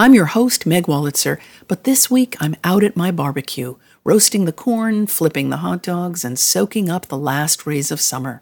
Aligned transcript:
I'm 0.00 0.14
your 0.14 0.32
host, 0.32 0.64
Meg 0.64 0.86
Wolitzer, 0.86 1.38
but 1.68 1.84
this 1.84 2.10
week 2.10 2.34
I'm 2.40 2.56
out 2.64 2.82
at 2.82 2.96
my 2.96 3.10
barbecue, 3.10 3.74
roasting 4.02 4.46
the 4.46 4.50
corn, 4.50 5.06
flipping 5.06 5.50
the 5.50 5.58
hot 5.58 5.82
dogs, 5.82 6.24
and 6.24 6.38
soaking 6.38 6.88
up 6.88 7.08
the 7.08 7.18
last 7.18 7.66
rays 7.66 7.90
of 7.90 8.00
summer. 8.00 8.40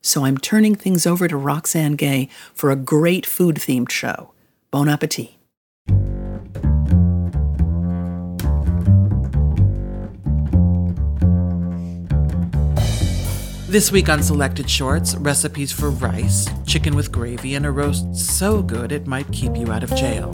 So 0.00 0.24
I'm 0.24 0.38
turning 0.38 0.74
things 0.74 1.06
over 1.06 1.28
to 1.28 1.36
Roxane 1.36 1.96
Gay 1.96 2.30
for 2.54 2.70
a 2.70 2.74
great 2.74 3.26
food 3.26 3.56
themed 3.56 3.90
show. 3.90 4.32
Bon 4.70 4.88
appetit. 4.88 5.32
This 13.68 13.92
week 13.92 14.08
on 14.08 14.22
Selected 14.22 14.70
Shorts, 14.70 15.16
recipes 15.16 15.70
for 15.70 15.90
rice, 15.90 16.48
chicken 16.66 16.96
with 16.96 17.12
gravy, 17.12 17.56
and 17.56 17.66
a 17.66 17.70
roast 17.70 18.16
so 18.16 18.62
good 18.62 18.90
it 18.90 19.06
might 19.06 19.30
keep 19.32 19.54
you 19.54 19.70
out 19.70 19.82
of 19.82 19.94
jail. 19.94 20.32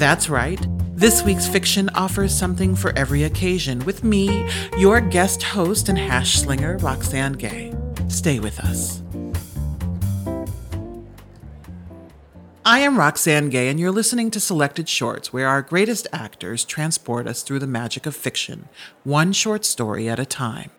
That's 0.00 0.30
right. 0.30 0.58
This 0.94 1.22
week's 1.24 1.46
fiction 1.46 1.90
offers 1.90 2.34
something 2.34 2.74
for 2.74 2.96
every 2.96 3.24
occasion 3.24 3.84
with 3.84 4.02
me, 4.02 4.48
your 4.78 4.98
guest 4.98 5.42
host 5.42 5.90
and 5.90 5.98
hash 5.98 6.38
slinger, 6.38 6.78
Roxane 6.78 7.34
Gay. 7.34 7.74
Stay 8.08 8.40
with 8.40 8.58
us. 8.60 9.02
I 12.64 12.78
am 12.78 12.96
Roxane 12.96 13.50
Gay, 13.50 13.68
and 13.68 13.78
you're 13.78 13.90
listening 13.90 14.30
to 14.30 14.40
Selected 14.40 14.88
Shorts, 14.88 15.34
where 15.34 15.48
our 15.48 15.60
greatest 15.60 16.06
actors 16.14 16.64
transport 16.64 17.28
us 17.28 17.42
through 17.42 17.58
the 17.58 17.66
magic 17.66 18.06
of 18.06 18.16
fiction, 18.16 18.70
one 19.04 19.34
short 19.34 19.66
story 19.66 20.08
at 20.08 20.18
a 20.18 20.24
time. 20.24 20.70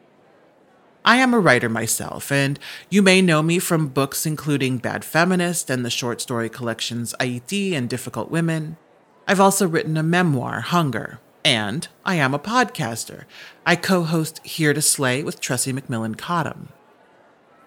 I 1.05 1.17
am 1.17 1.35
a 1.35 1.39
writer 1.39 1.69
myself, 1.69 2.31
and 2.31 2.57
you 2.89 3.03
may 3.03 3.21
know 3.21 3.43
me 3.43 3.59
from 3.59 3.89
books 3.89 4.25
including 4.25 4.79
Bad 4.79 5.05
Feminist 5.05 5.69
and 5.69 5.85
the 5.85 5.91
short 5.91 6.21
story 6.21 6.49
collections 6.49 7.13
Haiti 7.19 7.75
and 7.75 7.87
Difficult 7.87 8.31
Women. 8.31 8.77
I've 9.31 9.39
also 9.39 9.65
written 9.65 9.95
a 9.95 10.03
memoir, 10.03 10.59
Hunger, 10.59 11.21
and 11.45 11.87
I 12.03 12.15
am 12.15 12.33
a 12.33 12.37
podcaster. 12.37 13.23
I 13.65 13.77
co 13.77 14.03
host 14.03 14.45
Here 14.45 14.73
to 14.73 14.81
Slay 14.81 15.23
with 15.23 15.39
Tressie 15.39 15.71
McMillan 15.71 16.17
Cottom. 16.17 16.67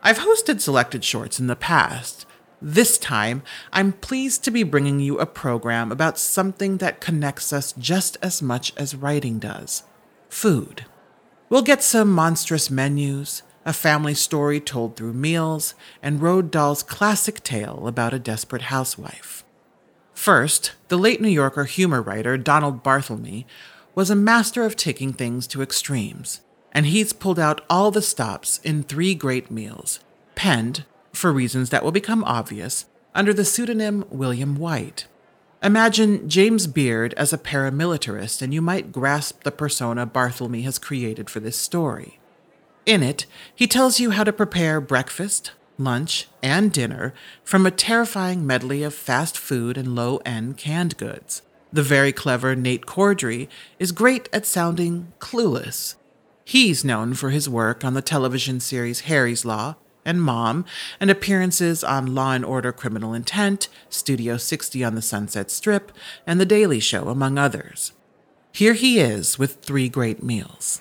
I've 0.02 0.18
hosted 0.18 0.60
selected 0.60 1.02
shorts 1.04 1.40
in 1.40 1.46
the 1.46 1.56
past. 1.56 2.26
This 2.60 2.98
time, 2.98 3.42
I'm 3.72 3.92
pleased 3.92 4.44
to 4.44 4.50
be 4.50 4.62
bringing 4.62 5.00
you 5.00 5.18
a 5.18 5.24
program 5.24 5.90
about 5.90 6.18
something 6.18 6.76
that 6.76 7.00
connects 7.00 7.50
us 7.50 7.72
just 7.78 8.18
as 8.20 8.42
much 8.42 8.74
as 8.76 8.94
writing 8.94 9.38
does 9.38 9.84
food. 10.28 10.84
We'll 11.48 11.62
get 11.62 11.82
some 11.82 12.12
monstrous 12.12 12.70
menus, 12.70 13.42
a 13.64 13.72
family 13.72 14.12
story 14.12 14.60
told 14.60 14.96
through 14.96 15.14
meals, 15.14 15.74
and 16.02 16.20
Roald 16.20 16.50
Dahl's 16.50 16.82
classic 16.82 17.42
tale 17.42 17.88
about 17.88 18.12
a 18.12 18.18
desperate 18.18 18.62
housewife. 18.64 19.43
First, 20.14 20.72
the 20.88 20.96
late 20.96 21.20
New 21.20 21.28
Yorker 21.28 21.64
humor 21.64 22.00
writer 22.00 22.38
Donald 22.38 22.82
Barthelme 22.82 23.44
was 23.94 24.10
a 24.10 24.16
master 24.16 24.64
of 24.64 24.76
taking 24.76 25.12
things 25.12 25.46
to 25.48 25.62
extremes, 25.62 26.40
and 26.72 26.86
he's 26.86 27.12
pulled 27.12 27.38
out 27.38 27.60
all 27.68 27.90
the 27.90 28.02
stops 28.02 28.58
in 28.64 28.82
three 28.82 29.14
great 29.14 29.50
meals, 29.50 30.00
penned, 30.34 30.84
for 31.12 31.32
reasons 31.32 31.70
that 31.70 31.84
will 31.84 31.92
become 31.92 32.24
obvious, 32.24 32.86
under 33.14 33.32
the 33.32 33.44
pseudonym 33.44 34.04
William 34.10 34.56
White. 34.56 35.06
Imagine 35.62 36.28
James 36.28 36.66
Beard 36.66 37.14
as 37.14 37.32
a 37.32 37.38
paramilitarist, 37.38 38.42
and 38.42 38.52
you 38.52 38.60
might 38.60 38.92
grasp 38.92 39.42
the 39.42 39.50
persona 39.50 40.06
Barthelme 40.06 40.64
has 40.64 40.78
created 40.78 41.30
for 41.30 41.40
this 41.40 41.56
story. 41.56 42.18
In 42.84 43.02
it, 43.02 43.26
he 43.54 43.66
tells 43.66 43.98
you 43.98 44.10
how 44.10 44.24
to 44.24 44.32
prepare 44.32 44.80
breakfast, 44.80 45.52
lunch, 45.78 46.28
and 46.42 46.72
dinner 46.72 47.14
from 47.42 47.66
a 47.66 47.70
terrifying 47.70 48.46
medley 48.46 48.82
of 48.82 48.94
fast 48.94 49.36
food 49.36 49.76
and 49.76 49.94
low 49.94 50.18
end 50.24 50.56
canned 50.56 50.96
goods. 50.96 51.42
The 51.72 51.82
very 51.82 52.12
clever 52.12 52.54
Nate 52.54 52.86
Corddry 52.86 53.48
is 53.78 53.92
great 53.92 54.28
at 54.32 54.46
sounding 54.46 55.12
clueless. 55.18 55.96
He's 56.44 56.84
known 56.84 57.14
for 57.14 57.30
his 57.30 57.48
work 57.48 57.84
on 57.84 57.94
the 57.94 58.02
television 58.02 58.60
series 58.60 59.00
Harry's 59.00 59.44
Law 59.44 59.76
and 60.04 60.22
Mom, 60.22 60.64
and 61.00 61.10
appearances 61.10 61.82
on 61.82 62.14
Law 62.14 62.32
and 62.32 62.44
Order 62.44 62.72
Criminal 62.72 63.14
Intent, 63.14 63.68
Studio 63.88 64.36
60 64.36 64.84
on 64.84 64.94
the 64.94 65.02
Sunset 65.02 65.50
Strip, 65.50 65.92
and 66.26 66.40
The 66.40 66.46
Daily 66.46 66.80
Show, 66.80 67.08
among 67.08 67.38
others. 67.38 67.92
Here 68.52 68.74
he 68.74 69.00
is 69.00 69.38
with 69.38 69.62
three 69.62 69.88
great 69.88 70.22
meals. 70.22 70.80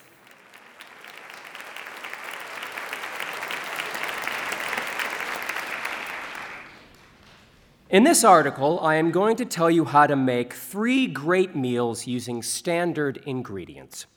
In 7.93 8.03
this 8.03 8.23
article, 8.23 8.79
I 8.79 8.95
am 8.95 9.11
going 9.11 9.35
to 9.35 9.45
tell 9.45 9.69
you 9.69 9.85
how 9.85 10.07
to 10.07 10.15
make 10.15 10.53
three 10.53 11.05
great 11.05 11.55
meals 11.55 12.07
using 12.07 12.41
standard 12.41 13.21
ingredients. 13.27 14.07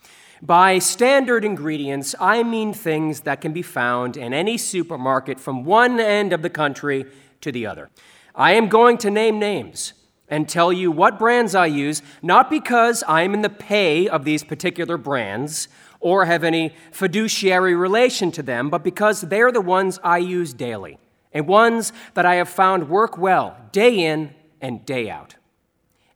By 0.40 0.78
standard 0.78 1.44
ingredients, 1.44 2.14
I 2.18 2.42
mean 2.42 2.72
things 2.72 3.20
that 3.20 3.42
can 3.42 3.52
be 3.52 3.60
found 3.60 4.16
in 4.16 4.32
any 4.32 4.56
supermarket 4.56 5.38
from 5.38 5.66
one 5.66 6.00
end 6.00 6.32
of 6.32 6.40
the 6.40 6.48
country 6.48 7.04
to 7.42 7.52
the 7.52 7.66
other. 7.66 7.90
I 8.34 8.52
am 8.52 8.70
going 8.70 8.96
to 8.96 9.10
name 9.10 9.38
names 9.38 9.92
and 10.26 10.48
tell 10.48 10.72
you 10.72 10.90
what 10.90 11.18
brands 11.18 11.54
I 11.54 11.66
use, 11.66 12.00
not 12.22 12.48
because 12.48 13.04
I 13.06 13.24
am 13.24 13.34
in 13.34 13.42
the 13.42 13.50
pay 13.50 14.08
of 14.08 14.24
these 14.24 14.42
particular 14.42 14.96
brands 14.96 15.68
or 16.00 16.24
have 16.24 16.44
any 16.44 16.74
fiduciary 16.92 17.74
relation 17.74 18.30
to 18.32 18.42
them, 18.42 18.70
but 18.70 18.82
because 18.82 19.20
they're 19.20 19.52
the 19.52 19.60
ones 19.60 20.00
I 20.02 20.16
use 20.16 20.54
daily 20.54 20.98
and 21.32 21.46
ones 21.46 21.92
that 22.14 22.26
I 22.26 22.36
have 22.36 22.48
found 22.48 22.88
work 22.88 23.18
well 23.18 23.56
day 23.72 24.04
in 24.04 24.34
and 24.60 24.84
day 24.86 25.10
out. 25.10 25.36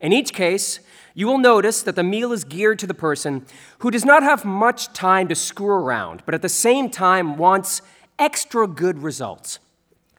In 0.01 0.13
each 0.13 0.33
case, 0.33 0.81
you 1.15 1.27
will 1.27 1.39
notice 1.39 1.83
that 1.83 1.97
the 1.97 2.03
meal 2.03 2.33
is 2.33 2.45
geared 2.45 2.79
to 2.79 2.87
the 2.87 2.95
person 2.95 3.45
who 3.81 3.91
does 3.91 4.05
not 4.05 4.23
have 4.23 4.45
much 4.45 4.93
time 4.93 5.29
to 5.29 5.35
screw 5.35 5.75
around, 5.75 6.23
but 6.25 6.35
at 6.35 6.43
the 6.43 6.49
same 6.49 6.89
time 6.89 7.37
wants 7.37 7.83
extra 8.19 8.67
good 8.67 9.03
results. 9.03 9.59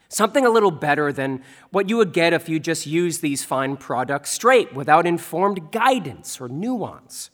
Something 0.09 0.45
a 0.45 0.49
little 0.49 0.71
better 0.71 1.13
than 1.13 1.41
what 1.71 1.89
you 1.89 1.97
would 1.97 2.11
get 2.11 2.33
if 2.33 2.49
you 2.49 2.59
just 2.59 2.85
used 2.85 3.21
these 3.21 3.45
fine 3.45 3.77
products 3.77 4.29
straight 4.31 4.73
without 4.73 5.07
informed 5.07 5.71
guidance 5.71 6.41
or 6.41 6.49
nuance. 6.49 7.29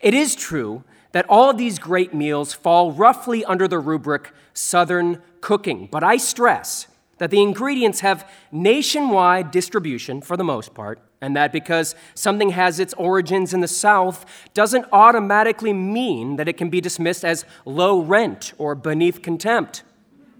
It 0.00 0.14
is 0.14 0.34
true 0.34 0.82
that 1.12 1.26
all 1.28 1.50
of 1.50 1.58
these 1.58 1.78
great 1.78 2.14
meals 2.14 2.52
fall 2.52 2.92
roughly 2.92 3.44
under 3.44 3.66
the 3.66 3.78
rubric 3.78 4.32
Southern 4.54 5.22
cooking, 5.40 5.88
but 5.90 6.04
I 6.04 6.16
stress 6.16 6.86
that 7.18 7.30
the 7.30 7.42
ingredients 7.42 8.00
have 8.00 8.28
nationwide 8.50 9.50
distribution 9.50 10.22
for 10.22 10.36
the 10.36 10.44
most 10.44 10.72
part, 10.72 11.00
and 11.20 11.36
that 11.36 11.52
because 11.52 11.94
something 12.14 12.50
has 12.50 12.80
its 12.80 12.94
origins 12.94 13.52
in 13.52 13.60
the 13.60 13.68
South 13.68 14.24
doesn't 14.54 14.86
automatically 14.90 15.74
mean 15.74 16.36
that 16.36 16.48
it 16.48 16.56
can 16.56 16.70
be 16.70 16.80
dismissed 16.80 17.24
as 17.24 17.44
low 17.66 18.00
rent 18.00 18.54
or 18.56 18.74
beneath 18.74 19.20
contempt. 19.20 19.82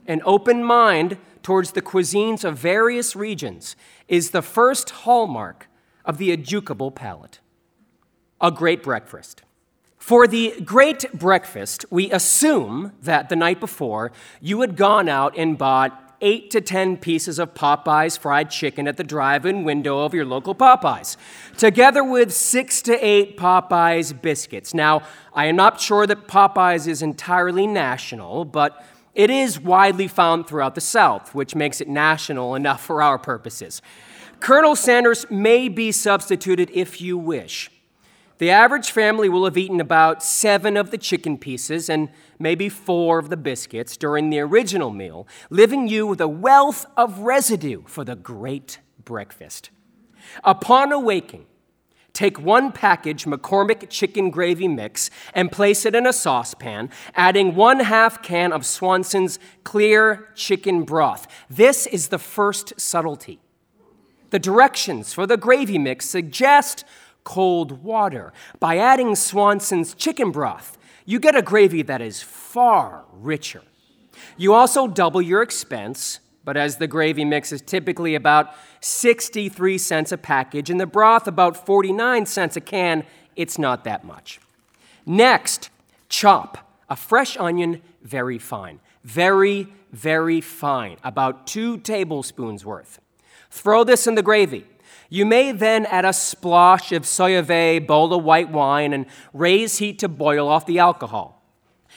An 0.06 0.22
open 0.25 0.64
mind 0.64 1.19
towards 1.42 1.72
the 1.72 1.82
cuisines 1.82 2.44
of 2.44 2.56
various 2.56 3.14
regions 3.14 3.76
is 4.09 4.30
the 4.30 4.42
first 4.42 4.91
hallmark 4.91 5.69
of 6.04 6.16
the 6.16 6.32
educable 6.32 6.91
palate. 6.91 7.41
A 8.41 8.50
great 8.50 8.82
breakfast. 8.82 9.42
For 10.00 10.27
the 10.27 10.59
great 10.65 11.12
breakfast, 11.12 11.84
we 11.91 12.11
assume 12.11 12.93
that 13.03 13.28
the 13.28 13.37
night 13.37 13.61
before 13.61 14.11
you 14.41 14.62
had 14.62 14.75
gone 14.75 15.09
out 15.09 15.37
and 15.37 15.56
bought 15.56 16.16
eight 16.22 16.50
to 16.50 16.61
10 16.61 16.97
pieces 16.97 17.38
of 17.38 17.55
Popeyes 17.55 18.19
fried 18.19 18.50
chicken 18.50 18.89
at 18.89 18.97
the 18.97 19.05
drive 19.05 19.44
in 19.44 19.62
window 19.62 20.00
of 20.00 20.15
your 20.15 20.25
local 20.25 20.55
Popeyes, 20.55 21.16
together 21.56 22.03
with 22.03 22.33
six 22.33 22.83
to 22.83 23.06
eight 23.06 23.37
Popeyes 23.37 24.19
biscuits. 24.21 24.75
Now, 24.75 25.03
I 25.34 25.44
am 25.44 25.56
not 25.56 25.81
sure 25.81 26.06
that 26.06 26.27
Popeyes 26.27 26.89
is 26.89 27.03
entirely 27.03 27.66
national, 27.66 28.47
but 28.47 28.84
it 29.15 29.28
is 29.28 29.60
widely 29.60 30.09
found 30.09 30.47
throughout 30.47 30.75
the 30.75 30.81
South, 30.81 31.34
which 31.34 31.55
makes 31.55 31.81
it 31.81 31.89
national 31.89 32.55
enough 32.55 32.83
for 32.83 33.03
our 33.03 33.19
purposes. 33.19 33.83
Colonel 34.41 34.75
Sanders 34.75 35.31
may 35.31 35.69
be 35.69 35.93
substituted 35.93 36.71
if 36.72 37.03
you 37.03 37.19
wish. 37.19 37.71
The 38.41 38.51
average 38.51 38.91
family 38.91 39.28
will 39.28 39.45
have 39.45 39.59
eaten 39.59 39.83
about 39.83 40.22
seven 40.22 40.78
of 40.78 40.91
the 40.91 40.97
chicken 40.97 41.37
pieces 41.37 41.91
and 41.91 42.09
maybe 42.39 42.71
four 42.71 43.19
of 43.19 43.28
the 43.28 43.37
biscuits 43.37 43.98
during 43.98 44.31
the 44.31 44.41
original 44.41 44.89
meal, 44.89 45.28
leaving 45.51 45.89
you 45.89 46.07
with 46.07 46.22
a 46.22 46.27
wealth 46.27 46.87
of 46.97 47.19
residue 47.19 47.83
for 47.87 48.03
the 48.03 48.16
great 48.16 48.78
breakfast. 49.04 49.69
Upon 50.42 50.91
awaking, 50.91 51.47
Take 52.15 52.41
one 52.41 52.72
package 52.72 53.25
McCormick 53.25 53.89
chicken 53.89 54.31
gravy 54.31 54.66
mix 54.69 55.10
and 55.33 55.53
place 55.53 55.86
it 55.86 55.95
in 55.95 56.07
a 56.07 56.13
saucepan, 56.13 56.91
adding 57.15 57.54
one 57.54 57.81
half 57.81 58.21
can 58.22 58.53
of 58.53 58.66
Swanson's 58.66 59.39
clear 59.65 60.28
chicken 60.34 60.83
broth. 60.83 61.28
This 61.48 61.86
is 61.86 62.09
the 62.09 62.19
first 62.19 62.72
subtlety. 62.81 63.39
The 64.31 64.39
directions 64.39 65.13
for 65.13 65.27
the 65.27 65.36
gravy 65.36 65.78
mix 65.78 66.09
suggest 66.09 66.84
cold 67.25 67.83
water. 67.83 68.33
By 68.59 68.78
adding 68.78 69.15
Swanson's 69.15 69.95
chicken 69.95 70.31
broth, 70.31 70.78
you 71.05 71.19
get 71.19 71.37
a 71.37 71.43
gravy 71.43 71.83
that 71.83 72.01
is 72.01 72.22
far 72.22 73.05
richer. 73.13 73.63
You 74.37 74.55
also 74.55 74.87
double 74.87 75.22
your 75.22 75.43
expense 75.43 76.21
But 76.45 76.57
as 76.57 76.77
the 76.77 76.87
gravy 76.87 77.25
mix 77.25 77.53
is 77.53 77.61
typically 77.61 78.15
about 78.15 78.55
63 78.81 79.78
cents 79.78 80.13
a 80.13 80.19
package 80.19 80.71
and 80.71 80.81
the 80.81 80.87
broth 80.87 81.27
about 81.28 81.67
49 81.67 82.27
cents 82.27 82.57
a 82.57 82.61
can, 82.61 83.05
it's 83.37 83.59
not 83.59 83.84
that 83.84 84.05
much. 84.05 84.41
Next, 85.05 85.71
chop 86.09 86.59
a 86.89 86.97
fresh 86.97 87.37
onion 87.37 87.83
very 88.03 88.39
fine. 88.39 88.81
Very, 89.05 89.69
very 89.93 90.41
fine, 90.41 90.97
about 91.05 91.47
two 91.47 91.78
tablespoons 91.78 92.65
worth. 92.65 93.01
Throw 93.51 93.84
this 93.84 94.07
in 94.07 94.15
the 94.15 94.22
gravy. 94.22 94.67
You 95.12 95.27
may 95.27 95.51
then 95.51 95.86
add 95.86 96.04
a 96.04 96.10
splosh 96.10 96.97
of 96.97 97.03
soyave, 97.03 97.84
bowl 97.86 98.15
of 98.15 98.22
white 98.22 98.51
wine, 98.51 98.92
and 98.92 99.07
raise 99.34 99.78
heat 99.78 99.98
to 99.98 100.09
boil 100.09 100.48
off 100.48 100.66
the 100.66 100.78
alcohol. 100.78 101.42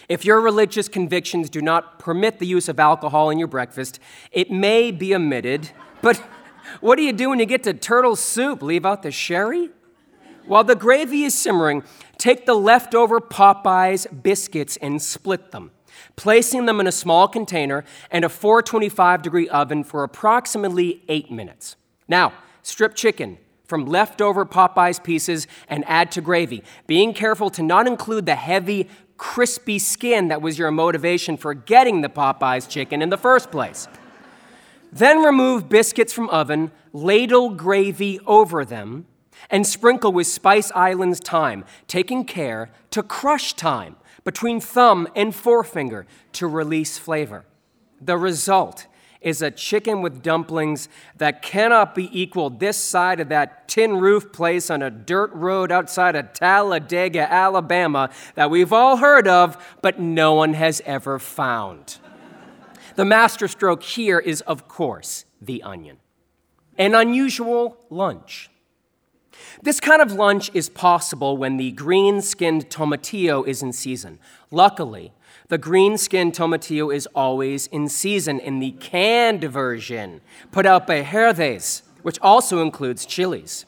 If 0.10 0.26
your 0.26 0.42
religious 0.42 0.88
convictions 0.90 1.50
do 1.52 1.62
not 1.62 2.00
permit 2.00 2.40
the 2.40 2.48
use 2.48 2.68
of 2.68 2.80
alcohol 2.80 3.30
in 3.30 3.38
your 3.38 3.48
breakfast, 3.48 4.00
it 4.32 4.50
may 4.50 4.90
be 4.90 5.14
omitted. 5.14 5.70
But 6.02 6.18
what 6.82 6.96
do 6.96 7.04
you 7.04 7.14
do 7.14 7.30
when 7.30 7.40
you 7.40 7.46
get 7.46 7.64
to 7.64 7.74
turtle 7.74 8.16
soup? 8.16 8.64
Leave 8.64 8.86
out 8.86 9.04
the 9.04 9.12
sherry? 9.12 9.70
While 10.48 10.64
the 10.64 10.76
gravy 10.76 11.24
is 11.24 11.36
simmering, 11.36 11.84
take 12.18 12.48
the 12.48 12.56
leftover 12.56 13.22
Popeyes 13.22 14.24
biscuits 14.24 14.76
and 14.78 15.02
split 15.02 15.52
them, 15.52 15.70
placing 16.16 16.66
them 16.66 16.80
in 16.80 16.88
a 16.88 16.92
small 16.92 17.28
container 17.28 17.86
and 18.10 18.26
a 18.26 18.30
425 18.30 19.22
degree 19.22 19.48
oven 19.50 19.84
for 19.84 20.04
approximately 20.04 21.04
eight 21.08 21.32
minutes. 21.32 21.76
Now, 22.08 22.34
strip 22.64 22.96
chicken 22.96 23.38
from 23.66 23.86
leftover 23.86 24.46
Popeyes 24.46 25.02
pieces 25.04 25.48
and 25.70 25.84
add 25.88 26.12
to 26.12 26.22
gravy, 26.22 26.64
being 26.88 27.14
careful 27.14 27.50
to 27.52 27.64
not 27.64 27.88
include 27.88 28.26
the 28.26 28.36
heavy 28.36 28.90
crispy 29.18 29.80
skin 29.80 30.28
that 30.28 30.42
was 30.42 30.58
your 30.58 30.72
motivation 30.72 31.38
for 31.38 31.54
getting 31.54 32.02
the 32.02 32.10
Popeyes 32.10 32.68
chicken 32.68 33.02
in 33.02 33.10
the 33.10 33.18
first 33.18 33.52
place. 33.52 33.88
Then 34.92 35.24
remove 35.24 35.70
biscuits 35.70 36.14
from 36.14 36.30
oven, 36.30 36.72
ladle 36.92 37.50
gravy 37.50 38.20
over 38.28 38.66
them, 38.66 39.06
and 39.50 39.66
sprinkle 39.66 40.12
with 40.12 40.28
Spice 40.28 40.72
Island's 40.76 41.20
thyme, 41.20 41.66
taking 41.88 42.26
care 42.26 42.70
to 42.92 43.02
crush 43.02 43.54
thyme 43.54 43.96
between 44.24 44.60
thumb 44.60 45.08
and 45.16 45.34
forefinger 45.34 46.06
to 46.34 46.48
release 46.48 46.98
flavor. 46.98 47.46
The 48.00 48.18
result 48.18 48.88
is 49.24 49.42
a 49.42 49.50
chicken 49.50 50.02
with 50.02 50.22
dumplings 50.22 50.90
that 51.18 51.42
cannot 51.42 51.96
be 51.96 52.10
equaled 52.20 52.60
this 52.60 52.78
side 52.78 53.20
of 53.20 53.30
that 53.30 53.68
tin 53.68 53.98
roof 53.98 54.32
place 54.32 54.70
on 54.70 54.82
a 54.82 54.92
dirt 54.92 55.32
road 55.34 55.72
outside 55.72 56.16
of 56.16 56.34
Talladega, 56.34 57.32
Alabama, 57.32 58.10
that 58.36 58.52
we've 58.52 58.74
all 58.74 58.98
heard 58.98 59.28
of, 59.28 59.58
but 59.82 60.00
no 60.00 60.34
one 60.34 60.54
has 60.54 60.82
ever 60.86 61.20
found. 61.20 61.98
The 62.96 63.06
masterstroke 63.06 63.82
here 63.82 64.20
is, 64.20 64.42
of 64.42 64.68
course, 64.68 65.26
the 65.42 65.64
onion. 65.64 65.98
An 66.78 66.94
unusual 66.94 67.78
lunch. 67.90 68.50
This 69.62 69.80
kind 69.80 70.02
of 70.02 70.12
lunch 70.12 70.52
is 70.54 70.70
possible 70.70 71.38
when 71.38 71.58
the 71.58 71.72
green 71.72 72.22
skinned 72.22 72.70
tomatillo 72.70 73.48
is 73.48 73.64
in 73.64 73.74
season. 73.74 74.20
Luckily, 74.52 75.14
the 75.50 75.58
green 75.58 75.98
skinned 75.98 76.34
tomatillo 76.34 76.94
is 76.94 77.08
always 77.08 77.68
in 77.68 77.90
season 77.90 78.40
in 78.40 78.60
the 78.60 78.72
canned 78.72 79.44
version, 79.44 80.22
put 80.52 80.66
out 80.66 80.88
by 80.88 81.04
Herdez, 81.04 81.82
which 82.02 82.20
also 82.22 82.62
includes 82.62 83.06
chilies. 83.06 83.66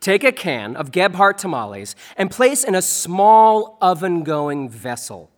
Take 0.00 0.24
a 0.24 0.32
can 0.32 0.76
of 0.76 0.92
Gebhardt 0.92 1.38
tamales 1.38 1.96
and 2.16 2.30
place 2.30 2.64
in 2.64 2.74
a 2.74 2.82
small 2.82 3.78
oven 3.80 4.22
going 4.22 4.68
vessel. 4.68 5.30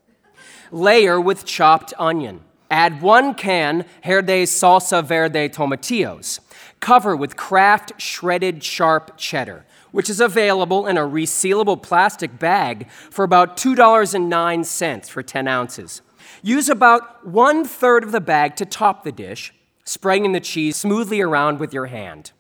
Layer 0.71 1.21
with 1.21 1.45
chopped 1.45 1.93
onion. 1.99 2.43
Add 2.71 3.03
one 3.03 3.35
can 3.35 3.85
Herdez 4.05 4.49
salsa 4.49 5.05
verde 5.05 5.49
tomatillos. 5.49 6.39
Cover 6.79 7.17
with 7.17 7.37
Kraft 7.37 8.01
shredded 8.01 8.63
sharp 8.63 9.17
cheddar 9.17 9.65
which 9.93 10.11
is 10.11 10.21
available 10.21 10.87
in 10.87 10.97
a 10.97 11.03
resealable 11.03 11.81
plastic 11.81 12.39
bag 12.39 12.89
for 12.91 13.25
about 13.25 13.57
$2.09 13.57 15.09
for 15.09 15.23
10 15.23 15.49
ounces. 15.49 16.03
Use 16.43 16.69
about 16.69 17.27
one 17.27 17.65
third 17.65 18.05
of 18.05 18.13
the 18.13 18.21
bag 18.21 18.57
to 18.57 18.65
top 18.65 19.05
the 19.05 19.13
dish, 19.13 19.53
spraying 19.85 20.31
the 20.33 20.41
cheese 20.41 20.77
smoothly 20.77 21.21
around 21.21 21.59
with 21.59 21.75
your 21.75 21.87
hand. 21.87 22.33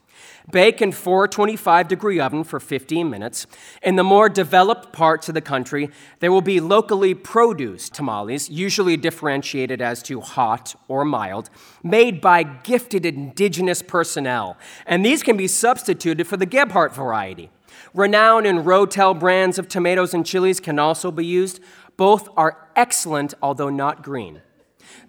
Bake 0.50 0.82
in 0.82 0.93
425 0.93 1.88
degree 1.88 2.20
oven 2.20 2.44
for 2.44 2.61
15 2.61 3.08
minutes. 3.08 3.47
In 3.82 3.97
the 3.97 4.05
more 4.05 4.29
developed 4.29 4.93
parts 4.93 5.29
of 5.29 5.35
the 5.35 5.41
country, 5.41 5.91
there 6.19 6.32
will 6.32 6.41
be 6.41 6.61
locally 6.61 7.14
produced 7.14 7.94
tamales, 7.94 8.50
usually 8.50 8.97
differentiated 8.97 9.81
as 9.81 10.02
to 10.05 10.20
hot 10.20 10.75
or 10.88 11.05
mild, 11.05 11.50
made 11.82 12.20
by 12.20 12.43
gifted 12.43 13.06
indigenous 13.06 13.82
personnel. 13.82 14.56
And 14.87 15.05
these 15.05 15.23
can 15.23 15.37
be 15.37 15.47
substituted 15.47 16.26
for 16.26 16.37
the 16.37 16.47
Gebhardt 16.47 16.94
variety. 16.94 17.50
Renowned 17.94 18.46
and 18.46 18.61
Rotel 18.61 19.19
brands 19.19 19.58
of 19.58 19.69
tomatoes 19.69 20.14
and 20.14 20.25
chilies 20.25 20.61
can 20.61 20.79
also 20.79 21.11
be 21.11 21.25
used. 21.25 21.61
Both 21.96 22.29
are 22.37 22.69
excellent, 22.76 23.35
although 23.43 23.70
not 23.70 24.03
green. 24.03 24.43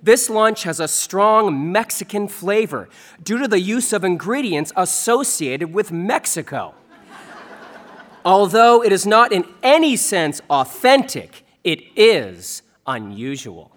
This 0.02 0.30
lunch 0.30 0.64
has 0.64 0.80
a 0.80 0.88
strong 0.88 1.72
Mexican 1.72 2.28
flavor 2.28 2.90
due 3.24 3.38
to 3.40 3.48
the 3.48 3.60
use 3.60 3.94
of 3.94 4.04
ingredients 4.04 4.72
associated 4.76 5.74
with 5.74 5.92
Mexico. 5.92 6.74
Although 8.24 8.84
it 8.84 8.92
is 8.92 9.06
not 9.06 9.32
in 9.32 9.46
any 9.64 9.96
sense 9.96 10.42
authentic, 10.50 11.44
it 11.64 11.82
is 11.96 12.62
unusual. 12.86 13.72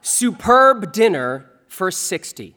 Superb 0.00 0.92
dinner 0.92 1.50
for 1.68 1.90
60. 1.90 2.56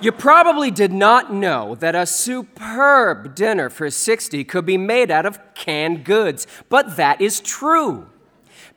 You 0.00 0.12
probably 0.12 0.70
did 0.70 0.92
not 0.92 1.32
know 1.32 1.74
that 1.76 1.96
a 1.96 2.06
superb 2.06 3.34
dinner 3.34 3.68
for 3.68 3.90
60 3.90 4.44
could 4.44 4.64
be 4.64 4.76
made 4.76 5.10
out 5.10 5.26
of 5.26 5.40
canned 5.54 6.04
goods, 6.04 6.46
but 6.68 6.96
that 6.96 7.20
is 7.20 7.40
true. 7.40 8.08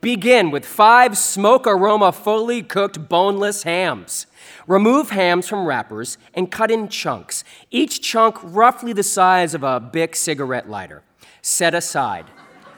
Begin 0.01 0.49
with 0.49 0.65
five 0.65 1.15
smoke 1.15 1.67
aroma 1.67 2.11
fully 2.11 2.63
cooked 2.63 3.07
boneless 3.07 3.61
hams. 3.61 4.25
Remove 4.65 5.11
hams 5.11 5.47
from 5.47 5.67
wrappers 5.67 6.17
and 6.33 6.51
cut 6.51 6.71
in 6.71 6.87
chunks, 6.87 7.43
each 7.69 8.01
chunk 8.01 8.35
roughly 8.41 8.93
the 8.93 9.03
size 9.03 9.53
of 9.53 9.61
a 9.61 9.79
Bic 9.79 10.15
cigarette 10.15 10.67
lighter. 10.67 11.03
Set 11.43 11.75
aside. 11.75 12.25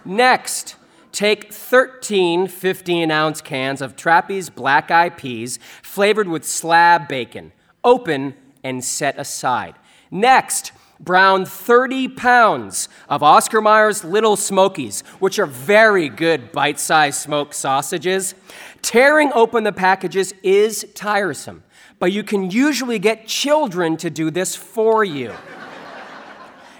Next, 0.03 0.75
take 1.13 1.53
13 1.53 2.47
15 2.47 3.09
ounce 3.09 3.39
cans 3.39 3.81
of 3.81 3.95
Trappey's 3.95 4.49
black 4.49 4.91
eyed 4.91 5.15
peas 5.15 5.59
flavored 5.81 6.27
with 6.27 6.43
slab 6.43 7.07
bacon. 7.07 7.53
Open 7.85 8.35
and 8.65 8.83
set 8.83 9.17
aside. 9.17 9.75
Next, 10.11 10.73
brown 10.99 11.45
30 11.45 12.09
pounds 12.09 12.89
of 13.09 13.23
Oscar 13.23 13.61
Mayer's 13.61 14.03
Little 14.03 14.35
Smokies, 14.35 15.01
which 15.19 15.39
are 15.39 15.45
very 15.45 16.09
good 16.09 16.51
bite 16.51 16.79
sized 16.79 17.19
smoked 17.19 17.55
sausages. 17.55 18.35
Tearing 18.81 19.31
open 19.33 19.63
the 19.63 19.71
packages 19.71 20.33
is 20.43 20.85
tiresome, 20.95 21.63
but 21.99 22.11
you 22.11 22.23
can 22.23 22.51
usually 22.51 22.99
get 22.99 23.27
children 23.27 23.97
to 23.97 24.09
do 24.09 24.31
this 24.31 24.55
for 24.55 25.03
you. 25.03 25.33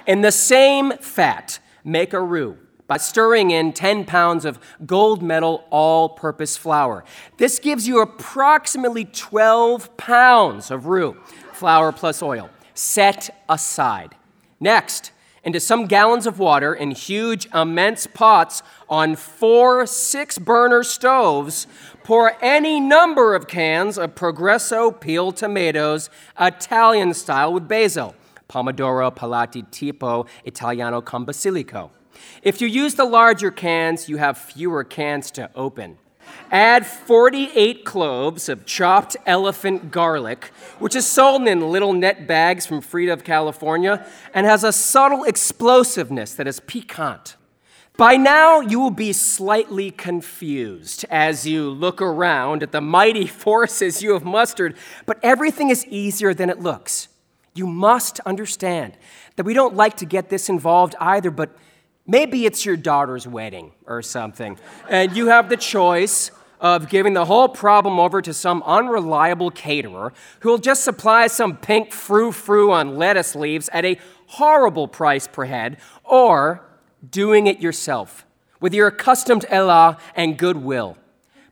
In 0.05 0.21
the 0.21 0.31
same 0.31 0.91
fat, 0.97 1.59
make 1.83 2.13
a 2.13 2.21
roux 2.21 2.57
by 2.87 2.97
stirring 2.97 3.51
in 3.51 3.71
10 3.71 4.05
pounds 4.05 4.43
of 4.43 4.59
gold 4.85 5.23
medal 5.23 5.63
all 5.69 6.09
purpose 6.09 6.57
flour. 6.57 7.05
This 7.37 7.57
gives 7.59 7.87
you 7.87 8.01
approximately 8.01 9.05
12 9.05 9.95
pounds 9.95 10.69
of 10.69 10.87
roux, 10.87 11.17
flour 11.53 11.91
plus 11.91 12.21
oil 12.21 12.49
set 12.73 13.43
aside. 13.47 14.15
Next, 14.59 15.11
into 15.43 15.59
some 15.59 15.87
gallons 15.87 16.25
of 16.25 16.39
water 16.39 16.73
in 16.73 16.91
huge, 16.91 17.47
immense 17.53 18.07
pots 18.07 18.63
on 18.87 19.15
four 19.15 19.85
six 19.85 20.37
burner 20.37 20.83
stoves, 20.83 21.67
pour 22.03 22.37
any 22.41 22.79
number 22.79 23.35
of 23.35 23.47
cans 23.47 23.97
of 23.97 24.15
Progresso 24.15 24.91
peeled 24.91 25.35
tomatoes, 25.35 26.09
Italian 26.39 27.13
style 27.13 27.53
with 27.53 27.67
basil, 27.67 28.15
Pomodoro 28.49 29.13
Palati 29.13 29.69
Tipo 29.69 30.27
Italiano 30.45 31.01
con 31.01 31.25
Basilico. 31.25 31.89
If 32.41 32.61
you 32.61 32.67
use 32.67 32.95
the 32.95 33.05
larger 33.05 33.51
cans, 33.51 34.07
you 34.07 34.17
have 34.17 34.37
fewer 34.37 34.83
cans 34.83 35.31
to 35.31 35.49
open. 35.55 35.97
Add 36.51 36.85
48 36.85 37.83
cloves 37.83 38.47
of 38.47 38.65
chopped 38.65 39.17
elephant 39.25 39.91
garlic, 39.91 40.45
which 40.79 40.95
is 40.95 41.07
sold 41.07 41.47
in 41.47 41.71
little 41.71 41.93
net 41.93 42.27
bags 42.27 42.65
from 42.65 42.81
Frida 42.81 43.11
of 43.13 43.23
California 43.23 44.05
and 44.33 44.45
has 44.45 44.63
a 44.63 44.71
subtle 44.71 45.23
explosiveness 45.23 46.35
that 46.35 46.47
is 46.47 46.59
piquant. 46.59 47.35
By 47.95 48.17
now, 48.17 48.59
you 48.59 48.79
will 48.79 48.91
be 48.91 49.13
slightly 49.13 49.91
confused 49.91 51.05
as 51.11 51.45
you 51.45 51.69
look 51.69 52.01
around 52.01 52.63
at 52.63 52.71
the 52.71 52.81
mighty 52.81 53.27
forces 53.45 54.01
you 54.01 54.13
have 54.13 54.23
mustered, 54.23 54.75
but 55.05 55.19
everything 55.21 55.69
is 55.69 55.85
easier 55.87 56.33
than 56.33 56.49
it 56.49 56.59
looks. 56.59 57.07
You 57.55 57.67
must 57.67 58.19
understand 58.21 58.97
that 59.35 59.45
we 59.45 59.53
don't 59.53 59.75
like 59.75 59.97
to 59.97 60.05
get 60.05 60.29
this 60.29 60.49
involved 60.49 60.95
either, 60.99 61.29
but 61.29 61.55
maybe 62.05 62.45
it's 62.45 62.65
your 62.65 62.77
daughter's 62.77 63.27
wedding 63.27 63.71
or 63.85 64.01
something, 64.01 64.57
and 64.89 65.15
you 65.15 65.27
have 65.27 65.49
the 65.49 65.57
choice 65.57 66.31
of 66.59 66.87
giving 66.89 67.13
the 67.13 67.25
whole 67.25 67.49
problem 67.49 67.99
over 67.99 68.21
to 68.21 68.33
some 68.33 68.63
unreliable 68.63 69.51
caterer 69.51 70.13
who'll 70.39 70.57
just 70.57 70.83
supply 70.83 71.27
some 71.27 71.57
pink 71.57 71.91
frou 71.91 72.31
frou 72.31 72.71
on 72.71 72.95
lettuce 72.95 73.35
leaves 73.35 73.69
at 73.73 73.83
a 73.83 73.99
horrible 74.27 74.87
price 74.87 75.27
per 75.27 75.45
head, 75.45 75.77
or 76.03 76.65
doing 77.09 77.47
it 77.47 77.59
yourself 77.59 78.25
with 78.61 78.73
your 78.73 78.87
accustomed 78.87 79.45
elan 79.49 79.97
and 80.15 80.37
goodwill. 80.37 80.97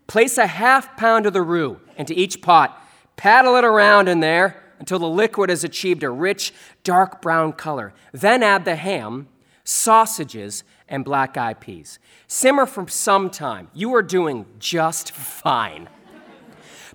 Place 0.07 0.37
a 0.37 0.47
half 0.47 0.95
pound 0.95 1.25
of 1.25 1.33
the 1.33 1.41
roux 1.41 1.79
into 1.97 2.17
each 2.17 2.41
pot, 2.41 2.81
paddle 3.17 3.55
it 3.57 3.65
around 3.65 4.07
in 4.07 4.21
there 4.21 4.63
until 4.79 4.97
the 4.97 5.07
liquid 5.07 5.49
has 5.49 5.63
achieved 5.63 6.03
a 6.03 6.09
rich, 6.09 6.53
dark 6.83 7.21
brown 7.21 7.53
color. 7.53 7.93
Then 8.13 8.41
add 8.41 8.65
the 8.65 8.77
ham, 8.77 9.27
sausages, 9.71 10.63
and 10.89 11.05
black 11.05 11.37
eyed 11.37 11.61
peas. 11.61 11.97
Simmer 12.27 12.65
for 12.65 12.87
some 12.87 13.29
time. 13.29 13.69
You 13.73 13.95
are 13.95 14.03
doing 14.03 14.45
just 14.59 15.11
fine. 15.11 15.87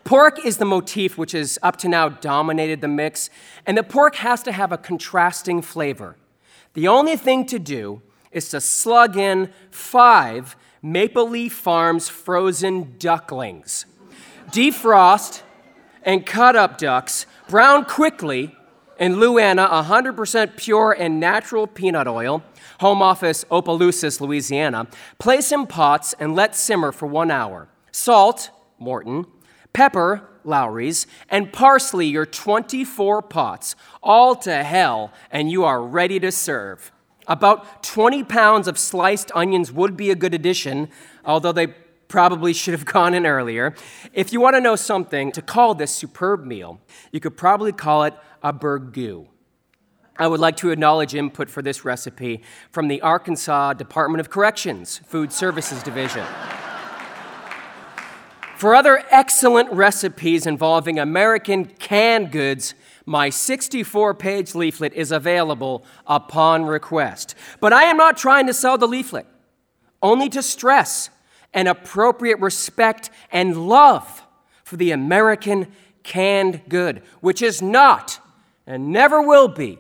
Pork 0.05 0.45
is 0.45 0.59
the 0.59 0.65
motif 0.65 1.19
which 1.19 1.33
has 1.33 1.59
up 1.63 1.77
to 1.79 1.89
now 1.89 2.09
dominated 2.09 2.81
the 2.81 2.89
mix, 2.89 3.31
and 3.65 3.77
the 3.77 3.83
pork 3.83 4.17
has 4.17 4.43
to 4.45 4.53
have 4.53 4.71
a 4.71 4.79
contrasting 4.79 5.63
flavor. 5.63 6.17
The 6.75 6.87
only 6.87 7.17
thing 7.17 7.47
to 7.47 7.59
do 7.59 8.03
is 8.31 8.51
to 8.51 8.61
slug 8.61 9.17
in 9.17 9.51
five 9.71 10.55
Maple 10.83 11.29
Leaf 11.29 11.55
Farms 11.55 12.09
frozen 12.09 12.95
ducklings. 12.99 13.87
Defrost 14.51 15.43
and 16.03 16.25
cut 16.25 16.55
up 16.55 16.79
ducks, 16.79 17.27
brown 17.49 17.85
quickly 17.85 18.55
in 18.99 19.17
Luana 19.17 19.69
100% 19.69 20.57
pure 20.57 20.93
and 20.93 21.19
natural 21.19 21.67
peanut 21.67 22.07
oil, 22.07 22.43
home 22.81 23.03
office 23.03 23.45
Opelousas, 23.51 24.21
Louisiana. 24.21 24.87
Place 25.19 25.53
in 25.53 25.67
pots 25.67 26.15
and 26.19 26.35
let 26.35 26.55
simmer 26.55 26.93
for 26.93 27.07
one 27.07 27.31
hour. 27.31 27.69
Salt, 27.93 28.51
Morton, 28.79 29.27
pepper, 29.73 30.29
Lawry's, 30.45 31.07
and 31.29 31.53
parsley, 31.53 32.07
your 32.07 32.25
24 32.25 33.23
pots, 33.23 33.75
all 34.03 34.37
to 34.37 34.63
hell, 34.63 35.13
and 35.31 35.51
you 35.51 35.65
are 35.65 35.83
ready 35.83 36.21
to 36.21 36.31
serve. 36.31 36.93
About 37.27 37.83
20 37.83 38.23
pounds 38.25 38.69
of 38.69 38.79
sliced 38.79 39.33
onions 39.35 39.73
would 39.73 39.97
be 39.97 40.11
a 40.11 40.15
good 40.15 40.33
addition, 40.33 40.89
although 41.25 41.53
they 41.53 41.69
probably 42.09 42.53
should 42.53 42.73
have 42.73 42.85
gone 42.93 43.15
in 43.15 43.27
earlier. 43.27 43.75
If 44.13 44.33
you 44.33 44.41
want 44.41 44.55
to 44.57 44.61
know 44.61 44.77
something 44.77 45.33
to 45.33 45.43
call 45.43 45.75
this 45.75 45.91
superb 45.91 46.45
meal, 46.45 46.81
you 47.13 47.21
could 47.21 47.37
probably 47.37 47.73
call 47.73 48.05
it 48.05 48.15
a 48.43 48.53
burgoo. 48.53 49.27
I 50.19 50.27
would 50.27 50.41
like 50.41 50.57
to 50.59 50.71
acknowledge 50.71 51.15
input 51.15 51.51
for 51.51 51.61
this 51.61 51.85
recipe 51.85 52.43
from 52.71 52.89
the 52.89 53.03
Arkansas 53.03 53.75
Department 53.75 54.21
of 54.21 54.31
Corrections 54.31 54.99
Food 55.07 55.31
Services 55.31 55.83
Division. 55.83 56.25
For 58.57 58.75
other 58.75 59.05
excellent 59.11 59.71
recipes 59.71 60.47
involving 60.47 60.99
American 60.99 61.67
canned 61.67 62.33
goods, 62.33 62.75
my 63.05 63.29
64 63.29 64.15
page 64.15 64.55
leaflet 64.55 64.95
is 64.95 65.13
available 65.13 65.85
upon 66.07 66.65
request. 66.65 67.35
But 67.61 67.75
I 67.75 67.85
am 67.85 67.99
not 67.99 68.17
trying 68.17 68.47
to 68.47 68.55
sell 68.55 68.79
the 68.79 68.89
leaflet, 68.89 69.27
only 70.03 70.31
to 70.31 70.43
stress 70.43 71.11
an 71.53 71.67
appropriate 71.67 72.41
respect 72.41 73.11
and 73.31 73.69
love 73.69 74.23
for 74.65 74.77
the 74.77 74.91
American 74.91 75.71
canned 76.03 76.63
good, 76.71 77.03
which 77.21 77.43
is 77.43 77.61
not 77.61 78.19
and 78.67 78.91
never 78.91 79.21
will 79.21 79.49
be 79.49 79.79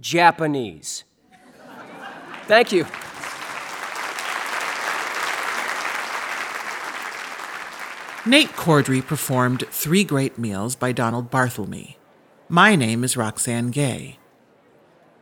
Japanese. 0.00 1.04
Thank 2.46 2.72
you. 2.72 2.86
Nate 8.26 8.50
Corddry 8.50 9.04
performed 9.04 9.64
Three 9.70 10.04
Great 10.04 10.38
Meals 10.38 10.76
by 10.76 10.92
Donald 10.92 11.30
Barthelme. 11.30 11.96
My 12.48 12.76
name 12.76 13.02
is 13.02 13.16
Roxane 13.16 13.70
Gay. 13.70 14.18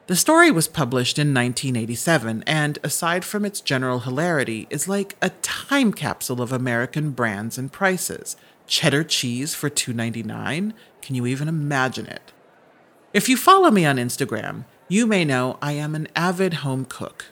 The 0.08 0.16
story 0.16 0.50
was 0.50 0.68
published 0.68 1.18
in 1.18 1.34
1987 1.34 2.44
and, 2.46 2.78
aside 2.84 3.24
from 3.24 3.44
its 3.44 3.60
general 3.60 4.00
hilarity, 4.00 4.66
is 4.70 4.88
like 4.88 5.16
a 5.20 5.30
time 5.42 5.92
capsule 5.92 6.40
of 6.40 6.52
American 6.52 7.10
brands 7.10 7.58
and 7.58 7.72
prices. 7.72 8.36
Cheddar 8.66 9.04
cheese 9.04 9.54
for 9.54 9.68
$2.99? 9.68 10.72
Can 11.02 11.14
you 11.14 11.26
even 11.26 11.48
imagine 11.48 12.06
it? 12.06 12.32
If 13.16 13.30
you 13.30 13.38
follow 13.38 13.70
me 13.70 13.86
on 13.86 13.96
Instagram, 13.96 14.66
you 14.88 15.06
may 15.06 15.24
know 15.24 15.56
I 15.62 15.72
am 15.72 15.94
an 15.94 16.06
avid 16.14 16.52
home 16.52 16.84
cook. 16.84 17.24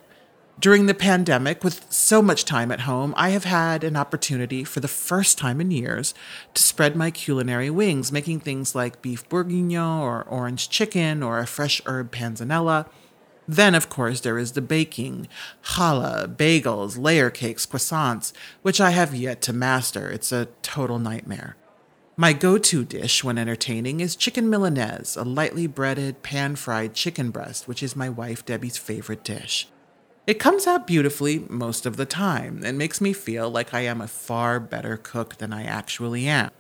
During 0.58 0.86
the 0.86 0.94
pandemic, 0.94 1.62
with 1.62 1.84
so 1.92 2.22
much 2.22 2.46
time 2.46 2.72
at 2.72 2.88
home, 2.88 3.12
I 3.18 3.28
have 3.36 3.44
had 3.44 3.84
an 3.84 3.94
opportunity 3.94 4.64
for 4.64 4.80
the 4.80 4.88
first 4.88 5.36
time 5.36 5.60
in 5.60 5.70
years 5.70 6.14
to 6.54 6.62
spread 6.62 6.96
my 6.96 7.10
culinary 7.10 7.68
wings, 7.68 8.10
making 8.10 8.40
things 8.40 8.74
like 8.74 9.02
beef 9.02 9.28
bourguignon 9.28 10.00
or 10.00 10.22
orange 10.22 10.70
chicken 10.70 11.22
or 11.22 11.38
a 11.38 11.46
fresh 11.46 11.82
herb 11.84 12.10
panzanella. 12.10 12.88
Then, 13.46 13.74
of 13.74 13.90
course, 13.90 14.22
there 14.22 14.38
is 14.38 14.52
the 14.52 14.62
baking 14.62 15.28
challah, 15.62 16.34
bagels, 16.34 16.96
layer 16.98 17.28
cakes, 17.28 17.66
croissants, 17.66 18.32
which 18.62 18.80
I 18.80 18.88
have 18.92 19.14
yet 19.14 19.42
to 19.42 19.52
master. 19.52 20.08
It's 20.08 20.32
a 20.32 20.48
total 20.62 20.98
nightmare. 20.98 21.56
My 22.16 22.32
go 22.32 22.58
to 22.58 22.84
dish 22.84 23.24
when 23.24 23.38
entertaining 23.38 23.98
is 23.98 24.14
chicken 24.14 24.48
milanese, 24.48 25.16
a 25.16 25.24
lightly 25.24 25.66
breaded, 25.66 26.22
pan 26.22 26.54
fried 26.54 26.94
chicken 26.94 27.30
breast, 27.30 27.66
which 27.66 27.82
is 27.82 27.96
my 27.96 28.08
wife 28.08 28.46
Debbie's 28.46 28.76
favorite 28.76 29.24
dish. 29.24 29.66
It 30.24 30.38
comes 30.38 30.68
out 30.68 30.86
beautifully 30.86 31.40
most 31.50 31.86
of 31.86 31.96
the 31.96 32.06
time 32.06 32.62
and 32.64 32.78
makes 32.78 33.00
me 33.00 33.12
feel 33.12 33.50
like 33.50 33.74
I 33.74 33.80
am 33.80 34.00
a 34.00 34.06
far 34.06 34.60
better 34.60 34.96
cook 34.96 35.38
than 35.38 35.52
I 35.52 35.64
actually 35.64 36.28
am. 36.28 36.52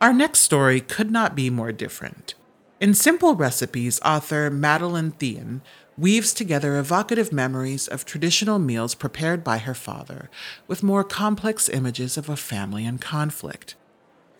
Our 0.00 0.14
next 0.14 0.38
story 0.40 0.80
could 0.80 1.10
not 1.10 1.36
be 1.36 1.50
more 1.50 1.70
different. 1.70 2.34
In 2.80 2.94
Simple 2.94 3.36
Recipes, 3.36 4.00
author 4.02 4.50
Madeleine 4.50 5.12
Thien 5.12 5.60
weaves 5.98 6.32
together 6.32 6.78
evocative 6.78 7.32
memories 7.32 7.86
of 7.86 8.06
traditional 8.06 8.58
meals 8.58 8.94
prepared 8.94 9.44
by 9.44 9.58
her 9.58 9.74
father 9.74 10.30
with 10.66 10.82
more 10.82 11.04
complex 11.04 11.68
images 11.68 12.16
of 12.16 12.30
a 12.30 12.36
family 12.36 12.86
in 12.86 12.96
conflict. 12.96 13.76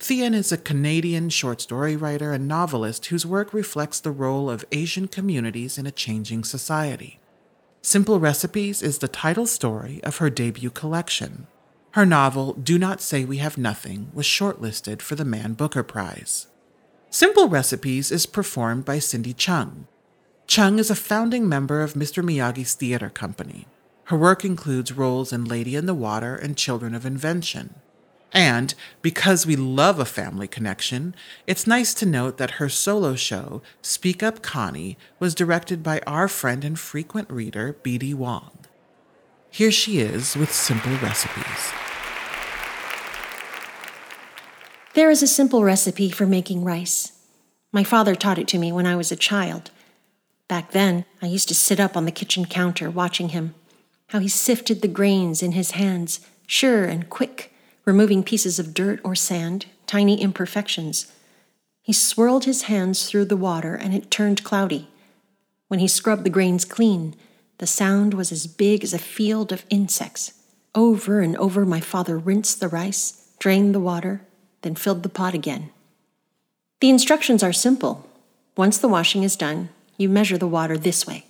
Thien 0.02 0.34
is 0.34 0.50
a 0.50 0.56
Canadian 0.56 1.28
short 1.28 1.60
story 1.60 1.94
writer 1.94 2.32
and 2.32 2.48
novelist 2.48 3.06
whose 3.06 3.24
work 3.24 3.54
reflects 3.54 4.00
the 4.00 4.10
role 4.10 4.50
of 4.50 4.64
Asian 4.72 5.06
communities 5.06 5.78
in 5.78 5.86
a 5.86 5.92
changing 5.92 6.42
society. 6.42 7.20
Simple 7.82 8.18
Recipes 8.18 8.82
is 8.82 8.98
the 8.98 9.06
title 9.06 9.46
story 9.46 10.00
of 10.02 10.16
her 10.16 10.28
debut 10.28 10.70
collection. 10.70 11.46
Her 11.92 12.04
novel, 12.04 12.54
Do 12.54 12.80
Not 12.80 13.00
Say 13.00 13.24
We 13.24 13.36
Have 13.36 13.56
Nothing, 13.56 14.10
was 14.12 14.26
shortlisted 14.26 15.02
for 15.02 15.14
the 15.14 15.24
Man 15.24 15.52
Booker 15.52 15.84
Prize. 15.84 16.48
Simple 17.08 17.46
Recipes 17.46 18.10
is 18.10 18.26
performed 18.26 18.84
by 18.84 18.98
Cindy 18.98 19.32
Cheung. 19.32 19.86
Cheung 20.48 20.80
is 20.80 20.90
a 20.90 20.96
founding 20.96 21.48
member 21.48 21.80
of 21.80 21.94
Mr. 21.94 22.24
Miyagi's 22.24 22.74
theater 22.74 23.08
company. 23.08 23.68
Her 24.06 24.16
work 24.16 24.44
includes 24.44 24.92
roles 24.92 25.32
in 25.32 25.44
Lady 25.44 25.76
in 25.76 25.86
the 25.86 25.94
Water 25.94 26.34
and 26.34 26.56
Children 26.56 26.92
of 26.92 27.06
Invention. 27.06 27.76
And 28.32 28.74
because 29.02 29.46
we 29.46 29.56
love 29.56 29.98
a 29.98 30.06
family 30.06 30.48
connection, 30.48 31.14
it's 31.46 31.66
nice 31.66 31.92
to 31.94 32.06
note 32.06 32.38
that 32.38 32.52
her 32.52 32.68
solo 32.68 33.14
show, 33.14 33.60
Speak 33.82 34.22
Up 34.22 34.42
Connie, 34.42 34.96
was 35.18 35.34
directed 35.34 35.82
by 35.82 36.00
our 36.06 36.28
friend 36.28 36.64
and 36.64 36.78
frequent 36.78 37.30
reader, 37.30 37.76
B.D. 37.82 38.14
Wong. 38.14 38.50
Here 39.50 39.70
she 39.70 39.98
is 39.98 40.34
with 40.34 40.50
simple 40.50 40.96
recipes. 40.96 41.72
There 44.94 45.10
is 45.10 45.22
a 45.22 45.26
simple 45.26 45.62
recipe 45.62 46.10
for 46.10 46.26
making 46.26 46.64
rice. 46.64 47.12
My 47.70 47.84
father 47.84 48.14
taught 48.14 48.38
it 48.38 48.48
to 48.48 48.58
me 48.58 48.72
when 48.72 48.86
I 48.86 48.96
was 48.96 49.12
a 49.12 49.16
child. 49.16 49.70
Back 50.48 50.72
then, 50.72 51.04
I 51.20 51.26
used 51.26 51.48
to 51.48 51.54
sit 51.54 51.80
up 51.80 51.96
on 51.96 52.06
the 52.06 52.10
kitchen 52.10 52.46
counter 52.46 52.90
watching 52.90 53.30
him, 53.30 53.54
how 54.08 54.20
he 54.20 54.28
sifted 54.28 54.80
the 54.80 54.88
grains 54.88 55.42
in 55.42 55.52
his 55.52 55.72
hands, 55.72 56.20
sure 56.46 56.84
and 56.84 57.08
quick 57.08 57.51
removing 57.84 58.22
pieces 58.22 58.58
of 58.58 58.74
dirt 58.74 59.00
or 59.04 59.14
sand, 59.14 59.66
tiny 59.86 60.20
imperfections. 60.20 61.12
He 61.82 61.92
swirled 61.92 62.44
his 62.44 62.62
hands 62.62 63.08
through 63.08 63.24
the 63.26 63.36
water 63.36 63.74
and 63.74 63.92
it 63.94 64.10
turned 64.10 64.44
cloudy. 64.44 64.88
When 65.68 65.80
he 65.80 65.88
scrubbed 65.88 66.24
the 66.24 66.30
grains 66.30 66.64
clean, 66.64 67.14
the 67.58 67.66
sound 67.66 68.14
was 68.14 68.32
as 68.32 68.46
big 68.46 68.84
as 68.84 68.92
a 68.92 68.98
field 68.98 69.52
of 69.52 69.64
insects. 69.70 70.34
Over 70.74 71.20
and 71.20 71.36
over, 71.36 71.66
my 71.66 71.80
father 71.80 72.18
rinsed 72.18 72.60
the 72.60 72.68
rice, 72.68 73.28
drained 73.38 73.74
the 73.74 73.80
water, 73.80 74.22
then 74.62 74.74
filled 74.74 75.02
the 75.02 75.08
pot 75.08 75.34
again. 75.34 75.70
The 76.80 76.90
instructions 76.90 77.42
are 77.42 77.52
simple. 77.52 78.08
Once 78.56 78.78
the 78.78 78.88
washing 78.88 79.22
is 79.22 79.36
done, 79.36 79.68
you 79.96 80.08
measure 80.08 80.38
the 80.38 80.48
water 80.48 80.76
this 80.76 81.06
way 81.06 81.26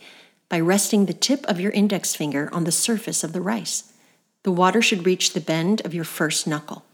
by 0.49 0.61
resting 0.61 1.07
the 1.07 1.13
tip 1.13 1.45
of 1.47 1.61
your 1.61 1.73
index 1.73 2.15
finger 2.15 2.49
on 2.53 2.65
the 2.65 2.73
surface 2.73 3.25
of 3.25 3.33
the 3.33 3.41
rice. 3.41 3.92
The 4.43 4.53
water 4.53 4.83
should 4.83 5.07
reach 5.07 5.33
the 5.33 5.41
bend 5.41 5.81
of 5.85 5.95
your 5.95 6.05
first 6.05 6.47
knuckle. 6.47 6.85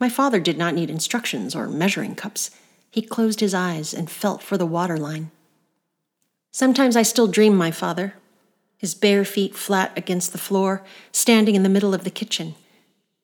My 0.00 0.08
father 0.08 0.38
did 0.38 0.56
not 0.56 0.74
need 0.74 0.90
instructions 0.90 1.54
or 1.54 1.66
measuring 1.66 2.14
cups. 2.14 2.50
He 2.90 3.02
closed 3.02 3.40
his 3.40 3.54
eyes 3.54 3.92
and 3.92 4.10
felt 4.10 4.42
for 4.42 4.56
the 4.56 4.66
water 4.66 4.96
line. 4.96 5.30
Sometimes 6.52 6.96
I 6.96 7.02
still 7.02 7.26
dream 7.26 7.56
my 7.56 7.70
father, 7.70 8.14
his 8.78 8.94
bare 8.94 9.24
feet 9.24 9.56
flat 9.56 9.92
against 9.96 10.32
the 10.32 10.38
floor, 10.38 10.84
standing 11.10 11.56
in 11.56 11.64
the 11.64 11.68
middle 11.68 11.94
of 11.94 12.04
the 12.04 12.10
kitchen. 12.10 12.54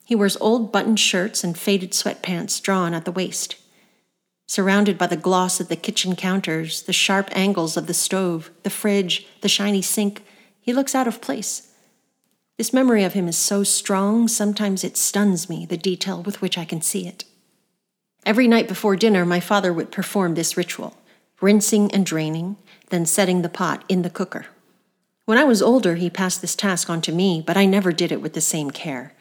He 0.04 0.14
wears 0.14 0.36
old 0.38 0.72
buttoned 0.72 1.00
shirts 1.00 1.44
and 1.44 1.56
faded 1.56 1.92
sweatpants 1.92 2.60
drawn 2.60 2.92
at 2.92 3.04
the 3.04 3.12
waist. 3.12 3.56
Surrounded 4.46 4.98
by 4.98 5.06
the 5.06 5.16
gloss 5.16 5.60
of 5.60 5.68
the 5.68 5.76
kitchen 5.76 6.14
counters, 6.14 6.82
the 6.82 6.92
sharp 6.92 7.28
angles 7.32 7.76
of 7.76 7.86
the 7.86 7.94
stove, 7.94 8.50
the 8.62 8.70
fridge, 8.70 9.26
the 9.40 9.48
shiny 9.48 9.80
sink, 9.80 10.22
he 10.60 10.72
looks 10.72 10.94
out 10.94 11.08
of 11.08 11.20
place. 11.20 11.73
This 12.56 12.72
memory 12.72 13.02
of 13.02 13.14
him 13.14 13.26
is 13.26 13.36
so 13.36 13.64
strong, 13.64 14.28
sometimes 14.28 14.84
it 14.84 14.96
stuns 14.96 15.48
me, 15.48 15.66
the 15.66 15.76
detail 15.76 16.22
with 16.22 16.40
which 16.40 16.56
I 16.56 16.64
can 16.64 16.80
see 16.80 17.06
it. 17.06 17.24
Every 18.24 18.46
night 18.46 18.68
before 18.68 18.94
dinner, 18.94 19.26
my 19.26 19.40
father 19.40 19.72
would 19.72 19.90
perform 19.90 20.34
this 20.34 20.56
ritual 20.56 20.96
rinsing 21.40 21.92
and 21.92 22.06
draining, 22.06 22.56
then 22.88 23.04
setting 23.04 23.42
the 23.42 23.50
pot 23.50 23.84
in 23.86 24.00
the 24.00 24.08
cooker. 24.08 24.46
When 25.26 25.36
I 25.36 25.44
was 25.44 25.60
older, 25.60 25.96
he 25.96 26.08
passed 26.08 26.40
this 26.40 26.56
task 26.56 26.88
on 26.88 27.02
to 27.02 27.12
me, 27.12 27.42
but 27.44 27.56
I 27.56 27.66
never 27.66 27.92
did 27.92 28.10
it 28.10 28.22
with 28.22 28.32
the 28.32 28.40
same 28.40 28.70
care. 28.70 29.12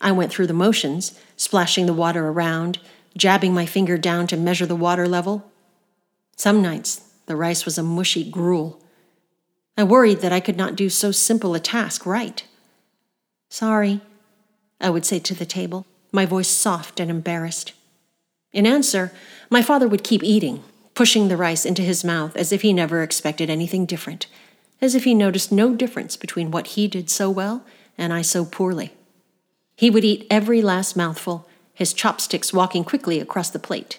I 0.00 0.10
went 0.10 0.32
through 0.32 0.48
the 0.48 0.52
motions, 0.52 1.16
splashing 1.36 1.86
the 1.86 1.92
water 1.92 2.26
around, 2.26 2.80
jabbing 3.16 3.54
my 3.54 3.66
finger 3.66 3.96
down 3.98 4.26
to 4.28 4.36
measure 4.36 4.66
the 4.66 4.74
water 4.74 5.06
level. 5.06 5.52
Some 6.36 6.60
nights, 6.60 7.02
the 7.26 7.36
rice 7.36 7.64
was 7.64 7.78
a 7.78 7.84
mushy 7.84 8.28
gruel. 8.28 8.82
I 9.76 9.84
worried 9.84 10.22
that 10.22 10.32
I 10.32 10.40
could 10.40 10.56
not 10.56 10.74
do 10.74 10.88
so 10.88 11.12
simple 11.12 11.54
a 11.54 11.60
task 11.60 12.04
right. 12.04 12.42
Sorry, 13.50 14.00
I 14.80 14.90
would 14.90 15.04
say 15.04 15.18
to 15.18 15.34
the 15.34 15.44
table, 15.44 15.84
my 16.12 16.24
voice 16.24 16.48
soft 16.48 17.00
and 17.00 17.10
embarrassed. 17.10 17.72
In 18.52 18.64
answer, 18.64 19.12
my 19.50 19.60
father 19.60 19.88
would 19.88 20.04
keep 20.04 20.22
eating, 20.22 20.62
pushing 20.94 21.26
the 21.26 21.36
rice 21.36 21.66
into 21.66 21.82
his 21.82 22.04
mouth 22.04 22.36
as 22.36 22.52
if 22.52 22.62
he 22.62 22.72
never 22.72 23.02
expected 23.02 23.50
anything 23.50 23.86
different, 23.86 24.28
as 24.80 24.94
if 24.94 25.02
he 25.02 25.14
noticed 25.14 25.50
no 25.50 25.74
difference 25.74 26.16
between 26.16 26.52
what 26.52 26.68
he 26.68 26.86
did 26.86 27.10
so 27.10 27.28
well 27.28 27.64
and 27.98 28.12
I 28.12 28.22
so 28.22 28.44
poorly. 28.44 28.92
He 29.76 29.90
would 29.90 30.04
eat 30.04 30.28
every 30.30 30.62
last 30.62 30.96
mouthful, 30.96 31.48
his 31.74 31.92
chopsticks 31.92 32.52
walking 32.52 32.84
quickly 32.84 33.18
across 33.18 33.50
the 33.50 33.58
plate. 33.58 33.98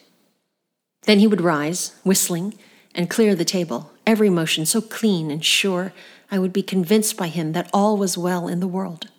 Then 1.04 1.20
he 1.20 1.28
would 1.28 1.42
rise, 1.42 1.94
whistling, 2.06 2.54
and 2.96 3.10
clear 3.10 3.36
the 3.36 3.46
table, 3.46 3.92
every 4.08 4.30
motion 4.30 4.66
so 4.66 4.80
clean 4.80 5.30
and 5.30 5.44
sure 5.44 5.92
I 6.30 6.40
would 6.40 6.54
be 6.54 6.64
convinced 6.64 7.18
by 7.18 7.28
him 7.28 7.52
that 7.52 7.70
all 7.74 7.98
was 7.98 8.18
well 8.18 8.48
in 8.48 8.62
the 8.62 8.68
world. 8.68 9.10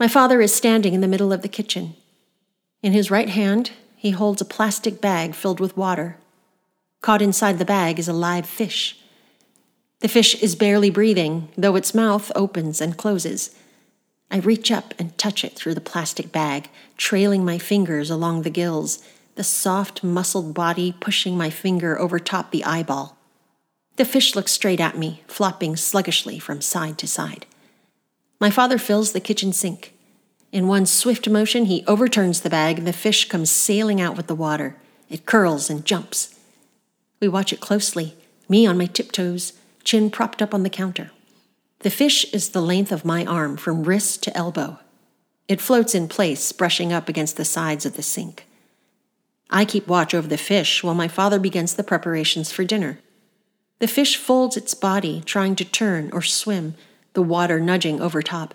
My 0.00 0.08
father 0.08 0.40
is 0.40 0.54
standing 0.54 0.94
in 0.94 1.02
the 1.02 1.08
middle 1.08 1.30
of 1.30 1.42
the 1.42 1.48
kitchen. 1.48 1.94
In 2.82 2.94
his 2.94 3.10
right 3.10 3.28
hand, 3.28 3.72
he 3.96 4.12
holds 4.12 4.40
a 4.40 4.46
plastic 4.46 4.98
bag 4.98 5.34
filled 5.34 5.60
with 5.60 5.76
water. 5.76 6.16
Caught 7.02 7.20
inside 7.20 7.58
the 7.58 7.66
bag 7.66 7.98
is 7.98 8.08
a 8.08 8.14
live 8.14 8.46
fish. 8.46 8.98
The 9.98 10.08
fish 10.08 10.42
is 10.42 10.56
barely 10.56 10.88
breathing, 10.88 11.48
though 11.54 11.76
its 11.76 11.94
mouth 11.94 12.32
opens 12.34 12.80
and 12.80 12.96
closes. 12.96 13.54
I 14.30 14.38
reach 14.38 14.72
up 14.72 14.94
and 14.98 15.18
touch 15.18 15.44
it 15.44 15.54
through 15.54 15.74
the 15.74 15.82
plastic 15.82 16.32
bag, 16.32 16.70
trailing 16.96 17.44
my 17.44 17.58
fingers 17.58 18.08
along 18.08 18.40
the 18.40 18.48
gills, 18.48 19.02
the 19.34 19.44
soft, 19.44 20.02
muscled 20.02 20.54
body 20.54 20.96
pushing 20.98 21.36
my 21.36 21.50
finger 21.50 22.00
over 22.00 22.18
top 22.18 22.52
the 22.52 22.64
eyeball. 22.64 23.18
The 23.96 24.06
fish 24.06 24.34
looks 24.34 24.52
straight 24.52 24.80
at 24.80 24.96
me, 24.96 25.24
flopping 25.26 25.76
sluggishly 25.76 26.38
from 26.38 26.62
side 26.62 26.96
to 26.98 27.06
side. 27.06 27.44
My 28.40 28.50
father 28.50 28.78
fills 28.78 29.12
the 29.12 29.20
kitchen 29.20 29.52
sink. 29.52 29.94
In 30.50 30.66
one 30.66 30.86
swift 30.86 31.28
motion, 31.28 31.66
he 31.66 31.84
overturns 31.86 32.40
the 32.40 32.50
bag, 32.50 32.78
and 32.78 32.86
the 32.86 32.92
fish 32.92 33.28
comes 33.28 33.50
sailing 33.50 34.00
out 34.00 34.16
with 34.16 34.26
the 34.26 34.34
water. 34.34 34.76
It 35.10 35.26
curls 35.26 35.68
and 35.68 35.84
jumps. 35.84 36.34
We 37.20 37.28
watch 37.28 37.52
it 37.52 37.60
closely, 37.60 38.16
me 38.48 38.66
on 38.66 38.78
my 38.78 38.86
tiptoes, 38.86 39.52
chin 39.84 40.10
propped 40.10 40.40
up 40.40 40.54
on 40.54 40.62
the 40.62 40.70
counter. 40.70 41.10
The 41.80 41.90
fish 41.90 42.24
is 42.32 42.50
the 42.50 42.62
length 42.62 42.92
of 42.92 43.04
my 43.04 43.24
arm 43.26 43.56
from 43.56 43.84
wrist 43.84 44.22
to 44.24 44.36
elbow. 44.36 44.78
It 45.46 45.60
floats 45.60 45.94
in 45.94 46.08
place, 46.08 46.50
brushing 46.52 46.92
up 46.92 47.08
against 47.08 47.36
the 47.36 47.44
sides 47.44 47.84
of 47.84 47.96
the 47.96 48.02
sink. 48.02 48.46
I 49.50 49.64
keep 49.64 49.86
watch 49.86 50.14
over 50.14 50.28
the 50.28 50.38
fish 50.38 50.82
while 50.82 50.94
my 50.94 51.08
father 51.08 51.38
begins 51.38 51.74
the 51.74 51.84
preparations 51.84 52.52
for 52.52 52.64
dinner. 52.64 53.00
The 53.80 53.88
fish 53.88 54.16
folds 54.16 54.56
its 54.56 54.74
body, 54.74 55.22
trying 55.24 55.56
to 55.56 55.64
turn 55.64 56.10
or 56.12 56.22
swim, 56.22 56.74
the 57.12 57.22
water 57.22 57.60
nudging 57.60 58.00
over 58.00 58.22
top. 58.22 58.54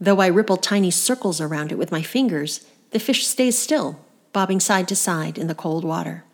Though 0.00 0.20
I 0.20 0.26
ripple 0.26 0.56
tiny 0.56 0.90
circles 0.90 1.40
around 1.40 1.70
it 1.70 1.78
with 1.78 1.92
my 1.92 2.02
fingers, 2.02 2.66
the 2.90 2.98
fish 2.98 3.26
stays 3.26 3.58
still, 3.58 4.00
bobbing 4.32 4.60
side 4.60 4.88
to 4.88 4.96
side 4.96 5.38
in 5.38 5.46
the 5.46 5.54
cold 5.54 5.84
water. 5.84 6.24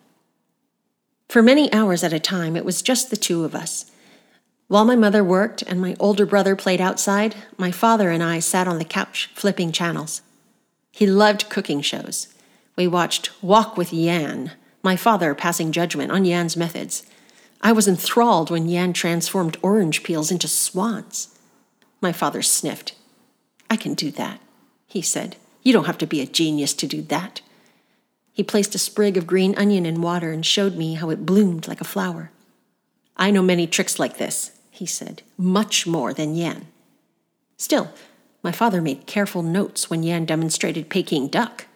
For 1.29 1.43
many 1.43 1.71
hours 1.73 2.03
at 2.03 2.13
a 2.13 2.19
time, 2.19 2.57
it 2.57 2.65
was 2.65 2.81
just 2.81 3.11
the 3.11 3.17
two 3.17 3.45
of 3.45 3.55
us. 3.55 3.91
While 4.69 4.85
my 4.85 4.97
mother 4.97 5.23
worked 5.23 5.63
and 5.63 5.81
my 5.81 5.97
older 6.01 6.27
brother 6.27 6.57
played 6.57 6.81
outside, 6.81 7.35
my 7.57 7.71
father 7.71 8.11
and 8.11 8.23
I 8.23 8.39
sat 8.39 8.69
on 8.69 8.79
the 8.79 8.85
couch 8.85 9.31
flipping 9.35 9.73
channels. 9.73 10.23
He 10.91 11.07
loved 11.07 11.49
cooking 11.49 11.81
shows. 11.81 12.29
We 12.77 12.87
watched 12.87 13.31
Wok 13.43 13.77
with 13.77 13.93
Yan, 13.93 14.53
my 14.83 14.97
father 14.97 15.35
passing 15.35 15.73
judgment 15.73 16.13
on 16.13 16.25
Yan's 16.25 16.57
methods, 16.57 17.05
I 17.61 17.73
was 17.73 17.89
enthralled 17.89 18.51
when 18.51 18.69
Yan 18.69 18.93
transformed 18.93 19.57
orange 19.63 20.03
peels 20.03 20.31
into 20.31 20.49
swans. 20.49 21.37
My 22.01 22.13
father 22.13 22.43
sniffed. 22.43 22.95
I 23.69 23.77
can 23.77 23.95
do 23.95 24.11
that, 24.13 24.41
he 24.87 25.03
said. 25.03 25.37
You 25.63 25.73
don't 25.73 25.87
have 25.87 25.99
to 25.99 26.07
be 26.07 26.21
a 26.21 26.27
genius 26.27 26.73
to 26.75 26.87
do 26.87 27.03
that. 27.03 27.41
He 28.33 28.45
placed 28.45 28.75
a 28.75 28.79
sprig 28.79 29.17
of 29.17 29.27
green 29.27 29.57
onion 29.59 29.85
in 29.85 30.01
water 30.01 30.31
and 30.31 30.47
showed 30.47 30.77
me 30.77 30.95
how 30.95 31.11
it 31.11 31.27
bloomed 31.27 31.67
like 31.67 31.81
a 31.81 31.85
flower. 31.85 32.31
I 33.17 33.33
know 33.33 33.43
many 33.43 33.67
tricks 33.67 33.99
like 33.99 34.17
this, 34.17 34.53
he 34.71 34.87
said, 34.87 35.23
much 35.37 35.87
more 35.87 36.15
than 36.15 36.37
Yan. 36.37 36.69
Still, 37.57 37.91
my 38.45 38.53
father 38.53 38.81
made 38.81 39.07
careful 39.07 39.43
notes 39.43 39.91
when 39.91 40.05
Yan 40.05 40.25
demonstrated 40.25 40.89
Peking 40.89 41.27
duck. 41.27 41.67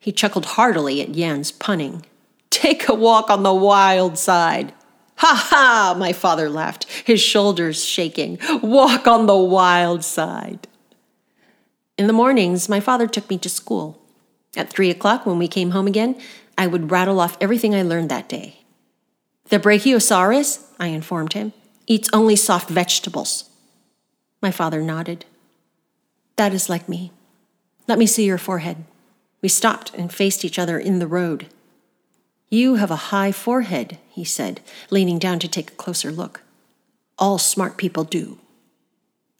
He 0.00 0.10
chuckled 0.10 0.46
heartily 0.46 1.00
at 1.00 1.14
Yan's 1.14 1.52
punning. 1.52 2.04
Take 2.50 2.88
a 2.88 2.94
walk 2.94 3.30
on 3.30 3.44
the 3.44 3.54
wild 3.54 4.18
side. 4.18 4.72
Ha 5.20 5.46
ha! 5.50 5.94
My 5.98 6.14
father 6.14 6.48
laughed, 6.48 6.86
his 7.04 7.20
shoulders 7.20 7.84
shaking. 7.84 8.38
Walk 8.62 9.06
on 9.06 9.26
the 9.26 9.36
wild 9.36 10.02
side. 10.02 10.66
In 11.98 12.06
the 12.06 12.14
mornings, 12.14 12.70
my 12.70 12.80
father 12.80 13.06
took 13.06 13.28
me 13.28 13.36
to 13.36 13.50
school. 13.50 14.00
At 14.56 14.70
three 14.70 14.88
o'clock, 14.88 15.26
when 15.26 15.38
we 15.38 15.46
came 15.46 15.72
home 15.72 15.86
again, 15.86 16.18
I 16.56 16.66
would 16.66 16.90
rattle 16.90 17.20
off 17.20 17.36
everything 17.38 17.74
I 17.74 17.82
learned 17.82 18.08
that 18.08 18.30
day. 18.30 18.60
The 19.50 19.58
Brachiosaurus, 19.58 20.64
I 20.78 20.86
informed 20.86 21.34
him, 21.34 21.52
eats 21.86 22.08
only 22.14 22.34
soft 22.34 22.70
vegetables. 22.70 23.50
My 24.40 24.50
father 24.50 24.80
nodded. 24.80 25.26
That 26.36 26.54
is 26.54 26.70
like 26.70 26.88
me. 26.88 27.12
Let 27.86 27.98
me 27.98 28.06
see 28.06 28.24
your 28.24 28.38
forehead. 28.38 28.86
We 29.42 29.50
stopped 29.50 29.92
and 29.94 30.10
faced 30.10 30.46
each 30.46 30.58
other 30.58 30.78
in 30.78 30.98
the 30.98 31.06
road. 31.06 31.48
You 32.52 32.74
have 32.74 32.90
a 32.90 32.96
high 32.96 33.30
forehead, 33.30 33.98
he 34.08 34.24
said, 34.24 34.60
leaning 34.90 35.20
down 35.20 35.38
to 35.38 35.46
take 35.46 35.70
a 35.70 35.76
closer 35.76 36.10
look. 36.10 36.42
All 37.16 37.38
smart 37.38 37.76
people 37.76 38.02
do. 38.02 38.38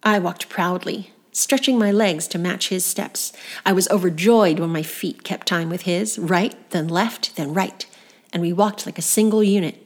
I 0.04 0.20
walked 0.20 0.48
proudly, 0.48 1.10
stretching 1.32 1.76
my 1.76 1.90
legs 1.90 2.28
to 2.28 2.38
match 2.38 2.68
his 2.68 2.84
steps. 2.84 3.32
I 3.66 3.72
was 3.72 3.90
overjoyed 3.90 4.60
when 4.60 4.70
my 4.70 4.84
feet 4.84 5.24
kept 5.24 5.48
time 5.48 5.68
with 5.68 5.82
his, 5.82 6.20
right, 6.20 6.54
then 6.70 6.86
left, 6.86 7.34
then 7.34 7.52
right, 7.52 7.84
and 8.32 8.40
we 8.40 8.52
walked 8.52 8.86
like 8.86 8.98
a 8.98 9.02
single 9.02 9.42
unit. 9.42 9.84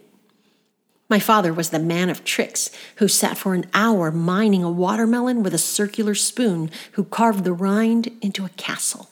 My 1.09 1.19
father 1.19 1.55
was 1.55 1.71
the 1.71 1.79
man 1.79 2.11
of 2.11 2.25
tricks 2.25 2.71
who 2.97 3.09
sat 3.09 3.39
for 3.39 3.55
an 3.55 3.65
hour 3.73 4.11
mining 4.11 4.63
a 4.63 4.71
watermelon 4.71 5.43
with 5.43 5.55
a 5.55 5.59
circular 5.59 6.15
spoon, 6.15 6.71
who 6.93 7.05
carved 7.05 7.45
the 7.45 7.55
rind 7.55 8.11
into 8.21 8.45
a 8.45 8.51
castle. 8.51 9.09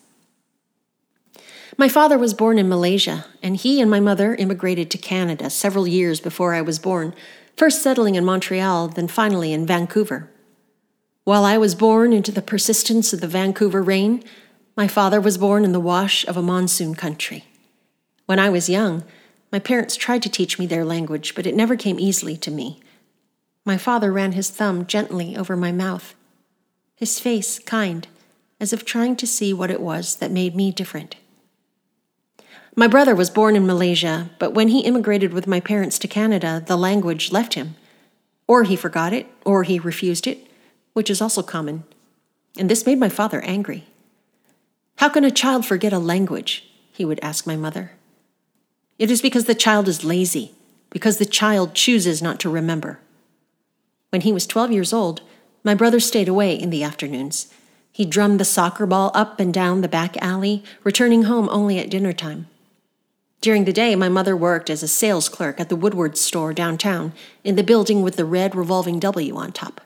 My 1.78 1.88
father 1.88 2.18
was 2.18 2.34
born 2.34 2.58
in 2.58 2.68
Malaysia, 2.68 3.24
and 3.42 3.56
he 3.56 3.80
and 3.80 3.90
my 3.90 4.00
mother 4.00 4.34
immigrated 4.34 4.90
to 4.90 4.98
Canada 4.98 5.48
several 5.48 5.86
years 5.86 6.20
before 6.20 6.52
I 6.52 6.60
was 6.60 6.78
born, 6.78 7.14
first 7.56 7.82
settling 7.82 8.14
in 8.14 8.24
Montreal, 8.24 8.88
then 8.88 9.08
finally 9.08 9.52
in 9.52 9.66
Vancouver. 9.66 10.30
While 11.24 11.44
I 11.44 11.56
was 11.56 11.74
born 11.74 12.12
into 12.12 12.30
the 12.30 12.42
persistence 12.42 13.12
of 13.12 13.20
the 13.20 13.28
Vancouver 13.28 13.82
rain, 13.82 14.22
my 14.76 14.86
father 14.86 15.20
was 15.20 15.38
born 15.38 15.64
in 15.64 15.72
the 15.72 15.80
wash 15.80 16.26
of 16.26 16.36
a 16.36 16.42
monsoon 16.42 16.94
country. 16.94 17.44
When 18.26 18.38
I 18.38 18.50
was 18.50 18.68
young, 18.68 19.04
my 19.50 19.58
parents 19.58 19.96
tried 19.96 20.22
to 20.22 20.30
teach 20.30 20.58
me 20.58 20.66
their 20.66 20.84
language, 20.84 21.34
but 21.34 21.46
it 21.46 21.54
never 21.54 21.76
came 21.76 21.98
easily 21.98 22.36
to 22.38 22.50
me. 22.50 22.80
My 23.64 23.78
father 23.78 24.12
ran 24.12 24.32
his 24.32 24.50
thumb 24.50 24.86
gently 24.86 25.36
over 25.36 25.56
my 25.56 25.72
mouth, 25.72 26.14
his 26.96 27.18
face 27.18 27.58
kind, 27.58 28.08
as 28.60 28.72
if 28.72 28.84
trying 28.84 29.16
to 29.16 29.26
see 29.26 29.52
what 29.54 29.70
it 29.70 29.80
was 29.80 30.16
that 30.16 30.30
made 30.30 30.54
me 30.54 30.70
different. 30.70 31.16
My 32.74 32.86
brother 32.86 33.14
was 33.14 33.28
born 33.28 33.54
in 33.54 33.66
Malaysia, 33.66 34.30
but 34.38 34.54
when 34.54 34.68
he 34.68 34.80
immigrated 34.80 35.34
with 35.34 35.46
my 35.46 35.60
parents 35.60 35.98
to 35.98 36.08
Canada, 36.08 36.62
the 36.64 36.76
language 36.76 37.30
left 37.30 37.52
him. 37.52 37.76
Or 38.46 38.62
he 38.64 38.76
forgot 38.76 39.12
it, 39.12 39.26
or 39.44 39.62
he 39.62 39.78
refused 39.78 40.26
it, 40.26 40.46
which 40.94 41.10
is 41.10 41.20
also 41.20 41.42
common. 41.42 41.84
And 42.56 42.70
this 42.70 42.86
made 42.86 42.98
my 42.98 43.10
father 43.10 43.42
angry. 43.42 43.84
How 44.96 45.10
can 45.10 45.22
a 45.22 45.30
child 45.30 45.66
forget 45.66 45.92
a 45.92 45.98
language? 45.98 46.66
He 46.92 47.04
would 47.04 47.20
ask 47.20 47.46
my 47.46 47.56
mother. 47.56 47.92
It 48.98 49.10
is 49.10 49.20
because 49.20 49.44
the 49.44 49.54
child 49.54 49.86
is 49.86 50.02
lazy, 50.02 50.52
because 50.88 51.18
the 51.18 51.26
child 51.26 51.74
chooses 51.74 52.22
not 52.22 52.40
to 52.40 52.48
remember. 52.48 53.00
When 54.08 54.22
he 54.22 54.32
was 54.32 54.46
12 54.46 54.72
years 54.72 54.94
old, 54.94 55.20
my 55.62 55.74
brother 55.74 56.00
stayed 56.00 56.28
away 56.28 56.54
in 56.54 56.70
the 56.70 56.82
afternoons. 56.82 57.52
He 57.92 58.06
drummed 58.06 58.40
the 58.40 58.46
soccer 58.46 58.86
ball 58.86 59.10
up 59.12 59.40
and 59.40 59.52
down 59.52 59.82
the 59.82 59.88
back 59.88 60.16
alley, 60.22 60.64
returning 60.84 61.24
home 61.24 61.50
only 61.50 61.78
at 61.78 61.90
dinner 61.90 62.14
time. 62.14 62.46
During 63.42 63.64
the 63.64 63.72
day, 63.72 63.96
my 63.96 64.08
mother 64.08 64.36
worked 64.36 64.70
as 64.70 64.84
a 64.84 64.88
sales 64.88 65.28
clerk 65.28 65.58
at 65.58 65.68
the 65.68 65.74
Woodward 65.74 66.16
store 66.16 66.54
downtown, 66.54 67.12
in 67.42 67.56
the 67.56 67.64
building 67.64 68.00
with 68.00 68.14
the 68.14 68.24
red 68.24 68.54
revolving 68.54 69.00
W 69.00 69.34
on 69.34 69.50
top. 69.50 69.80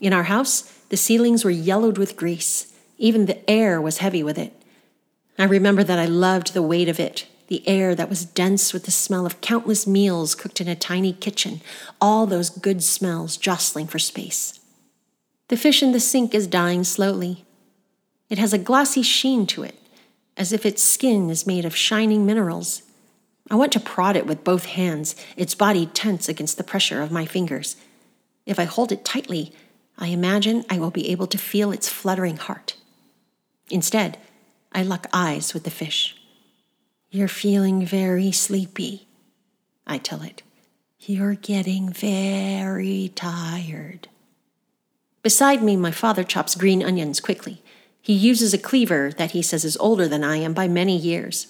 In 0.00 0.12
our 0.12 0.22
house, 0.22 0.62
the 0.88 0.96
ceilings 0.96 1.44
were 1.44 1.50
yellowed 1.50 1.98
with 1.98 2.16
grease. 2.16 2.72
Even 2.96 3.26
the 3.26 3.50
air 3.50 3.80
was 3.80 3.98
heavy 3.98 4.22
with 4.22 4.38
it. 4.38 4.52
I 5.36 5.44
remember 5.44 5.82
that 5.82 5.98
I 5.98 6.04
loved 6.04 6.54
the 6.54 6.62
weight 6.62 6.88
of 6.88 7.00
it, 7.00 7.26
the 7.48 7.66
air 7.68 7.92
that 7.96 8.08
was 8.08 8.24
dense 8.24 8.72
with 8.72 8.84
the 8.84 8.92
smell 8.92 9.26
of 9.26 9.40
countless 9.40 9.84
meals 9.84 10.36
cooked 10.36 10.60
in 10.60 10.68
a 10.68 10.76
tiny 10.76 11.12
kitchen, 11.12 11.60
all 12.00 12.24
those 12.24 12.50
good 12.50 12.84
smells 12.84 13.36
jostling 13.36 13.88
for 13.88 13.98
space. 13.98 14.60
The 15.48 15.56
fish 15.56 15.82
in 15.82 15.90
the 15.90 15.98
sink 15.98 16.32
is 16.36 16.46
dying 16.46 16.84
slowly. 16.84 17.44
It 18.30 18.38
has 18.38 18.52
a 18.52 18.58
glossy 18.58 19.02
sheen 19.02 19.44
to 19.48 19.64
it, 19.64 19.76
as 20.36 20.52
if 20.52 20.66
its 20.66 20.82
skin 20.82 21.30
is 21.30 21.46
made 21.46 21.64
of 21.64 21.76
shining 21.76 22.26
minerals. 22.26 22.82
I 23.50 23.54
want 23.54 23.72
to 23.72 23.80
prod 23.80 24.16
it 24.16 24.26
with 24.26 24.44
both 24.44 24.66
hands, 24.66 25.14
its 25.36 25.54
body 25.54 25.86
tense 25.86 26.28
against 26.28 26.56
the 26.56 26.64
pressure 26.64 27.02
of 27.02 27.10
my 27.10 27.26
fingers. 27.26 27.76
If 28.46 28.58
I 28.58 28.64
hold 28.64 28.92
it 28.92 29.04
tightly, 29.04 29.52
I 29.98 30.08
imagine 30.08 30.64
I 30.68 30.78
will 30.78 30.90
be 30.90 31.10
able 31.10 31.26
to 31.28 31.38
feel 31.38 31.70
its 31.70 31.88
fluttering 31.88 32.36
heart. 32.36 32.76
Instead, 33.70 34.18
I 34.72 34.82
lock 34.82 35.06
eyes 35.12 35.54
with 35.54 35.64
the 35.64 35.70
fish. 35.70 36.16
You're 37.10 37.28
feeling 37.28 37.86
very 37.86 38.32
sleepy, 38.32 39.06
I 39.86 39.98
tell 39.98 40.22
it. 40.22 40.42
You're 40.98 41.34
getting 41.34 41.92
very 41.92 43.12
tired. 43.14 44.08
Beside 45.22 45.62
me, 45.62 45.76
my 45.76 45.90
father 45.90 46.24
chops 46.24 46.54
green 46.54 46.82
onions 46.82 47.20
quickly. 47.20 47.62
He 48.04 48.12
uses 48.12 48.52
a 48.52 48.58
cleaver 48.58 49.12
that 49.16 49.30
he 49.30 49.40
says 49.40 49.64
is 49.64 49.78
older 49.78 50.06
than 50.06 50.22
I 50.22 50.36
am 50.36 50.52
by 50.52 50.68
many 50.68 50.94
years. 50.94 51.46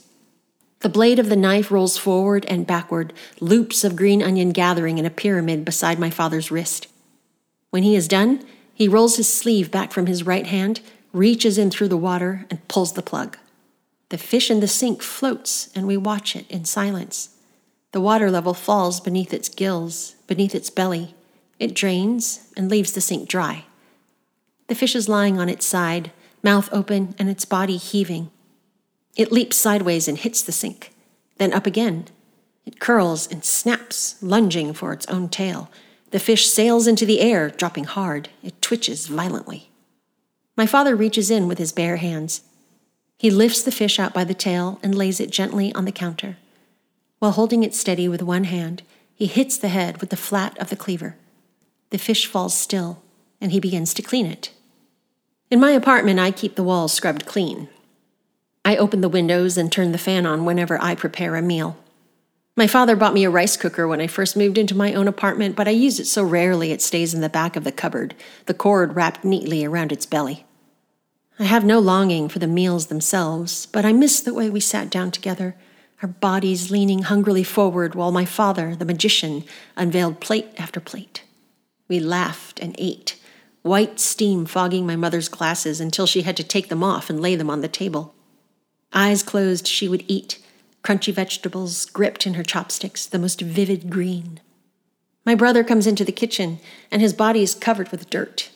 The 0.83 0.89
blade 0.89 1.19
of 1.19 1.29
the 1.29 1.35
knife 1.35 1.73
rolls 1.73 1.99
forward 1.99 2.45
and 2.45 2.65
backward, 2.65 3.13
loops 3.41 3.83
of 3.83 3.97
green 3.97 4.23
onion 4.23 4.51
gathering 4.51 4.99
in 4.99 5.05
a 5.05 5.11
pyramid 5.11 5.65
beside 5.65 5.99
my 5.99 6.11
father's 6.11 6.53
wrist. 6.53 6.87
When 7.71 7.83
he 7.83 7.97
is 7.97 8.07
done, 8.07 8.47
he 8.73 8.87
rolls 8.87 9.17
his 9.17 9.29
sleeve 9.29 9.73
back 9.73 9.91
from 9.91 10.07
his 10.07 10.25
right 10.25 10.47
hand, 10.47 10.81
reaches 11.13 11.59
in 11.59 11.73
through 11.73 11.89
the 11.89 11.97
water, 11.97 12.47
and 12.49 12.69
pulls 12.69 12.93
the 12.93 13.03
plug. 13.03 13.37
The 14.11 14.19
fish 14.19 14.49
in 14.49 14.61
the 14.61 14.69
sink 14.69 15.03
floats, 15.03 15.71
and 15.75 15.89
we 15.89 15.97
watch 15.97 16.37
it 16.37 16.49
in 16.49 16.65
silence. 16.65 17.31
The 17.91 18.01
water 18.01 18.31
level 18.31 18.55
falls 18.55 19.01
beneath 19.01 19.35
its 19.35 19.49
gills, 19.49 20.15
beneath 20.29 20.55
its 20.55 20.71
belly. 20.71 21.17
It 21.59 21.75
drains 21.75 22.49
and 22.57 22.71
leaves 22.71 22.93
the 22.93 23.01
sink 23.01 23.29
dry. 23.29 23.65
The 24.69 24.77
fish 24.77 24.95
is 24.95 25.09
lying 25.09 25.41
on 25.41 25.49
its 25.49 25.67
side, 25.67 26.13
mouth 26.45 26.69
open 26.73 27.15
and 27.19 27.29
its 27.29 27.45
body 27.45 27.77
heaving. 27.77 28.31
It 29.17 29.33
leaps 29.33 29.57
sideways 29.57 30.07
and 30.07 30.19
hits 30.19 30.43
the 30.43 30.53
sink, 30.53 30.93
then 31.39 31.53
up 31.53 31.67
again. 31.67 32.07
It 32.67 32.81
curls 32.81 33.31
and 33.31 33.45
snaps, 33.45 34.17
lunging 34.23 34.73
for 34.75 34.93
its 34.93 35.07
own 35.07 35.29
tail. 35.29 35.71
The 36.11 36.19
fish 36.21 36.47
sails 36.47 36.87
into 36.87 37.05
the 37.05 37.21
air, 37.21 37.51
dropping 37.51 37.85
hard. 37.85 38.29
It 38.43 38.61
twitches 38.63 39.07
violently. 39.07 39.71
My 40.57 40.67
father 40.67 40.95
reaches 40.95 41.31
in 41.31 41.49
with 41.49 41.59
his 41.59 41.73
bare 41.73 41.97
hands. 41.97 42.43
He 43.19 43.31
lifts 43.31 43.63
the 43.63 43.73
fish 43.73 43.99
out 43.99 44.15
by 44.15 44.25
the 44.25 44.35
tail 44.35 44.79
and 44.83 44.95
lays 44.95 45.21
it 45.21 45.31
gently 45.31 45.75
on 45.75 45.85
the 45.85 45.93
counter. 45.93 46.37
While 47.19 47.33
holding 47.33 47.63
it 47.63 47.75
steady 47.75 48.07
with 48.09 48.23
one 48.23 48.45
hand, 48.45 48.83
he 49.15 49.27
hits 49.27 49.57
the 49.57 49.69
head 49.69 50.01
with 50.01 50.11
the 50.11 50.17
flat 50.17 50.59
of 50.59 50.71
the 50.71 50.77
cleaver. 50.77 51.17
The 51.91 51.99
fish 51.99 52.27
falls 52.27 52.57
still, 52.57 53.03
and 53.41 53.53
he 53.53 53.61
begins 53.61 53.95
to 53.95 54.03
clean 54.03 54.27
it. 54.27 54.53
In 55.51 55.61
my 55.61 55.73
apartment, 55.73 56.19
I 56.19 56.31
keep 56.31 56.57
the 56.57 56.63
walls 56.63 56.93
scrubbed 56.93 57.27
clean. 57.27 57.69
I 58.65 58.77
open 58.77 59.03
the 59.03 59.09
windows 59.09 59.59
and 59.59 59.71
turn 59.71 59.93
the 59.93 59.99
fan 59.99 60.25
on 60.25 60.45
whenever 60.45 60.83
I 60.83 60.95
prepare 60.95 61.37
a 61.37 61.43
meal. 61.43 61.77
My 62.57 62.67
father 62.67 62.97
bought 62.97 63.15
me 63.15 63.25
a 63.25 63.31
rice 63.31 63.57
cooker 63.57 63.87
when 63.87 64.01
I 64.01 64.07
first 64.07 64.37
moved 64.37 64.59
into 64.59 64.77
my 64.77 64.95
own 64.95 65.09
apartment, 65.09 65.57
but 65.57 65.67
I 65.69 65.73
use 65.73 65.99
it 65.99 66.07
so 66.07 66.23
rarely 66.23 66.71
it 66.71 66.81
stays 66.81 67.13
in 67.13 67.21
the 67.21 67.29
back 67.29 67.57
of 67.57 67.65
the 67.65 67.73
cupboard, 67.73 68.15
the 68.47 68.55
cord 68.55 68.97
wrapped 68.97 69.25
neatly 69.25 69.65
around 69.65 69.93
its 69.93 70.07
belly. 70.07 70.47
I 71.39 71.45
have 71.45 71.65
no 71.65 71.81
longing 71.81 72.29
for 72.29 72.39
the 72.39 72.47
meals 72.47 72.87
themselves, 72.87 73.67
but 73.67 73.85
I 73.85 73.93
miss 73.93 74.21
the 74.21 74.33
way 74.33 74.49
we 74.49 74.61
sat 74.61 74.89
down 74.89 75.11
together, 75.11 75.57
our 76.01 76.09
bodies 76.09 76.71
leaning 76.71 77.03
hungrily 77.03 77.43
forward 77.43 77.97
while 77.97 78.13
my 78.13 78.25
father, 78.25 78.77
the 78.77 78.85
magician, 78.85 79.45
unveiled 79.77 80.21
plate 80.21 80.49
after 80.57 80.79
plate. 80.79 81.25
We 81.89 81.99
laughed 81.99 82.61
and 82.61 82.77
ate, 82.79 83.21
white 83.65 83.99
steam 83.99 84.45
fogging 84.45 84.87
my 84.87 84.95
mother's 84.95 85.31
glasses 85.31 85.81
until 85.81 86.07
she 86.07 86.21
had 86.21 86.37
to 86.37 86.45
take 86.45 86.69
them 86.69 86.85
off 86.85 87.09
and 87.09 87.21
lay 87.21 87.35
them 87.35 87.49
on 87.49 87.63
the 87.63 87.69
table. 87.69 88.15
Eyes 88.93 89.23
closed, 89.23 89.67
she 89.67 89.89
would 89.89 90.05
eat, 90.07 90.39
crunchy 90.83 91.13
vegetables 91.13 91.87
gripped 91.87 92.27
in 92.27 92.35
her 92.35 92.43
chopsticks, 92.43 93.07
the 93.07 93.19
most 93.19 93.41
vivid 93.41 93.89
green. 93.89 94.39
My 95.25 95.35
brother 95.35 95.65
comes 95.65 95.87
into 95.87 96.05
the 96.05 96.13
kitchen, 96.13 96.61
and 96.91 97.01
his 97.01 97.15
body 97.15 97.43
is 97.43 97.55
covered 97.55 97.91
with 97.91 98.11
dirt. 98.11 98.51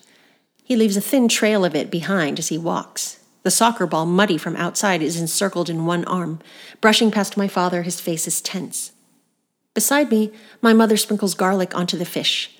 He 0.62 0.77
leaves 0.77 0.99
a 0.99 1.01
thin 1.01 1.27
trail 1.27 1.64
of 1.64 1.75
it 1.75 1.90
behind 1.90 2.38
as 2.38 2.49
he 2.49 2.59
walks. 2.59 3.21
The 3.44 3.51
soccer 3.51 3.87
ball, 3.87 4.05
muddy 4.05 4.37
from 4.37 4.57
outside, 4.57 5.01
is 5.01 5.18
encircled 5.18 5.71
in 5.71 5.87
one 5.87 6.05
arm. 6.05 6.40
Brushing 6.83 7.11
past 7.11 7.38
my 7.38 7.49
father, 7.49 7.83
his 7.83 7.99
face 7.99 8.29
is 8.29 8.42
tense. 8.42 8.92
Beside 9.73 10.11
me, 10.11 10.33
my 10.61 10.75
mother 10.75 10.99
sprinkles 10.99 11.35
garlic 11.35 11.75
onto 11.75 11.97
the 11.97 12.05
fish. 12.05 12.58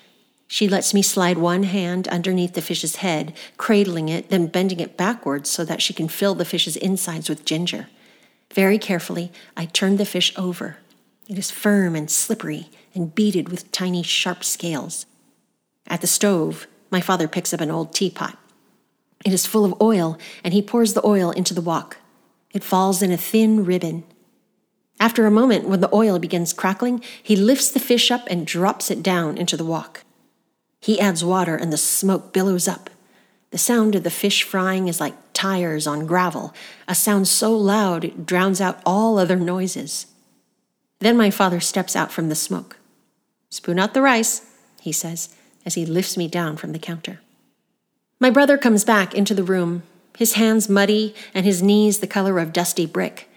She 0.51 0.67
lets 0.67 0.95
me 0.95 1.03
slide 1.03 1.37
one 1.37 1.61
hand 1.61 2.07
underneath 2.07 2.53
the 2.53 2.61
fish's 2.63 2.97
head, 2.97 3.33
cradling 3.57 4.09
it, 4.09 4.29
then 4.29 4.47
bending 4.47 4.79
it 4.79 4.97
backwards 4.97 5.47
so 5.47 5.63
that 5.63 5.79
she 5.79 5.93
can 5.93 6.07
fill 6.07 6.33
the 6.33 6.43
fish's 6.43 6.75
insides 6.75 7.29
with 7.29 7.45
ginger. 7.45 7.87
Very 8.51 8.79
carefully, 8.79 9.31
I 9.55 9.65
turn 9.65 9.97
the 9.97 10.05
fish 10.05 10.33
over. 10.35 10.77
It 11.27 11.37
is 11.37 11.51
firm 11.51 11.95
and 11.95 12.09
slippery 12.09 12.71
and 12.95 13.13
beaded 13.13 13.49
with 13.49 13.71
tiny, 13.71 14.01
sharp 14.01 14.43
scales. 14.43 15.05
At 15.85 16.01
the 16.01 16.07
stove, 16.07 16.65
my 16.89 16.99
father 16.99 17.27
picks 17.27 17.53
up 17.53 17.61
an 17.61 17.69
old 17.69 17.93
teapot. 17.93 18.35
It 19.23 19.33
is 19.33 19.45
full 19.45 19.65
of 19.65 19.79
oil, 19.79 20.17
and 20.43 20.51
he 20.51 20.63
pours 20.63 20.95
the 20.95 21.05
oil 21.05 21.29
into 21.29 21.53
the 21.53 21.61
wok. 21.61 21.97
It 22.51 22.63
falls 22.63 23.03
in 23.03 23.11
a 23.11 23.17
thin 23.17 23.65
ribbon. 23.65 24.03
After 24.99 25.27
a 25.27 25.31
moment, 25.31 25.69
when 25.69 25.79
the 25.79 25.93
oil 25.93 26.17
begins 26.17 26.53
crackling, 26.53 27.03
he 27.21 27.35
lifts 27.35 27.69
the 27.69 27.79
fish 27.79 28.09
up 28.09 28.23
and 28.31 28.47
drops 28.47 28.89
it 28.89 29.03
down 29.03 29.37
into 29.37 29.55
the 29.55 29.63
wok. 29.63 30.03
He 30.79 30.99
adds 30.99 31.23
water, 31.23 31.55
and 31.55 31.71
the 31.73 31.77
smoke 31.77 32.33
billows 32.33 32.67
up. 32.67 32.89
The 33.51 33.57
sound 33.57 33.95
of 33.95 34.03
the 34.03 34.11
fish 34.11 34.43
frying 34.43 34.87
is 34.87 34.99
like 34.99 35.15
tires 35.33 35.87
on 35.87 36.05
gravel, 36.05 36.53
a 36.87 36.93
sound 36.93 37.27
so 37.27 37.55
loud 37.55 38.05
it 38.05 38.25
drowns 38.25 38.61
out 38.61 38.79
all 38.85 39.17
other 39.17 39.35
noises. 39.35 40.05
Then 40.99 41.17
my 41.17 41.31
father 41.31 41.59
steps 41.59 41.95
out 41.95 42.11
from 42.11 42.29
the 42.29 42.35
smoke. 42.35 42.77
Spoon 43.49 43.79
out 43.79 43.93
the 43.93 44.01
rice, 44.01 44.45
he 44.81 44.91
says, 44.91 45.35
as 45.65 45.73
he 45.73 45.85
lifts 45.85 46.17
me 46.17 46.27
down 46.27 46.57
from 46.57 46.73
the 46.73 46.79
counter. 46.79 47.21
My 48.19 48.29
brother 48.29 48.57
comes 48.57 48.83
back 48.83 49.15
into 49.15 49.33
the 49.33 49.43
room, 49.43 49.83
his 50.17 50.33
hands 50.33 50.69
muddy 50.69 51.15
and 51.33 51.45
his 51.45 51.63
knees 51.63 51.99
the 51.99 52.07
color 52.07 52.37
of 52.39 52.53
dusty 52.53 52.85
brick. 52.85 53.29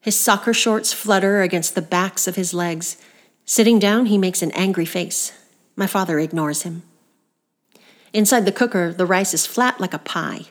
His 0.00 0.16
soccer 0.16 0.54
shorts 0.54 0.92
flutter 0.92 1.42
against 1.42 1.74
the 1.74 1.82
backs 1.82 2.26
of 2.26 2.36
his 2.36 2.54
legs. 2.54 2.96
Sitting 3.44 3.78
down, 3.78 4.06
he 4.06 4.18
makes 4.18 4.42
an 4.42 4.50
angry 4.52 4.86
face. 4.86 5.32
My 5.76 5.86
father 5.86 6.18
ignores 6.18 6.62
him. 6.62 6.82
Inside 8.12 8.44
the 8.44 8.52
cooker, 8.52 8.92
the 8.92 9.06
rice 9.06 9.34
is 9.34 9.46
flat 9.46 9.80
like 9.80 9.92
a 9.92 9.98
pie. 9.98 10.46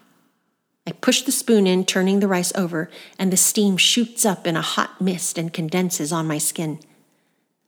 I 0.86 0.92
push 0.92 1.22
the 1.22 1.32
spoon 1.32 1.66
in, 1.66 1.86
turning 1.86 2.20
the 2.20 2.28
rice 2.28 2.52
over, 2.56 2.90
and 3.18 3.32
the 3.32 3.38
steam 3.38 3.78
shoots 3.78 4.26
up 4.26 4.46
in 4.46 4.58
a 4.58 4.62
hot 4.62 5.00
mist 5.00 5.38
and 5.38 5.54
condenses 5.54 6.12
on 6.12 6.28
my 6.28 6.38
skin. 6.38 6.80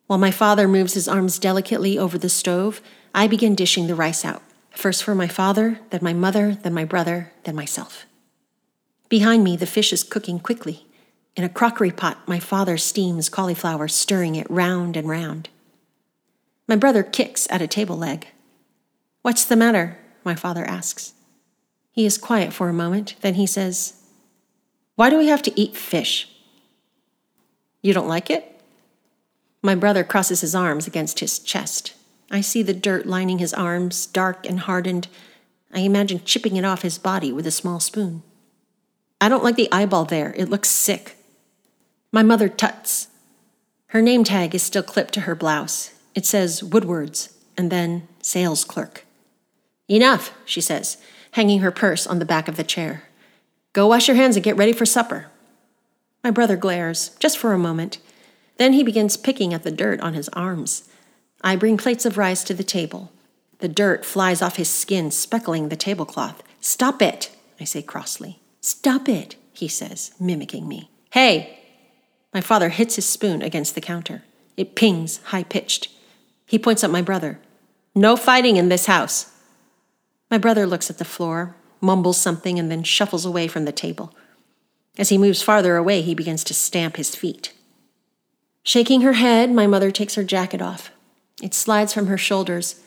While 0.08 0.20
my 0.20 0.32
father 0.32 0.68
moves 0.68 0.94
his 0.96 1.08
arms 1.08 1.39
delicately 1.39 1.98
over 1.98 2.18
the 2.18 2.30
stove, 2.30 2.82
I 3.13 3.28
begin 3.28 3.56
dishing 3.56 3.88
the 3.88 3.96
rice 3.96 4.26
out, 4.26 4.44
first 4.72 5.02
for 5.02 5.15
my 5.15 5.30
father, 5.30 5.80
then 5.91 6.02
my 6.04 6.13
mother, 6.13 6.56
then 6.62 6.74
my 6.74 6.84
brother, 6.84 7.32
then 7.46 7.56
myself. 7.56 8.06
Behind 9.08 9.44
me, 9.44 9.56
the 9.56 9.65
fish 9.65 9.94
is 9.94 10.04
cooking 10.04 10.39
quickly. 10.39 10.86
In 11.38 11.46
a 11.46 11.50
crockery 11.50 11.91
pot, 11.91 12.28
my 12.28 12.39
father 12.39 12.78
steams 12.78 13.30
cauliflower, 13.30 13.88
stirring 13.88 14.36
it 14.36 14.50
round 14.50 14.98
and 14.98 15.08
round. 15.08 15.48
My 16.67 16.75
brother 16.75 17.04
kicks 17.04 17.47
at 17.49 17.62
a 17.62 17.67
table 17.67 17.97
leg. 17.97 18.28
What's 19.21 19.45
the 19.45 19.56
matter? 19.56 19.97
my 20.23 20.36
father 20.36 20.65
asks. 20.65 21.13
He 21.91 22.06
is 22.06 22.17
quiet 22.17 22.51
for 22.51 22.67
a 22.67 22.73
moment, 22.73 23.15
then 23.21 23.36
he 23.36 23.45
says, 23.45 24.01
Why 24.95 25.10
do 25.10 25.17
we 25.17 25.28
have 25.28 25.43
to 25.43 25.60
eat 25.60 25.78
fish? 25.78 26.28
You 27.82 27.93
don't 27.93 28.08
like 28.08 28.30
it? 28.30 28.60
My 29.62 29.75
brother 29.75 30.04
crosses 30.04 30.41
his 30.41 30.56
arms 30.56 30.88
against 30.88 31.19
his 31.19 31.39
chest. 31.39 31.93
I 32.30 32.41
see 32.41 32.63
the 32.63 32.73
dirt 32.73 33.06
lining 33.06 33.38
his 33.38 33.54
arms, 33.54 34.08
dark 34.08 34.45
and 34.47 34.62
hardened. 34.62 35.08
I 35.73 35.80
imagine 35.80 36.23
chipping 36.25 36.56
it 36.56 36.65
off 36.65 36.82
his 36.82 36.97
body 36.97 37.32
with 37.32 37.47
a 37.47 37.51
small 37.51 37.80
spoon. 37.80 38.23
I 39.21 39.30
don't 39.30 39.43
like 39.43 39.56
the 39.56 39.71
eyeball 39.71 40.06
there. 40.06 40.34
It 40.36 40.49
looks 40.49 40.69
sick. 40.69 41.17
My 42.12 42.23
mother 42.23 42.49
tuts. 42.49 43.08
Her 43.88 44.01
name 44.01 44.23
tag 44.23 44.54
is 44.54 44.63
still 44.63 44.84
clipped 44.84 45.13
to 45.13 45.21
her 45.21 45.36
blouse. 45.36 45.94
It 46.15 46.25
says 46.25 46.63
Woodwards 46.63 47.38
and 47.58 47.71
then 47.71 48.08
sales 48.21 48.63
clerk. 48.63 49.06
Enough, 49.88 50.34
she 50.45 50.62
says. 50.62 50.97
hanging 51.32 51.60
her 51.60 51.71
purse 51.71 52.08
on 52.08 52.19
the 52.19 52.25
back 52.25 52.47
of 52.47 52.56
the 52.56 52.63
chair. 52.63 53.04
Go 53.73 53.88
wash 53.88 54.08
your 54.08 54.15
hands 54.15 54.38
and 54.38 54.43
get 54.43 54.56
ready 54.56 54.71
for 54.71 54.86
supper. 54.86 55.25
My 56.23 56.32
brother 56.32 56.56
glares, 56.56 57.10
just 57.19 57.38
for 57.38 57.51
a 57.51 57.58
moment. 57.58 57.99
Then 58.56 58.71
he 58.71 58.84
begins 58.84 59.17
picking 59.17 59.54
at 59.54 59.63
the 59.63 59.69
dirt 59.69 59.99
on 59.99 60.13
his 60.13 60.30
arms. 60.30 60.89
I 61.41 61.58
bring 61.58 61.75
plates 61.75 62.06
of 62.06 62.17
rice 62.17 62.41
to 62.45 62.54
the 62.54 62.63
table. 62.63 63.12
The 63.60 63.67
dirt 63.67 64.06
flies 64.06 64.41
off 64.41 64.56
his 64.56 64.69
skin, 64.69 65.12
speckling 65.12 65.67
the 65.67 65.75
tablecloth. 65.75 66.41
Stop 66.62 67.01
it, 67.01 67.36
I 67.60 67.65
say 67.65 67.82
crossly. 67.82 68.39
Stop 68.62 69.10
it, 69.10 69.36
he 69.51 69.67
says, 69.67 70.12
mimicking 70.19 70.67
me. 70.67 70.89
Hey! 71.12 71.60
My 72.34 72.41
father 72.41 72.69
hits 72.69 72.95
his 72.95 73.06
spoon 73.06 73.41
against 73.41 73.75
the 73.75 73.82
counter. 73.82 74.23
It 74.56 74.75
pings, 74.75 75.19
high 75.25 75.43
pitched. 75.43 75.89
He 76.45 76.60
points 76.60 76.84
at 76.84 76.89
my 76.89 77.01
brother. 77.01 77.39
No 77.93 78.15
fighting 78.15 78.58
in 78.58 78.69
this 78.69 78.86
house. 78.86 79.31
My 80.29 80.38
brother 80.38 80.67
looks 80.67 80.89
at 80.89 80.97
the 80.97 81.05
floor, 81.05 81.55
mumbles 81.81 82.17
something, 82.17 82.60
and 82.60 82.69
then 82.69 82.84
shuffles 82.84 83.25
away 83.25 83.47
from 83.47 83.65
the 83.65 83.71
table. 83.71 84.13
As 84.97 85.10
he 85.10 85.17
moves 85.17 85.41
farther 85.41 85.75
away, 85.75 86.01
he 86.01 86.15
begins 86.15 86.43
to 86.45 86.53
stamp 86.53 86.97
his 86.97 87.15
feet. 87.15 87.53
Shaking 88.63 89.01
her 89.01 89.13
head, 89.13 89.51
my 89.51 89.67
mother 89.67 89.91
takes 89.91 90.15
her 90.15 90.23
jacket 90.23 90.62
off. 90.62 90.91
It 91.41 91.53
slides 91.53 91.93
from 91.93 92.08
her 92.08 92.17
shoulders. 92.17 92.81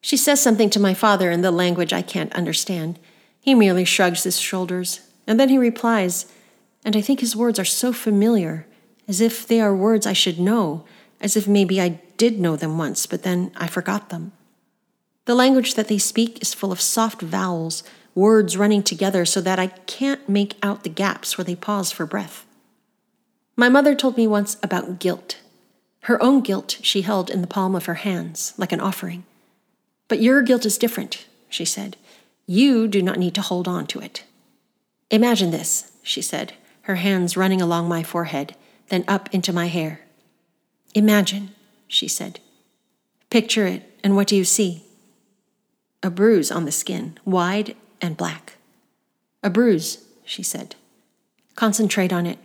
She 0.00 0.16
says 0.16 0.42
something 0.42 0.68
to 0.70 0.80
my 0.80 0.94
father 0.94 1.30
in 1.30 1.40
the 1.40 1.50
language 1.50 1.92
I 1.92 2.02
can't 2.02 2.32
understand. 2.34 2.98
He 3.40 3.54
merely 3.54 3.84
shrugs 3.84 4.24
his 4.24 4.38
shoulders, 4.38 5.00
and 5.26 5.38
then 5.38 5.48
he 5.48 5.58
replies, 5.58 6.26
and 6.84 6.96
I 6.96 7.00
think 7.00 7.20
his 7.20 7.36
words 7.36 7.58
are 7.58 7.64
so 7.64 7.92
familiar, 7.92 8.66
as 9.08 9.20
if 9.20 9.46
they 9.46 9.60
are 9.60 9.74
words 9.74 10.06
I 10.06 10.12
should 10.12 10.38
know, 10.38 10.84
as 11.20 11.36
if 11.36 11.48
maybe 11.48 11.80
I 11.80 12.00
did 12.16 12.38
know 12.38 12.56
them 12.56 12.78
once, 12.78 13.06
but 13.06 13.22
then 13.22 13.50
I 13.56 13.66
forgot 13.66 14.10
them. 14.10 14.32
The 15.26 15.34
language 15.34 15.74
that 15.74 15.88
they 15.88 15.98
speak 15.98 16.40
is 16.42 16.54
full 16.54 16.72
of 16.72 16.80
soft 16.80 17.22
vowels, 17.22 17.82
words 18.14 18.56
running 18.56 18.82
together 18.82 19.24
so 19.24 19.40
that 19.40 19.58
I 19.58 19.68
can't 19.68 20.28
make 20.28 20.56
out 20.62 20.82
the 20.82 20.90
gaps 20.90 21.36
where 21.36 21.44
they 21.44 21.56
pause 21.56 21.90
for 21.90 22.06
breath. 22.06 22.44
My 23.56 23.68
mother 23.68 23.94
told 23.94 24.16
me 24.16 24.26
once 24.26 24.56
about 24.62 24.98
guilt. 24.98 25.38
Her 26.02 26.22
own 26.22 26.42
guilt 26.42 26.78
she 26.82 27.02
held 27.02 27.30
in 27.30 27.40
the 27.40 27.46
palm 27.46 27.74
of 27.74 27.86
her 27.86 27.94
hands, 27.94 28.52
like 28.58 28.72
an 28.72 28.80
offering. 28.80 29.24
But 30.08 30.20
your 30.20 30.42
guilt 30.42 30.66
is 30.66 30.76
different, 30.76 31.26
she 31.48 31.64
said. 31.64 31.96
You 32.46 32.86
do 32.88 33.00
not 33.00 33.18
need 33.18 33.34
to 33.36 33.40
hold 33.40 33.66
on 33.66 33.86
to 33.86 34.00
it. 34.00 34.24
Imagine 35.10 35.50
this, 35.50 35.92
she 36.02 36.20
said, 36.20 36.52
her 36.82 36.96
hands 36.96 37.36
running 37.36 37.62
along 37.62 37.88
my 37.88 38.02
forehead, 38.02 38.54
then 38.90 39.04
up 39.08 39.32
into 39.32 39.52
my 39.52 39.68
hair. 39.68 40.00
Imagine, 40.94 41.53
she 41.88 42.08
said. 42.08 42.40
Picture 43.30 43.66
it, 43.66 43.98
and 44.02 44.16
what 44.16 44.28
do 44.28 44.36
you 44.36 44.44
see? 44.44 44.84
A 46.02 46.10
bruise 46.10 46.50
on 46.50 46.64
the 46.64 46.72
skin, 46.72 47.18
wide 47.24 47.76
and 48.00 48.16
black. 48.16 48.54
A 49.42 49.50
bruise, 49.50 50.04
she 50.24 50.42
said. 50.42 50.76
Concentrate 51.54 52.12
on 52.12 52.26
it. 52.26 52.38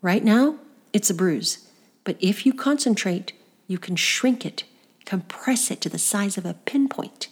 Right 0.00 0.24
now, 0.24 0.56
it's 0.92 1.10
a 1.10 1.14
bruise. 1.14 1.66
But 2.04 2.16
if 2.20 2.44
you 2.44 2.52
concentrate, 2.52 3.32
you 3.66 3.78
can 3.78 3.96
shrink 3.96 4.44
it, 4.44 4.64
compress 5.04 5.70
it 5.70 5.80
to 5.80 5.88
the 5.88 5.98
size 5.98 6.36
of 6.36 6.44
a 6.44 6.54
pinpoint. 6.54 7.28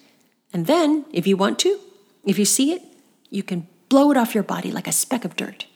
And 0.52 0.66
then, 0.66 1.04
if 1.12 1.26
you 1.26 1.36
want 1.36 1.58
to, 1.60 1.78
if 2.24 2.38
you 2.38 2.44
see 2.44 2.72
it, 2.72 2.82
you 3.28 3.42
can 3.42 3.66
blow 3.88 4.10
it 4.10 4.16
off 4.16 4.34
your 4.34 4.44
body 4.44 4.70
like 4.70 4.86
a 4.86 4.92
speck 4.92 5.24
of 5.24 5.36
dirt. 5.36 5.66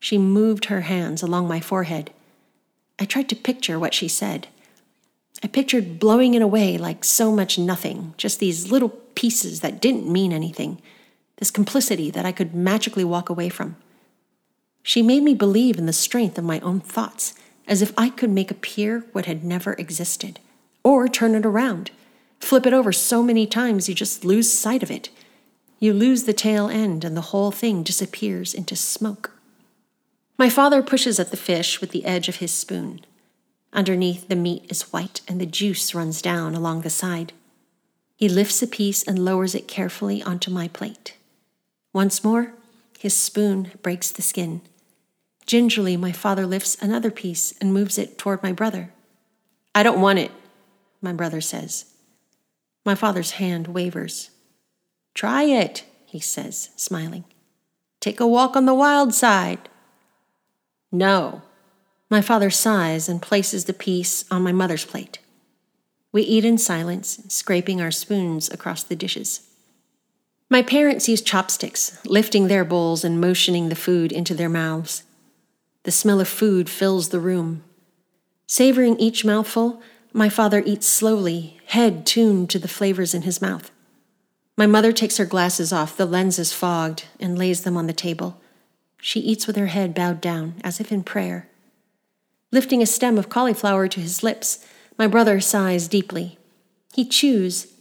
She 0.00 0.18
moved 0.18 0.66
her 0.66 0.82
hands 0.82 1.22
along 1.22 1.48
my 1.48 1.60
forehead. 1.60 2.10
I 2.98 3.04
tried 3.04 3.28
to 3.30 3.36
picture 3.36 3.78
what 3.78 3.94
she 3.94 4.08
said. 4.08 4.48
I 5.42 5.46
pictured 5.46 5.98
blowing 5.98 6.34
it 6.34 6.42
away 6.42 6.78
like 6.78 7.04
so 7.04 7.30
much 7.32 7.58
nothing, 7.58 8.14
just 8.16 8.40
these 8.40 8.70
little 8.70 8.90
pieces 9.14 9.60
that 9.60 9.80
didn't 9.80 10.10
mean 10.10 10.32
anything, 10.32 10.80
this 11.36 11.50
complicity 11.50 12.10
that 12.10 12.26
I 12.26 12.32
could 12.32 12.54
magically 12.54 13.04
walk 13.04 13.28
away 13.28 13.48
from. 13.48 13.76
She 14.82 15.02
made 15.02 15.22
me 15.22 15.34
believe 15.34 15.78
in 15.78 15.86
the 15.86 15.92
strength 15.92 16.38
of 16.38 16.44
my 16.44 16.60
own 16.60 16.80
thoughts, 16.80 17.34
as 17.66 17.82
if 17.82 17.92
I 17.96 18.08
could 18.08 18.30
make 18.30 18.50
appear 18.50 19.04
what 19.12 19.26
had 19.26 19.44
never 19.44 19.74
existed, 19.74 20.40
or 20.82 21.08
turn 21.08 21.34
it 21.34 21.44
around, 21.44 21.90
flip 22.40 22.66
it 22.66 22.72
over 22.72 22.92
so 22.92 23.22
many 23.22 23.46
times 23.46 23.88
you 23.88 23.94
just 23.94 24.24
lose 24.24 24.52
sight 24.52 24.82
of 24.82 24.90
it. 24.90 25.10
You 25.78 25.92
lose 25.92 26.24
the 26.24 26.32
tail 26.32 26.68
end, 26.68 27.04
and 27.04 27.16
the 27.16 27.30
whole 27.30 27.50
thing 27.50 27.82
disappears 27.82 28.54
into 28.54 28.74
smoke. 28.74 29.32
My 30.38 30.48
father 30.48 30.82
pushes 30.82 31.20
at 31.20 31.30
the 31.30 31.36
fish 31.36 31.80
with 31.80 31.90
the 31.90 32.04
edge 32.04 32.28
of 32.28 32.36
his 32.36 32.52
spoon. 32.52 33.00
Underneath, 33.72 34.28
the 34.28 34.36
meat 34.36 34.66
is 34.68 34.92
white 34.92 35.20
and 35.28 35.40
the 35.40 35.46
juice 35.46 35.94
runs 35.94 36.22
down 36.22 36.54
along 36.54 36.82
the 36.82 36.90
side. 36.90 37.32
He 38.16 38.28
lifts 38.28 38.62
a 38.62 38.66
piece 38.66 39.02
and 39.02 39.24
lowers 39.24 39.54
it 39.54 39.68
carefully 39.68 40.22
onto 40.22 40.50
my 40.50 40.68
plate. 40.68 41.16
Once 41.92 42.24
more, 42.24 42.54
his 42.98 43.16
spoon 43.16 43.72
breaks 43.82 44.10
the 44.10 44.22
skin. 44.22 44.60
Gingerly, 45.46 45.96
my 45.96 46.12
father 46.12 46.46
lifts 46.46 46.76
another 46.80 47.10
piece 47.10 47.54
and 47.60 47.72
moves 47.72 47.96
it 47.96 48.18
toward 48.18 48.42
my 48.42 48.52
brother. 48.52 48.92
I 49.74 49.82
don't 49.82 50.00
want 50.00 50.18
it, 50.18 50.32
my 51.00 51.12
brother 51.12 51.40
says. 51.40 51.86
My 52.84 52.94
father's 52.94 53.32
hand 53.32 53.68
wavers. 53.68 54.30
Try 55.14 55.44
it, 55.44 55.84
he 56.06 56.20
says, 56.20 56.70
smiling. 56.76 57.24
Take 58.00 58.20
a 58.20 58.26
walk 58.26 58.56
on 58.56 58.66
the 58.66 58.74
wild 58.74 59.14
side. 59.14 59.68
No, 60.90 61.42
my 62.10 62.20
father 62.20 62.50
sighs 62.50 63.08
and 63.08 63.20
places 63.20 63.64
the 63.66 63.72
piece 63.72 64.24
on 64.30 64.42
my 64.42 64.52
mother's 64.52 64.84
plate. 64.84 65.18
We 66.10 66.22
eat 66.22 66.44
in 66.44 66.56
silence, 66.56 67.20
scraping 67.28 67.80
our 67.80 67.90
spoons 67.90 68.50
across 68.50 68.82
the 68.82 68.96
dishes. 68.96 69.48
My 70.50 70.62
parents 70.62 71.08
use 71.08 71.20
chopsticks, 71.20 71.98
lifting 72.06 72.48
their 72.48 72.64
bowls 72.64 73.04
and 73.04 73.20
motioning 73.20 73.68
the 73.68 73.74
food 73.74 74.10
into 74.10 74.34
their 74.34 74.48
mouths. 74.48 75.02
The 75.82 75.90
smell 75.90 76.20
of 76.20 76.28
food 76.28 76.70
fills 76.70 77.10
the 77.10 77.20
room. 77.20 77.62
Savoring 78.46 78.98
each 78.98 79.26
mouthful, 79.26 79.82
my 80.14 80.30
father 80.30 80.62
eats 80.64 80.86
slowly, 80.86 81.60
head 81.66 82.06
tuned 82.06 82.48
to 82.50 82.58
the 82.58 82.68
flavors 82.68 83.12
in 83.12 83.22
his 83.22 83.42
mouth. 83.42 83.70
My 84.56 84.66
mother 84.66 84.90
takes 84.90 85.18
her 85.18 85.26
glasses 85.26 85.72
off, 85.72 85.96
the 85.96 86.06
lenses 86.06 86.54
fogged, 86.54 87.04
and 87.20 87.38
lays 87.38 87.62
them 87.62 87.76
on 87.76 87.86
the 87.86 87.92
table. 87.92 88.40
She 89.00 89.20
eats 89.20 89.46
with 89.46 89.56
her 89.56 89.66
head 89.66 89.94
bowed 89.94 90.20
down, 90.20 90.54
as 90.64 90.80
if 90.80 90.90
in 90.90 91.04
prayer. 91.04 91.47
Lifting 92.50 92.80
a 92.80 92.86
stem 92.86 93.18
of 93.18 93.28
cauliflower 93.28 93.88
to 93.88 94.00
his 94.00 94.22
lips, 94.22 94.64
my 94.96 95.06
brother 95.06 95.38
sighs 95.40 95.86
deeply. 95.86 96.38
He 96.94 97.04
chews, 97.04 97.74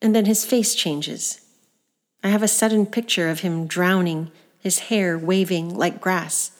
and 0.00 0.14
then 0.14 0.26
his 0.26 0.44
face 0.44 0.74
changes. 0.74 1.40
I 2.22 2.28
have 2.28 2.42
a 2.42 2.48
sudden 2.48 2.86
picture 2.86 3.28
of 3.28 3.40
him 3.40 3.66
drowning, 3.66 4.30
his 4.60 4.78
hair 4.90 5.18
waving 5.18 5.76
like 5.76 6.00
grass. 6.00 6.52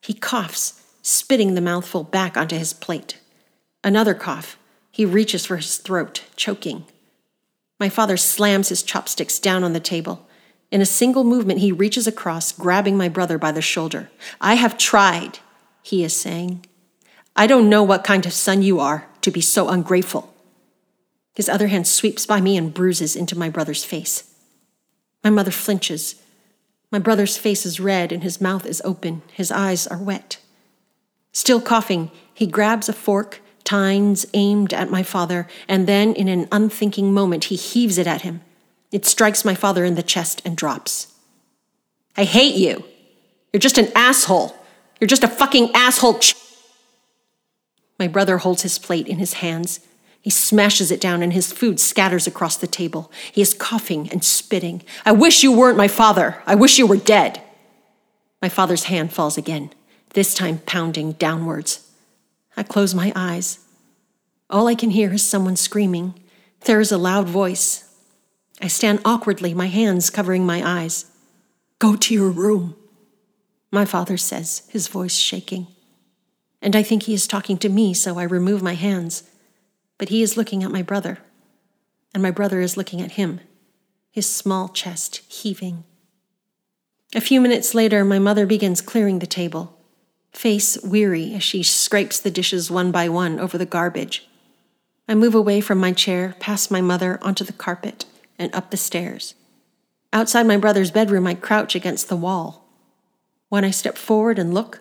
He 0.00 0.14
coughs, 0.14 0.82
spitting 1.02 1.54
the 1.54 1.60
mouthful 1.60 2.04
back 2.04 2.36
onto 2.36 2.56
his 2.56 2.72
plate. 2.72 3.18
Another 3.82 4.14
cough. 4.14 4.58
He 4.90 5.04
reaches 5.04 5.46
for 5.46 5.56
his 5.56 5.78
throat, 5.78 6.24
choking. 6.36 6.84
My 7.78 7.88
father 7.88 8.16
slams 8.16 8.68
his 8.68 8.82
chopsticks 8.82 9.38
down 9.38 9.64
on 9.64 9.72
the 9.72 9.80
table. 9.80 10.28
In 10.70 10.80
a 10.80 10.86
single 10.86 11.24
movement, 11.24 11.60
he 11.60 11.72
reaches 11.72 12.06
across, 12.06 12.52
grabbing 12.52 12.96
my 12.96 13.08
brother 13.08 13.38
by 13.38 13.52
the 13.52 13.62
shoulder. 13.62 14.10
I 14.40 14.54
have 14.54 14.76
tried, 14.76 15.38
he 15.82 16.04
is 16.04 16.14
saying. 16.14 16.66
I 17.36 17.46
don't 17.46 17.68
know 17.68 17.82
what 17.82 18.04
kind 18.04 18.26
of 18.26 18.32
son 18.32 18.62
you 18.62 18.80
are 18.80 19.06
to 19.22 19.30
be 19.30 19.40
so 19.40 19.68
ungrateful. 19.68 20.32
His 21.34 21.48
other 21.48 21.68
hand 21.68 21.86
sweeps 21.86 22.26
by 22.26 22.40
me 22.40 22.56
and 22.56 22.74
bruises 22.74 23.16
into 23.16 23.38
my 23.38 23.48
brother's 23.48 23.84
face. 23.84 24.24
My 25.22 25.30
mother 25.30 25.50
flinches. 25.50 26.20
My 26.90 26.98
brother's 26.98 27.36
face 27.36 27.64
is 27.64 27.80
red 27.80 28.12
and 28.12 28.22
his 28.22 28.40
mouth 28.40 28.66
is 28.66 28.82
open. 28.84 29.22
His 29.32 29.52
eyes 29.52 29.86
are 29.86 29.98
wet. 29.98 30.38
Still 31.32 31.60
coughing, 31.60 32.10
he 32.34 32.46
grabs 32.46 32.88
a 32.88 32.92
fork, 32.92 33.40
tines 33.64 34.26
aimed 34.34 34.74
at 34.74 34.90
my 34.90 35.02
father, 35.02 35.46
and 35.68 35.86
then, 35.86 36.12
in 36.14 36.26
an 36.26 36.48
unthinking 36.50 37.12
moment, 37.14 37.44
he 37.44 37.56
heaves 37.56 37.98
it 37.98 38.06
at 38.06 38.22
him. 38.22 38.40
It 38.90 39.06
strikes 39.06 39.44
my 39.44 39.54
father 39.54 39.84
in 39.84 39.94
the 39.94 40.02
chest 40.02 40.42
and 40.44 40.56
drops. 40.56 41.14
I 42.16 42.24
hate 42.24 42.56
you. 42.56 42.84
You're 43.52 43.60
just 43.60 43.78
an 43.78 43.88
asshole. 43.94 44.56
You're 45.00 45.08
just 45.08 45.22
a 45.22 45.28
fucking 45.28 45.70
asshole. 45.74 46.18
Ch- 46.18 46.34
my 48.00 48.08
brother 48.08 48.38
holds 48.38 48.62
his 48.62 48.78
plate 48.78 49.06
in 49.06 49.18
his 49.18 49.34
hands. 49.34 49.80
He 50.22 50.30
smashes 50.30 50.90
it 50.90 51.02
down 51.02 51.22
and 51.22 51.34
his 51.34 51.52
food 51.52 51.78
scatters 51.78 52.26
across 52.26 52.56
the 52.56 52.66
table. 52.66 53.12
He 53.30 53.42
is 53.42 53.52
coughing 53.52 54.08
and 54.10 54.24
spitting. 54.24 54.82
I 55.04 55.12
wish 55.12 55.42
you 55.42 55.52
weren't 55.52 55.76
my 55.76 55.86
father. 55.86 56.42
I 56.46 56.54
wish 56.54 56.78
you 56.78 56.86
were 56.86 56.96
dead. 56.96 57.42
My 58.40 58.48
father's 58.48 58.84
hand 58.84 59.12
falls 59.12 59.36
again, 59.36 59.70
this 60.14 60.32
time 60.32 60.60
pounding 60.64 61.12
downwards. 61.12 61.90
I 62.56 62.62
close 62.62 62.94
my 62.94 63.12
eyes. 63.14 63.58
All 64.48 64.66
I 64.66 64.74
can 64.74 64.90
hear 64.90 65.12
is 65.12 65.22
someone 65.22 65.56
screaming. 65.56 66.14
There 66.62 66.80
is 66.80 66.90
a 66.90 66.98
loud 66.98 67.28
voice. 67.28 67.94
I 68.62 68.68
stand 68.68 69.00
awkwardly, 69.04 69.52
my 69.52 69.66
hands 69.66 70.08
covering 70.08 70.46
my 70.46 70.62
eyes. 70.66 71.04
Go 71.78 71.96
to 71.96 72.14
your 72.14 72.30
room, 72.30 72.76
my 73.70 73.84
father 73.84 74.16
says, 74.16 74.62
his 74.70 74.88
voice 74.88 75.16
shaking 75.16 75.66
and 76.62 76.76
I 76.76 76.82
think 76.82 77.04
he 77.04 77.14
is 77.14 77.26
talking 77.26 77.58
to 77.58 77.68
me, 77.68 77.94
so 77.94 78.18
I 78.18 78.24
remove 78.24 78.62
my 78.62 78.74
hands. 78.74 79.22
But 79.98 80.08
he 80.08 80.22
is 80.22 80.36
looking 80.36 80.62
at 80.62 80.70
my 80.70 80.82
brother, 80.82 81.18
and 82.12 82.22
my 82.22 82.30
brother 82.30 82.60
is 82.60 82.76
looking 82.76 83.00
at 83.00 83.12
him. 83.12 83.40
his 84.10 84.28
small 84.28 84.68
chest 84.68 85.22
heaving. 85.28 85.84
A 87.14 87.20
few 87.20 87.40
minutes 87.40 87.74
later, 87.74 88.04
my 88.04 88.18
mother 88.18 88.46
begins 88.46 88.80
clearing 88.80 89.18
the 89.18 89.26
table, 89.26 89.78
face 90.32 90.78
weary 90.82 91.34
as 91.34 91.42
she 91.42 91.62
scrapes 91.62 92.18
the 92.20 92.30
dishes 92.30 92.70
one 92.70 92.90
by 92.90 93.08
one 93.08 93.38
over 93.38 93.58
the 93.58 93.66
garbage. 93.66 94.28
I 95.08 95.14
move 95.14 95.34
away 95.34 95.60
from 95.60 95.78
my 95.78 95.92
chair, 95.92 96.36
past 96.38 96.70
my 96.70 96.80
mother, 96.80 97.18
onto 97.22 97.44
the 97.44 97.52
carpet, 97.52 98.04
and 98.38 98.54
up 98.54 98.70
the 98.70 98.76
stairs. 98.76 99.34
Outside 100.12 100.46
my 100.46 100.56
brother's 100.56 100.90
bedroom, 100.90 101.26
I 101.26 101.34
crouch 101.34 101.74
against 101.74 102.08
the 102.08 102.16
wall. 102.16 102.68
When 103.48 103.64
I 103.64 103.70
step 103.70 103.96
forward 103.96 104.38
and 104.38 104.54
look, 104.54 104.80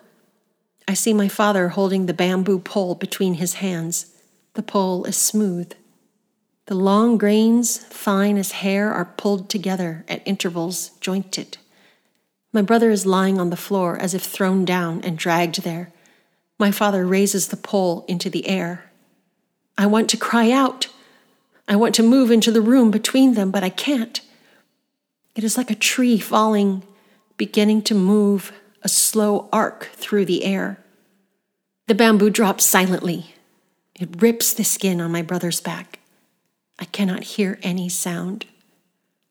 I 0.89 0.95
see 0.95 1.13
my 1.13 1.28
father 1.28 1.69
holding 1.69 2.08
the 2.08 2.15
bamboo 2.15 2.58
pole 2.58 2.95
between 2.95 3.36
his 3.36 3.62
hands. 3.62 4.08
The 4.56 4.63
pole 4.63 5.06
is 5.06 5.15
smooth. 5.15 5.71
The 6.65 6.73
long 6.73 7.15
grains, 7.15 7.78
fine 7.78 8.39
as 8.39 8.54
hair, 8.54 8.91
are 8.91 9.06
pulled 9.06 9.52
together 9.52 10.04
at 10.08 10.28
intervals, 10.28 10.89
jointed. 10.99 11.60
My 12.52 12.63
brother 12.63 12.89
is 12.89 13.06
lying 13.06 13.39
on 13.39 13.52
the 13.52 13.56
floor 13.56 13.99
as 13.99 14.15
if 14.15 14.23
thrown 14.23 14.65
down 14.65 15.02
and 15.02 15.15
dragged 15.15 15.62
there. 15.62 15.91
My 16.58 16.71
father 16.71 17.06
raises 17.06 17.49
the 17.49 17.56
pole 17.56 18.04
into 18.08 18.32
the 18.32 18.47
air. 18.47 18.89
I 19.78 19.86
want 19.86 20.10
to 20.10 20.17
cry 20.17 20.49
out. 20.49 20.88
I 21.67 21.75
want 21.75 21.93
to 21.95 22.04
move 22.04 22.32
into 22.32 22.49
the 22.49 22.62
room 22.62 22.89
between 22.89 23.36
them, 23.36 23.52
but 23.52 23.63
I 23.63 23.69
can't. 23.69 24.21
It 25.36 25.43
is 25.43 25.56
like 25.56 25.69
a 25.69 25.75
tree 25.75 26.17
falling, 26.17 26.82
beginning 27.38 27.84
to 27.84 27.93
move 27.93 28.52
a 28.81 28.89
slow 28.89 29.49
arc 29.51 29.85
through 29.93 30.25
the 30.25 30.43
air. 30.43 30.83
The 31.87 31.95
bamboo 31.95 32.29
drops 32.29 32.65
silently. 32.65 33.35
It 33.95 34.21
rips 34.21 34.53
the 34.53 34.63
skin 34.63 35.01
on 35.01 35.11
my 35.11 35.21
brother's 35.21 35.59
back. 35.59 35.99
I 36.77 36.85
cannot 36.85 37.23
hear 37.23 37.59
any 37.61 37.89
sound. 37.89 38.45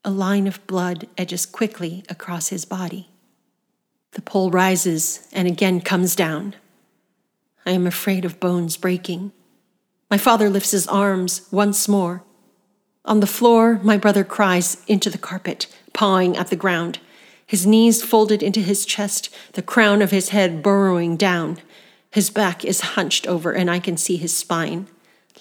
A 0.04 0.10
line 0.10 0.46
of 0.46 0.66
blood 0.66 1.08
edges 1.16 1.46
quickly 1.46 2.04
across 2.08 2.48
his 2.48 2.64
body. 2.64 3.08
The 4.12 4.22
pole 4.22 4.50
rises 4.50 5.28
and 5.32 5.48
again 5.48 5.80
comes 5.80 6.14
down. 6.14 6.54
I 7.64 7.72
am 7.72 7.86
afraid 7.86 8.24
of 8.24 8.40
bones 8.40 8.76
breaking. 8.76 9.32
My 10.10 10.18
father 10.18 10.48
lifts 10.48 10.70
his 10.70 10.86
arms 10.88 11.46
once 11.50 11.88
more. 11.88 12.22
On 13.04 13.20
the 13.20 13.26
floor, 13.26 13.80
my 13.82 13.96
brother 13.96 14.24
cries 14.24 14.82
into 14.86 15.10
the 15.10 15.18
carpet, 15.18 15.66
pawing 15.92 16.36
at 16.36 16.48
the 16.48 16.56
ground, 16.56 16.98
his 17.48 17.66
knees 17.66 18.04
folded 18.04 18.42
into 18.42 18.60
his 18.60 18.84
chest, 18.84 19.34
the 19.54 19.62
crown 19.62 20.02
of 20.02 20.10
his 20.10 20.28
head 20.28 20.62
burrowing 20.62 21.16
down. 21.16 21.56
His 22.10 22.28
back 22.28 22.62
is 22.62 22.92
hunched 22.92 23.26
over, 23.26 23.52
and 23.52 23.70
I 23.70 23.78
can 23.78 23.96
see 23.96 24.18
his 24.18 24.36
spine, 24.36 24.86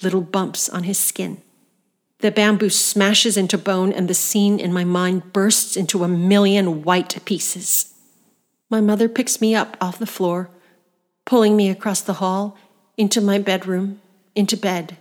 little 0.02 0.22
bumps 0.22 0.70
on 0.70 0.84
his 0.84 0.98
skin. 0.98 1.42
The 2.20 2.32
bamboo 2.32 2.70
smashes 2.70 3.36
into 3.36 3.58
bone, 3.58 3.92
and 3.92 4.08
the 4.08 4.14
scene 4.14 4.58
in 4.58 4.72
my 4.72 4.86
mind 4.86 5.34
bursts 5.34 5.76
into 5.76 6.06
a 6.06 6.08
million 6.08 6.82
white 6.82 7.18
pieces. 7.26 7.94
My 8.70 8.80
mother 8.80 9.10
picks 9.10 9.42
me 9.42 9.54
up 9.54 9.76
off 9.82 10.00
the 10.00 10.06
floor, 10.06 10.50
pulling 11.26 11.58
me 11.58 11.70
across 11.70 12.00
the 12.00 12.14
hall, 12.14 12.58
into 12.96 13.20
my 13.20 13.38
bedroom, 13.38 14.00
into 14.34 14.56
bed. 14.56 14.96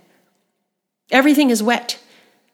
Everything 1.09 1.51
is 1.51 1.63
wet 1.63 1.99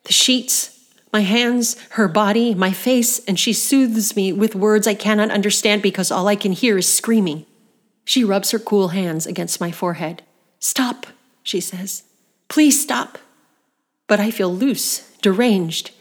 the 0.04 0.14
sheets, 0.14 0.73
my 1.14 1.22
hands, 1.22 1.78
her 1.92 2.08
body, 2.08 2.56
my 2.56 2.72
face, 2.72 3.24
and 3.26 3.40
she 3.40 3.54
soothes 3.54 4.16
me 4.16 4.34
with 4.34 4.56
words 4.56 4.88
I 4.88 4.96
cannot 4.96 5.30
understand 5.30 5.84
because 5.84 6.10
all 6.10 6.28
I 6.28 6.36
can 6.36 6.52
hear 6.52 6.80
is 6.80 6.92
screaming. 6.92 7.46
She 8.04 8.24
rubs 8.24 8.50
her 8.50 8.60
cool 8.60 8.90
hands 8.90 9.28
against 9.28 9.62
my 9.62 9.72
forehead. 9.72 10.24
Stop, 10.60 11.06
she 11.44 11.62
says. 11.62 12.04
Please 12.48 12.82
stop. 12.82 13.20
But 14.08 14.20
I 14.20 14.32
feel 14.32 14.54
loose, 14.54 15.12
deranged, 15.22 15.92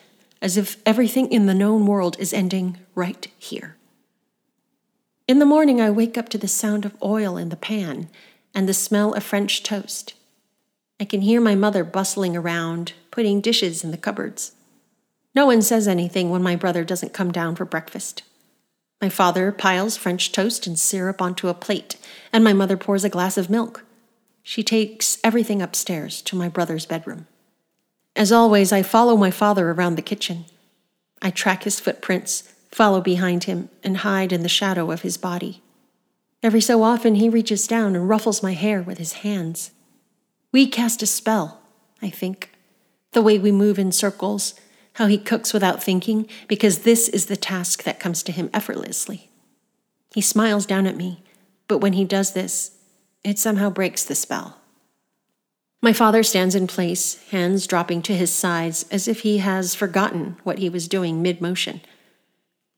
as 0.41 0.57
if 0.57 0.79
everything 0.87 1.31
in 1.31 1.45
the 1.45 1.55
known 1.55 1.87
world 1.87 2.17
is 2.19 2.33
ending 2.33 2.79
right 2.95 3.29
here. 3.39 3.77
In 5.29 5.39
the 5.39 5.47
morning, 5.47 5.81
I 5.81 5.91
wake 5.91 6.17
up 6.17 6.31
to 6.31 6.39
the 6.39 6.49
sound 6.49 6.85
of 6.85 6.97
oil 7.03 7.37
in 7.37 7.51
the 7.51 7.57
pan 7.57 8.09
and 8.55 8.69
the 8.69 8.75
smell 8.75 9.13
of 9.13 9.23
French 9.23 9.63
toast. 9.63 10.15
I 10.99 11.05
can 11.05 11.21
hear 11.21 11.41
my 11.41 11.55
mother 11.55 11.85
bustling 11.85 12.37
around, 12.37 12.95
putting 13.11 13.41
dishes 13.41 13.85
in 13.85 13.91
the 13.91 13.97
cupboards. 13.97 14.53
No 15.35 15.47
one 15.47 15.63
says 15.63 15.89
anything 15.89 16.31
when 16.31 16.43
my 16.43 16.57
brother 16.57 16.85
doesn't 16.85 17.15
come 17.15 17.33
down 17.33 17.57
for 17.57 17.65
breakfast. 17.65 18.23
My 19.01 19.09
father 19.09 19.51
piles 19.51 19.97
French 19.97 20.31
toast 20.31 20.67
and 20.67 20.79
syrup 20.79 21.21
onto 21.21 21.49
a 21.49 21.55
plate, 21.55 21.97
and 22.33 22.45
my 22.45 22.53
mother 22.53 22.77
pours 22.77 23.03
a 23.03 23.09
glass 23.09 23.37
of 23.37 23.51
milk. 23.51 23.85
She 24.43 24.63
takes 24.63 25.19
everything 25.25 25.63
upstairs 25.63 26.23
to 26.23 26.37
my 26.37 26.49
brother's 26.49 26.87
bedroom. 26.87 27.27
As 28.15 28.31
always, 28.31 28.73
I 28.73 28.83
follow 28.83 29.17
my 29.17 29.31
father 29.31 29.71
around 29.71 29.97
the 29.97 30.03
kitchen. 30.03 30.45
I 31.23 31.31
track 31.31 31.65
his 31.65 31.81
footprints, 31.81 32.53
follow 32.71 33.01
behind 33.01 33.45
him, 33.45 33.71
and 33.83 33.99
hide 33.99 34.33
in 34.33 34.43
the 34.43 34.49
shadow 34.49 34.91
of 34.91 35.03
his 35.03 35.17
body. 35.17 35.63
Every 36.43 36.61
so 36.61 36.83
often, 36.83 37.15
he 37.15 37.29
reaches 37.29 37.67
down 37.67 37.97
and 37.97 38.09
ruffles 38.09 38.43
my 38.43 38.53
hair 38.53 38.83
with 38.83 38.99
his 38.99 39.15
hands. 39.15 39.71
We 40.51 40.67
cast 40.67 41.03
a 41.03 41.07
spell, 41.07 41.61
I 42.03 42.11
think. 42.11 42.51
The 43.13 43.23
way 43.23 43.39
we 43.39 43.53
move 43.53 43.79
in 43.79 43.93
circles, 43.93 44.55
how 44.95 45.07
he 45.07 45.19
cooks 45.19 45.53
without 45.53 45.83
thinking, 45.83 46.29
because 46.49 46.81
this 46.81 47.09
is 47.09 47.27
the 47.27 47.37
task 47.37 47.83
that 47.85 48.01
comes 48.01 48.23
to 48.23 48.33
him 48.33 48.51
effortlessly. 48.53 49.31
He 50.15 50.21
smiles 50.21 50.67
down 50.67 50.87
at 50.87 50.97
me, 50.97 51.23
but 51.69 51.79
when 51.79 51.95
he 51.95 52.05
does 52.05 52.33
this, 52.35 52.73
it 53.25 53.39
somehow 53.39 53.71
breaks 53.71 54.05
the 54.05 54.15
spell. 54.15 54.59
My 55.81 55.93
father 55.93 56.23
stands 56.23 56.55
in 56.55 56.67
place, 56.67 57.23
hands 57.31 57.67
dropping 57.67 58.03
to 58.03 58.15
his 58.15 58.33
sides 58.33 58.85
as 58.91 59.09
if 59.09 59.21
he 59.21 59.39
has 59.39 59.75
forgotten 59.75 60.37
what 60.45 60.59
he 60.59 60.69
was 60.69 60.87
doing 60.87 61.23
mid 61.23 61.41
motion. 61.41 61.81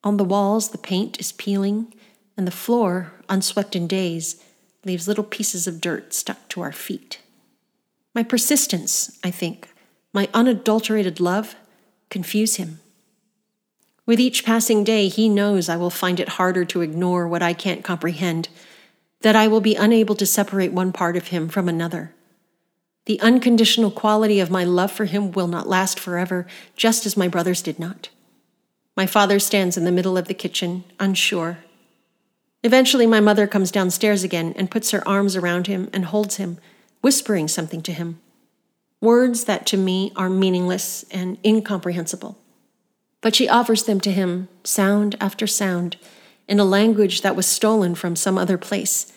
On 0.02 0.16
the 0.16 0.24
walls, 0.24 0.70
the 0.70 0.78
paint 0.78 1.20
is 1.20 1.32
peeling, 1.32 1.92
and 2.36 2.46
the 2.46 2.52
floor, 2.52 3.12
unswept 3.28 3.76
in 3.76 3.86
days, 3.86 4.42
leaves 4.84 5.08
little 5.08 5.24
pieces 5.24 5.66
of 5.66 5.80
dirt 5.80 6.14
stuck 6.14 6.48
to 6.48 6.60
our 6.60 6.72
feet. 6.72 7.20
My 8.14 8.22
persistence, 8.22 9.18
I 9.24 9.30
think, 9.30 9.68
my 10.12 10.28
unadulterated 10.32 11.20
love, 11.20 11.56
confuse 12.14 12.54
him. 12.54 12.78
With 14.06 14.20
each 14.20 14.44
passing 14.44 14.84
day, 14.84 15.08
he 15.08 15.28
knows 15.28 15.68
I 15.68 15.76
will 15.76 15.90
find 15.90 16.20
it 16.20 16.38
harder 16.38 16.64
to 16.66 16.80
ignore 16.80 17.26
what 17.26 17.42
I 17.42 17.54
can't 17.54 17.82
comprehend, 17.82 18.48
that 19.22 19.34
I 19.34 19.48
will 19.48 19.60
be 19.60 19.74
unable 19.74 20.14
to 20.14 20.24
separate 20.24 20.72
one 20.72 20.92
part 20.92 21.16
of 21.16 21.28
him 21.28 21.48
from 21.48 21.68
another. 21.68 22.14
The 23.06 23.20
unconditional 23.20 23.90
quality 23.90 24.38
of 24.38 24.48
my 24.48 24.62
love 24.62 24.92
for 24.92 25.06
him 25.06 25.32
will 25.32 25.48
not 25.48 25.66
last 25.66 25.98
forever, 25.98 26.46
just 26.76 27.04
as 27.04 27.16
my 27.16 27.26
brother's 27.26 27.62
did 27.62 27.80
not. 27.80 28.10
My 28.96 29.06
father 29.06 29.40
stands 29.40 29.76
in 29.76 29.84
the 29.84 29.90
middle 29.90 30.16
of 30.16 30.28
the 30.28 30.34
kitchen, 30.34 30.84
unsure. 31.00 31.58
Eventually, 32.62 33.08
my 33.08 33.18
mother 33.18 33.48
comes 33.48 33.72
downstairs 33.72 34.22
again 34.22 34.54
and 34.56 34.70
puts 34.70 34.92
her 34.92 35.06
arms 35.06 35.34
around 35.34 35.66
him 35.66 35.90
and 35.92 36.04
holds 36.04 36.36
him, 36.36 36.58
whispering 37.00 37.48
something 37.48 37.82
to 37.82 37.92
him 37.92 38.20
words 39.04 39.44
that 39.44 39.66
to 39.66 39.76
me 39.76 40.10
are 40.16 40.28
meaningless 40.28 41.04
and 41.10 41.38
incomprehensible. 41.44 42.36
But 43.20 43.36
she 43.36 43.48
offers 43.48 43.84
them 43.84 44.00
to 44.00 44.10
him, 44.10 44.48
sound 44.64 45.14
after 45.20 45.46
sound, 45.46 45.96
in 46.48 46.58
a 46.58 46.64
language 46.64 47.22
that 47.22 47.36
was 47.36 47.46
stolen 47.46 47.94
from 47.94 48.16
some 48.16 48.36
other 48.36 48.58
place, 48.58 49.12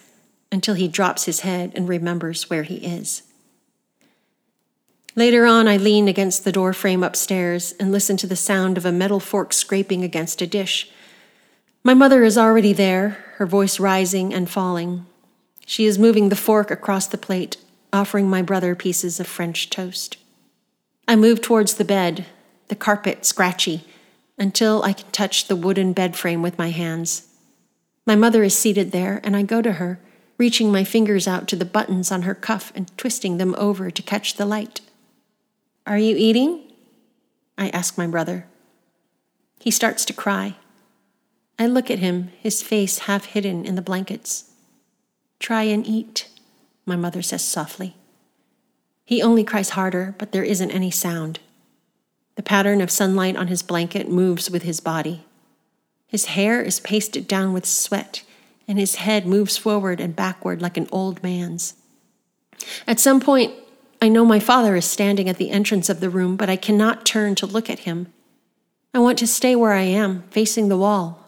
until 0.51 0.75
he 0.75 0.87
drops 0.87 1.25
his 1.25 1.41
head 1.41 1.71
and 1.75 1.89
remembers 1.89 2.49
where 2.49 2.63
he 2.63 2.75
is. 2.75 3.23
Later 5.15 5.45
on, 5.47 5.67
I 5.67 5.77
lean 5.77 6.07
against 6.07 6.43
the 6.43 6.51
door 6.51 6.73
frame 6.73 7.03
upstairs 7.03 7.73
and 7.79 7.91
listen 7.91 8.17
to 8.17 8.27
the 8.27 8.35
sound 8.35 8.77
of 8.77 8.85
a 8.85 8.91
metal 8.91 9.19
fork 9.19 9.51
scraping 9.51 10.03
against 10.03 10.43
a 10.43 10.47
dish. 10.47 10.91
My 11.83 11.95
mother 11.95 12.23
is 12.23 12.37
already 12.37 12.71
there, 12.71 13.17
her 13.37 13.45
voice 13.45 13.79
rising 13.79 14.33
and 14.33 14.49
falling. 14.49 15.05
She 15.65 15.85
is 15.85 15.97
moving 15.97 16.29
the 16.29 16.35
fork 16.35 16.69
across 16.69 17.07
the 17.07 17.17
plate, 17.17 17.57
offering 17.93 18.29
my 18.29 18.41
brother 18.41 18.75
pieces 18.75 19.19
of 19.19 19.27
French 19.27 19.69
toast. 19.69 20.17
I 21.07 21.15
move 21.15 21.41
towards 21.41 21.75
the 21.75 21.85
bed, 21.85 22.25
the 22.67 22.75
carpet 22.75 23.25
scratchy, 23.25 23.85
until 24.37 24.83
I 24.83 24.93
can 24.93 25.09
touch 25.11 25.47
the 25.47 25.55
wooden 25.55 25.93
bed 25.93 26.15
frame 26.15 26.41
with 26.41 26.57
my 26.57 26.69
hands. 26.69 27.27
My 28.05 28.15
mother 28.15 28.43
is 28.43 28.57
seated 28.57 28.91
there, 28.91 29.19
and 29.23 29.35
I 29.35 29.43
go 29.43 29.61
to 29.61 29.73
her, 29.73 29.99
reaching 30.37 30.71
my 30.71 30.83
fingers 30.83 31.27
out 31.27 31.47
to 31.47 31.55
the 31.55 31.65
buttons 31.65 32.11
on 32.11 32.23
her 32.23 32.35
cuff 32.35 32.71
and 32.75 32.95
twisting 32.97 33.37
them 33.37 33.55
over 33.57 33.89
to 33.89 34.01
catch 34.01 34.35
the 34.35 34.45
light. 34.45 34.81
Are 35.85 35.97
you 35.97 36.15
eating? 36.17 36.63
I 37.57 37.69
ask 37.69 37.97
my 37.97 38.07
brother. 38.07 38.45
He 39.59 39.71
starts 39.71 40.05
to 40.05 40.13
cry. 40.13 40.55
I 41.57 41.65
look 41.65 41.89
at 41.89 41.99
him, 41.99 42.31
his 42.39 42.61
face 42.61 42.99
half 42.99 43.25
hidden 43.25 43.65
in 43.65 43.75
the 43.75 43.81
blankets. 43.81 44.51
Try 45.39 45.63
and 45.63 45.85
eat 45.87 46.27
my 46.87 46.95
mother 46.95 47.21
says 47.21 47.43
softly. 47.43 47.95
He 49.05 49.21
only 49.21 49.43
cries 49.43 49.71
harder, 49.71 50.15
but 50.17 50.31
there 50.31 50.43
isn't 50.43 50.71
any 50.71 50.89
sound. 50.89 51.39
The 52.35 52.43
pattern 52.43 52.81
of 52.81 52.89
sunlight 52.89 53.35
on 53.35 53.47
his 53.47 53.61
blanket 53.61 54.09
moves 54.09 54.49
with 54.49 54.63
his 54.63 54.79
body. 54.79 55.25
His 56.07 56.25
hair 56.25 56.61
is 56.61 56.79
pasted 56.79 57.27
down 57.27 57.53
with 57.53 57.65
sweat, 57.65 58.23
and 58.67 58.79
his 58.79 58.95
head 58.95 59.25
moves 59.25 59.57
forward 59.57 59.99
and 59.99 60.15
backward 60.15 60.61
like 60.61 60.77
an 60.77 60.87
old 60.91 61.21
man's. 61.21 61.75
At 62.87 62.99
some 62.99 63.19
point, 63.19 63.53
I 64.01 64.09
know 64.09 64.25
my 64.25 64.39
father 64.39 64.75
is 64.75 64.85
standing 64.85 65.27
at 65.27 65.37
the 65.37 65.49
entrance 65.49 65.89
of 65.89 65.99
the 65.99 66.09
room, 66.09 66.35
but 66.35 66.49
I 66.49 66.55
cannot 66.55 67.05
turn 67.05 67.35
to 67.35 67.45
look 67.45 67.69
at 67.69 67.79
him. 67.79 68.13
I 68.93 68.99
want 68.99 69.17
to 69.19 69.27
stay 69.27 69.55
where 69.55 69.73
I 69.73 69.83
am, 69.83 70.23
facing 70.29 70.69
the 70.69 70.77
wall. 70.77 71.25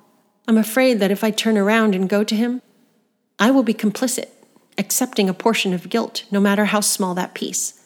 I'm 0.47 0.57
afraid 0.57 0.99
that 0.99 1.11
if 1.11 1.23
I 1.23 1.31
turn 1.31 1.57
around 1.57 1.95
and 1.95 2.09
go 2.09 2.23
to 2.23 2.35
him, 2.35 2.61
I 3.37 3.51
will 3.51 3.63
be 3.63 3.73
complicit, 3.73 4.29
accepting 4.79 5.29
a 5.29 5.33
portion 5.33 5.73
of 5.73 5.89
guilt, 5.89 6.23
no 6.31 6.39
matter 6.39 6.65
how 6.65 6.79
small 6.79 7.13
that 7.13 7.35
piece. 7.35 7.79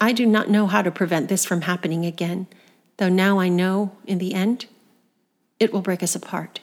I 0.00 0.12
do 0.12 0.26
not 0.26 0.50
know 0.50 0.66
how 0.66 0.82
to 0.82 0.90
prevent 0.90 1.28
this 1.28 1.44
from 1.44 1.62
happening 1.62 2.04
again, 2.04 2.46
though 2.98 3.08
now 3.08 3.40
I 3.40 3.48
know, 3.48 3.96
in 4.06 4.18
the 4.18 4.34
end, 4.34 4.66
it 5.58 5.72
will 5.72 5.80
break 5.80 6.02
us 6.02 6.14
apart. 6.14 6.60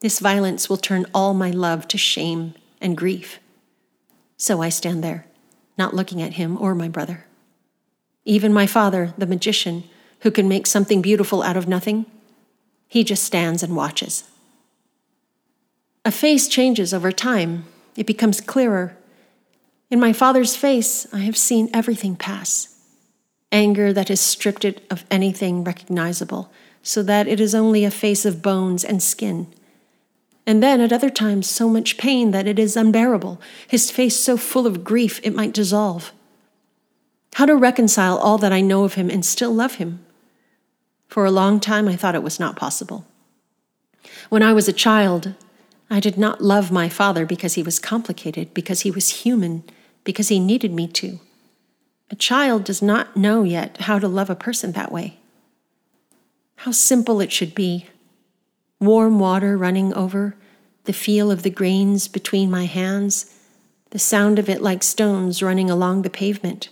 This 0.00 0.18
violence 0.18 0.68
will 0.68 0.78
turn 0.78 1.06
all 1.14 1.34
my 1.34 1.50
love 1.50 1.86
to 1.88 1.98
shame 1.98 2.54
and 2.80 2.96
grief. 2.96 3.38
So 4.36 4.60
I 4.62 4.70
stand 4.70 5.04
there, 5.04 5.26
not 5.78 5.94
looking 5.94 6.20
at 6.20 6.34
him 6.34 6.60
or 6.60 6.74
my 6.74 6.88
brother. 6.88 7.26
Even 8.24 8.52
my 8.52 8.66
father, 8.66 9.14
the 9.16 9.26
magician, 9.26 9.84
who 10.20 10.30
can 10.30 10.48
make 10.48 10.66
something 10.66 11.02
beautiful 11.02 11.42
out 11.42 11.56
of 11.56 11.68
nothing, 11.68 12.06
he 12.88 13.04
just 13.04 13.24
stands 13.24 13.62
and 13.62 13.76
watches. 13.76 14.24
A 16.04 16.10
face 16.10 16.48
changes 16.48 16.92
over 16.92 17.12
time, 17.12 17.64
it 17.96 18.06
becomes 18.06 18.40
clearer. 18.40 18.96
In 19.90 20.00
my 20.00 20.12
father's 20.12 20.56
face, 20.56 21.06
I 21.12 21.20
have 21.20 21.36
seen 21.36 21.70
everything 21.72 22.16
pass 22.16 22.68
anger 23.50 23.92
that 23.92 24.08
has 24.08 24.18
stripped 24.18 24.64
it 24.64 24.82
of 24.90 25.04
anything 25.10 25.62
recognizable, 25.62 26.50
so 26.82 27.02
that 27.02 27.28
it 27.28 27.38
is 27.38 27.54
only 27.54 27.84
a 27.84 27.90
face 27.90 28.24
of 28.24 28.40
bones 28.40 28.82
and 28.82 29.02
skin 29.02 29.46
and 30.46 30.62
then 30.62 30.80
at 30.80 30.92
other 30.92 31.10
times 31.10 31.48
so 31.48 31.68
much 31.68 31.98
pain 31.98 32.32
that 32.32 32.48
it 32.48 32.58
is 32.58 32.76
unbearable, 32.76 33.40
his 33.68 33.90
face 33.90 34.18
so 34.18 34.36
full 34.36 34.66
of 34.66 34.84
grief 34.84 35.20
it 35.22 35.34
might 35.34 35.54
dissolve. 35.54 36.12
How 37.34 37.46
to 37.46 37.56
reconcile 37.56 38.18
all 38.18 38.38
that 38.38 38.52
I 38.52 38.60
know 38.60 38.84
of 38.84 38.94
him 38.94 39.08
and 39.08 39.24
still 39.24 39.52
love 39.52 39.76
him? 39.76 40.04
For 41.08 41.24
a 41.24 41.30
long 41.30 41.60
time 41.60 41.88
I 41.88 41.96
thought 41.96 42.14
it 42.14 42.22
was 42.22 42.40
not 42.40 42.56
possible. 42.56 43.06
When 44.30 44.42
I 44.42 44.52
was 44.52 44.66
a 44.66 44.72
child, 44.72 45.34
I 45.92 46.00
did 46.00 46.16
not 46.16 46.40
love 46.40 46.72
my 46.72 46.88
father 46.88 47.26
because 47.26 47.52
he 47.52 47.62
was 47.62 47.78
complicated, 47.78 48.54
because 48.54 48.80
he 48.80 48.90
was 48.90 49.24
human, 49.24 49.62
because 50.04 50.28
he 50.28 50.40
needed 50.40 50.72
me 50.72 50.88
to. 50.88 51.20
A 52.10 52.16
child 52.16 52.64
does 52.64 52.80
not 52.80 53.14
know 53.14 53.42
yet 53.42 53.76
how 53.82 53.98
to 53.98 54.08
love 54.08 54.30
a 54.30 54.34
person 54.34 54.72
that 54.72 54.90
way. 54.90 55.18
How 56.56 56.70
simple 56.70 57.20
it 57.20 57.30
should 57.30 57.54
be 57.54 57.88
warm 58.80 59.18
water 59.18 59.54
running 59.58 59.92
over, 59.92 60.34
the 60.84 60.94
feel 60.94 61.30
of 61.30 61.42
the 61.42 61.50
grains 61.50 62.08
between 62.08 62.50
my 62.50 62.64
hands, 62.64 63.38
the 63.90 63.98
sound 63.98 64.38
of 64.38 64.48
it 64.48 64.62
like 64.62 64.82
stones 64.82 65.42
running 65.42 65.68
along 65.68 66.02
the 66.02 66.08
pavement. 66.08 66.70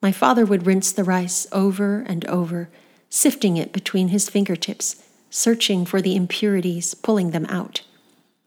My 0.00 0.10
father 0.10 0.46
would 0.46 0.66
rinse 0.66 0.90
the 0.90 1.04
rice 1.04 1.46
over 1.52 2.00
and 2.00 2.24
over, 2.24 2.70
sifting 3.10 3.58
it 3.58 3.74
between 3.74 4.08
his 4.08 4.30
fingertips, 4.30 5.02
searching 5.28 5.84
for 5.84 6.00
the 6.00 6.16
impurities, 6.16 6.94
pulling 6.94 7.32
them 7.32 7.44
out. 7.50 7.82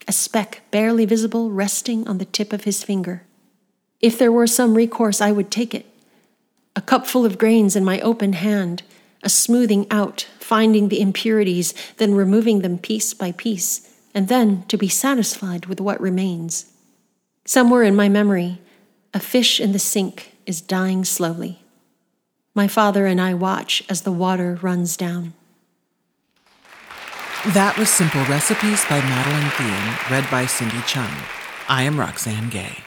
A 0.07 0.11
speck 0.11 0.61
barely 0.71 1.05
visible 1.05 1.51
resting 1.51 2.07
on 2.07 2.17
the 2.17 2.25
tip 2.25 2.53
of 2.53 2.63
his 2.63 2.83
finger. 2.83 3.23
If 4.01 4.19
there 4.19 4.31
were 4.31 4.47
some 4.47 4.75
recourse, 4.75 5.21
I 5.21 5.31
would 5.31 5.49
take 5.49 5.73
it. 5.73 5.85
A 6.75 6.81
cupful 6.81 7.25
of 7.25 7.37
grains 7.37 7.75
in 7.75 7.83
my 7.85 7.99
open 8.01 8.33
hand, 8.33 8.83
a 9.23 9.29
smoothing 9.29 9.87
out, 9.89 10.27
finding 10.39 10.89
the 10.89 11.01
impurities, 11.01 11.73
then 11.97 12.13
removing 12.13 12.59
them 12.59 12.77
piece 12.77 13.13
by 13.13 13.31
piece, 13.31 13.89
and 14.13 14.27
then 14.27 14.63
to 14.67 14.77
be 14.77 14.87
satisfied 14.87 15.65
with 15.65 15.81
what 15.81 15.99
remains. 15.99 16.71
Somewhere 17.45 17.83
in 17.83 17.95
my 17.95 18.09
memory, 18.09 18.59
a 19.13 19.19
fish 19.19 19.59
in 19.59 19.71
the 19.71 19.79
sink 19.79 20.35
is 20.45 20.61
dying 20.61 21.03
slowly. 21.03 21.63
My 22.53 22.67
father 22.67 23.05
and 23.05 23.19
I 23.19 23.33
watch 23.33 23.83
as 23.89 24.01
the 24.01 24.11
water 24.11 24.59
runs 24.61 24.95
down. 24.95 25.33
That 27.53 27.77
was 27.77 27.91
Simple 27.91 28.25
Recipes 28.25 28.83
by 28.89 28.99
Madeleine 29.01 29.51
Thien, 29.51 30.09
read 30.09 30.27
by 30.31 30.47
Cindy 30.47 30.77
Cheung. 30.77 31.13
I 31.69 31.83
am 31.83 31.99
Roxane 31.99 32.49
Gay. 32.49 32.79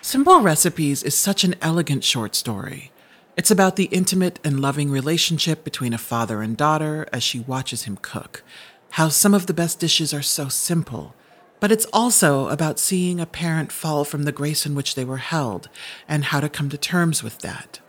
Simple 0.00 0.42
Recipes 0.42 1.02
is 1.02 1.16
such 1.16 1.42
an 1.42 1.56
elegant 1.60 2.04
short 2.04 2.36
story. 2.36 2.92
It's 3.36 3.50
about 3.50 3.74
the 3.74 3.86
intimate 3.86 4.38
and 4.44 4.60
loving 4.60 4.92
relationship 4.92 5.64
between 5.64 5.92
a 5.92 5.98
father 5.98 6.40
and 6.40 6.56
daughter 6.56 7.08
as 7.12 7.24
she 7.24 7.40
watches 7.40 7.82
him 7.82 7.98
cook. 8.00 8.44
How 8.90 9.08
some 9.08 9.34
of 9.34 9.46
the 9.46 9.54
best 9.54 9.80
dishes 9.80 10.14
are 10.14 10.22
so 10.22 10.48
simple. 10.48 11.16
But 11.58 11.72
it's 11.72 11.86
also 11.92 12.46
about 12.50 12.78
seeing 12.78 13.18
a 13.18 13.26
parent 13.26 13.72
fall 13.72 14.04
from 14.04 14.22
the 14.22 14.30
grace 14.30 14.66
in 14.66 14.76
which 14.76 14.94
they 14.94 15.04
were 15.04 15.16
held 15.16 15.68
and 16.06 16.26
how 16.26 16.38
to 16.38 16.48
come 16.48 16.68
to 16.68 16.78
terms 16.78 17.24
with 17.24 17.40
that. 17.40 17.80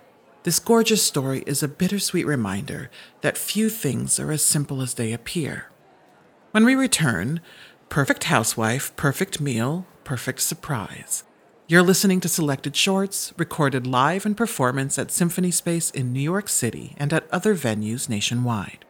This 0.50 0.58
gorgeous 0.58 1.04
story 1.04 1.44
is 1.46 1.62
a 1.62 1.68
bittersweet 1.68 2.26
reminder 2.26 2.90
that 3.22 3.38
few 3.38 3.70
things 3.70 4.20
are 4.20 4.32
as 4.32 4.44
simple 4.44 4.82
as 4.82 4.96
they 4.96 5.14
appear. 5.14 5.70
When 6.50 6.66
we 6.66 6.74
return, 6.74 7.42
perfect 7.90 8.24
housewife, 8.24 8.96
perfect 8.96 9.40
meal, 9.40 9.86
perfect 10.04 10.40
surprise. 10.42 11.24
You're 11.68 11.84
listening 11.84 12.20
to 12.22 12.28
selected 12.28 12.76
shorts 12.76 13.32
recorded 13.38 13.86
live 13.86 14.26
in 14.26 14.34
performance 14.34 14.98
at 14.98 15.12
Symphony 15.12 15.52
Space 15.52 15.92
in 15.92 16.12
New 16.12 16.20
York 16.20 16.50
City 16.50 16.96
and 16.98 17.14
at 17.14 17.32
other 17.32 17.54
venues 17.54 18.10
nationwide. 18.10 18.86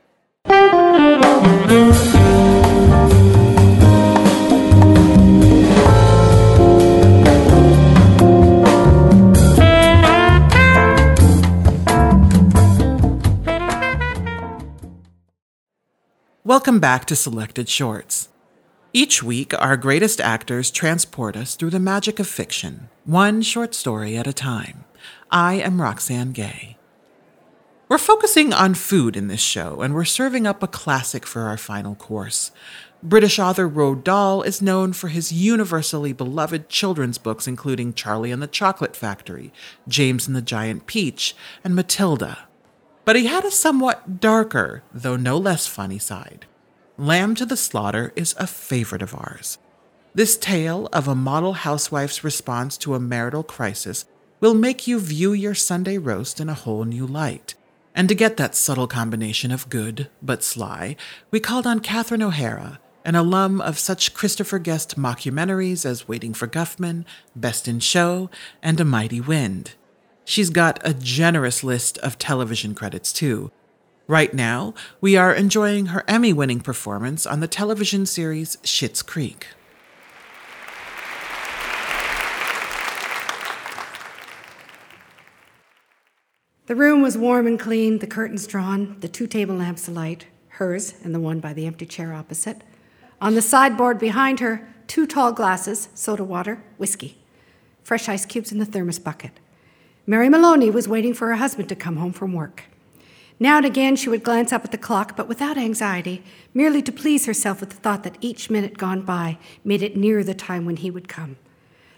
Welcome 16.49 16.79
back 16.79 17.05
to 17.05 17.15
Selected 17.15 17.69
Shorts. 17.69 18.29
Each 18.91 19.21
week, 19.21 19.53
our 19.61 19.77
greatest 19.77 20.19
actors 20.19 20.71
transport 20.71 21.37
us 21.37 21.53
through 21.53 21.69
the 21.69 21.79
magic 21.79 22.19
of 22.19 22.27
fiction, 22.27 22.89
one 23.05 23.43
short 23.43 23.75
story 23.75 24.17
at 24.17 24.25
a 24.25 24.33
time. 24.33 24.83
I 25.29 25.61
am 25.61 25.79
Roxane 25.79 26.31
Gay. 26.31 26.75
We're 27.87 27.99
focusing 27.99 28.51
on 28.51 28.73
food 28.73 29.15
in 29.15 29.27
this 29.27 29.39
show, 29.39 29.81
and 29.81 29.93
we're 29.93 30.05
serving 30.05 30.47
up 30.47 30.63
a 30.63 30.67
classic 30.67 31.27
for 31.27 31.43
our 31.43 31.55
final 31.55 31.93
course. 31.93 32.49
British 33.03 33.37
author 33.37 33.69
Roald 33.69 34.03
Dahl 34.03 34.41
is 34.41 34.59
known 34.59 34.93
for 34.93 35.09
his 35.09 35.31
universally 35.31 36.13
beloved 36.13 36.67
children's 36.67 37.19
books, 37.19 37.47
including 37.47 37.93
Charlie 37.93 38.31
and 38.31 38.41
the 38.41 38.47
Chocolate 38.47 38.95
Factory, 38.95 39.53
James 39.87 40.25
and 40.25 40.35
the 40.35 40.41
Giant 40.41 40.87
Peach, 40.87 41.35
and 41.63 41.75
Matilda. 41.75 42.48
But 43.09 43.15
he 43.15 43.25
had 43.25 43.43
a 43.43 43.49
somewhat 43.49 44.19
darker, 44.19 44.83
though 44.93 45.15
no 45.15 45.35
less 45.35 45.65
funny 45.65 45.97
side. 45.97 46.45
Lamb 46.95 47.33
to 47.33 47.43
the 47.43 47.57
Slaughter 47.57 48.13
is 48.15 48.35
a 48.37 48.45
favorite 48.45 49.01
of 49.01 49.15
ours. 49.15 49.57
This 50.13 50.37
tale 50.37 50.87
of 50.93 51.07
a 51.07 51.15
model 51.15 51.53
housewife's 51.53 52.23
response 52.23 52.77
to 52.77 52.93
a 52.93 52.99
marital 52.99 53.41
crisis 53.41 54.05
will 54.39 54.53
make 54.53 54.85
you 54.85 54.99
view 54.99 55.33
your 55.33 55.55
Sunday 55.55 55.97
roast 55.97 56.39
in 56.39 56.49
a 56.49 56.53
whole 56.53 56.83
new 56.83 57.07
light. 57.07 57.55
And 57.95 58.07
to 58.09 58.13
get 58.13 58.37
that 58.37 58.53
subtle 58.53 58.85
combination 58.85 59.49
of 59.51 59.69
good 59.69 60.07
but 60.21 60.43
sly, 60.43 60.95
we 61.31 61.39
called 61.39 61.65
on 61.65 61.79
Catherine 61.79 62.21
O'Hara, 62.21 62.79
an 63.03 63.15
alum 63.15 63.59
of 63.59 63.79
such 63.79 64.13
Christopher 64.13 64.59
Guest 64.59 64.99
mockumentaries 64.99 65.83
as 65.83 66.07
Waiting 66.07 66.35
for 66.35 66.45
Guffman, 66.45 67.05
Best 67.35 67.67
in 67.67 67.79
Show, 67.79 68.29
and 68.61 68.79
A 68.79 68.85
Mighty 68.85 69.19
Wind. 69.19 69.73
She's 70.29 70.51
got 70.51 70.79
a 70.83 70.93
generous 70.93 71.63
list 71.63 71.97
of 71.97 72.19
television 72.19 72.75
credits, 72.75 73.11
too, 73.11 73.49
Right 74.05 74.31
now, 74.31 74.75
we 75.01 75.17
are 75.17 75.33
enjoying 75.33 75.87
her 75.87 76.03
Emmy 76.07 76.33
winning 76.33 76.61
performance 76.61 77.25
on 77.27 77.39
the 77.39 77.47
television 77.47 78.07
series 78.07 78.57
Schitt's 78.63 79.01
Creek. 79.03 79.47
The 86.67 86.75
room 86.75 87.01
was 87.01 87.17
warm 87.17 87.47
and 87.47 87.59
clean, 87.59 87.97
the 87.97 88.07
curtains 88.07 88.45
drawn, 88.45 88.99
the 88.99 89.07
two 89.07 89.25
table 89.25 89.55
lamps 89.55 89.87
alight, 89.87 90.27
hers 90.57 90.93
and 91.03 91.13
the 91.13 91.19
one 91.19 91.39
by 91.39 91.53
the 91.53 91.65
empty 91.65 91.87
chair 91.87 92.13
opposite. 92.13 92.63
On 93.19 93.33
the 93.33 93.41
sideboard 93.41 93.97
behind 93.97 94.39
her, 94.39 94.67
two 94.85 95.07
tall 95.07 95.31
glasses, 95.31 95.89
soda 95.95 96.23
water, 96.23 96.63
whiskey, 96.77 97.17
fresh 97.83 98.07
ice 98.07 98.25
cubes 98.27 98.51
in 98.51 98.59
the 98.59 98.65
thermos 98.65 98.99
bucket. 98.99 99.39
Mary 100.09 100.27
Maloney 100.27 100.71
was 100.71 100.87
waiting 100.87 101.13
for 101.13 101.27
her 101.27 101.35
husband 101.35 101.69
to 101.69 101.75
come 101.75 101.97
home 101.97 102.11
from 102.11 102.33
work. 102.33 102.63
Now 103.39 103.57
and 103.57 103.65
again 103.67 103.95
she 103.95 104.09
would 104.09 104.23
glance 104.23 104.51
up 104.51 104.65
at 104.65 104.71
the 104.71 104.77
clock, 104.79 105.15
but 105.15 105.27
without 105.27 105.55
anxiety, 105.55 106.23
merely 106.51 106.81
to 106.81 106.91
please 106.91 107.27
herself 107.27 107.59
with 107.59 107.69
the 107.69 107.75
thought 107.75 108.01
that 108.01 108.17
each 108.19 108.49
minute 108.49 108.75
gone 108.75 109.03
by 109.03 109.37
made 109.63 109.83
it 109.83 109.95
nearer 109.95 110.23
the 110.23 110.33
time 110.33 110.65
when 110.65 110.77
he 110.77 110.89
would 110.89 111.07
come. 111.07 111.37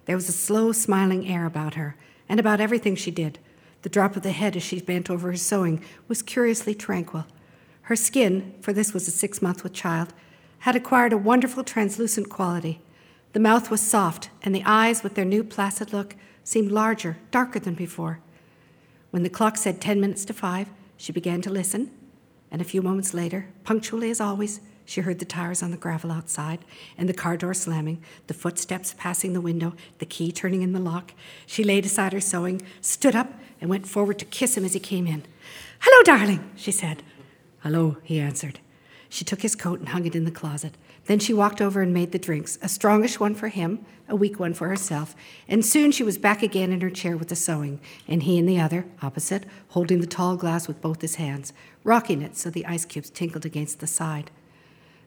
There 0.07 0.17
was 0.17 0.27
a 0.27 0.33
slow, 0.33 0.73
smiling 0.73 1.25
air 1.25 1.45
about 1.45 1.75
her, 1.75 1.95
and 2.27 2.37
about 2.37 2.59
everything 2.59 2.97
she 2.97 3.11
did. 3.11 3.39
The 3.83 3.87
drop 3.87 4.17
of 4.17 4.23
the 4.23 4.33
head 4.33 4.57
as 4.57 4.63
she 4.63 4.81
bent 4.81 5.09
over 5.09 5.31
her 5.31 5.37
sewing 5.37 5.81
was 6.09 6.21
curiously 6.21 6.75
tranquil. 6.75 7.27
Her 7.83 7.95
skin, 7.95 8.55
for 8.59 8.73
this 8.73 8.93
was 8.93 9.07
a 9.07 9.11
six 9.11 9.41
month 9.41 9.63
with 9.63 9.71
child, 9.71 10.13
had 10.59 10.75
acquired 10.75 11.13
a 11.13 11.17
wonderful 11.17 11.63
translucent 11.63 12.27
quality. 12.27 12.81
The 13.31 13.39
mouth 13.39 13.71
was 13.71 13.79
soft, 13.79 14.31
and 14.43 14.53
the 14.53 14.63
eyes, 14.65 15.01
with 15.01 15.15
their 15.15 15.23
new 15.23 15.45
placid 15.45 15.93
look, 15.93 16.17
seemed 16.43 16.71
larger, 16.71 17.17
darker 17.31 17.59
than 17.59 17.73
before. 17.75 18.19
When 19.11 19.23
the 19.23 19.29
clock 19.29 19.57
said 19.57 19.81
ten 19.81 19.99
minutes 19.99 20.25
to 20.25 20.33
five, 20.33 20.69
She 21.01 21.11
began 21.11 21.41
to 21.41 21.49
listen, 21.49 21.89
and 22.51 22.61
a 22.61 22.63
few 22.63 22.83
moments 22.83 23.11
later, 23.11 23.47
punctually 23.63 24.11
as 24.11 24.21
always, 24.21 24.61
she 24.85 25.01
heard 25.01 25.17
the 25.17 25.25
tires 25.25 25.63
on 25.63 25.71
the 25.71 25.77
gravel 25.77 26.11
outside 26.11 26.59
and 26.95 27.09
the 27.09 27.13
car 27.13 27.37
door 27.37 27.55
slamming, 27.55 28.03
the 28.27 28.35
footsteps 28.35 28.93
passing 28.99 29.33
the 29.33 29.41
window, 29.41 29.73
the 29.97 30.05
key 30.05 30.31
turning 30.31 30.61
in 30.61 30.73
the 30.73 30.79
lock. 30.79 31.13
She 31.47 31.63
laid 31.63 31.87
aside 31.87 32.13
her 32.13 32.21
sewing, 32.21 32.61
stood 32.81 33.15
up, 33.15 33.33
and 33.59 33.67
went 33.67 33.87
forward 33.87 34.19
to 34.19 34.25
kiss 34.25 34.55
him 34.55 34.63
as 34.63 34.73
he 34.73 34.79
came 34.79 35.07
in. 35.07 35.23
Hello, 35.79 36.03
darling, 36.03 36.51
she 36.55 36.71
said. 36.71 37.01
Hello, 37.63 37.97
he 38.03 38.19
answered. 38.19 38.59
She 39.13 39.25
took 39.25 39.41
his 39.41 39.57
coat 39.57 39.79
and 39.79 39.89
hung 39.89 40.05
it 40.05 40.15
in 40.15 40.23
the 40.23 40.31
closet. 40.31 40.77
Then 41.07 41.19
she 41.19 41.33
walked 41.33 41.59
over 41.61 41.81
and 41.81 41.93
made 41.93 42.13
the 42.13 42.17
drinks, 42.17 42.57
a 42.61 42.69
strongish 42.69 43.19
one 43.19 43.35
for 43.35 43.49
him, 43.49 43.85
a 44.07 44.15
weak 44.15 44.39
one 44.39 44.53
for 44.53 44.69
herself, 44.69 45.17
and 45.49 45.65
soon 45.65 45.91
she 45.91 46.01
was 46.01 46.17
back 46.17 46.41
again 46.41 46.71
in 46.71 46.79
her 46.79 46.89
chair 46.89 47.17
with 47.17 47.27
the 47.27 47.35
sewing, 47.35 47.81
and 48.07 48.23
he 48.23 48.37
in 48.37 48.45
the 48.45 48.57
other, 48.57 48.85
opposite, 49.01 49.43
holding 49.71 49.99
the 49.99 50.07
tall 50.07 50.37
glass 50.37 50.65
with 50.65 50.79
both 50.79 51.01
his 51.01 51.15
hands, 51.15 51.51
rocking 51.83 52.21
it 52.21 52.37
so 52.37 52.49
the 52.49 52.65
ice 52.65 52.85
cubes 52.85 53.09
tinkled 53.09 53.45
against 53.45 53.81
the 53.81 53.85
side. 53.85 54.31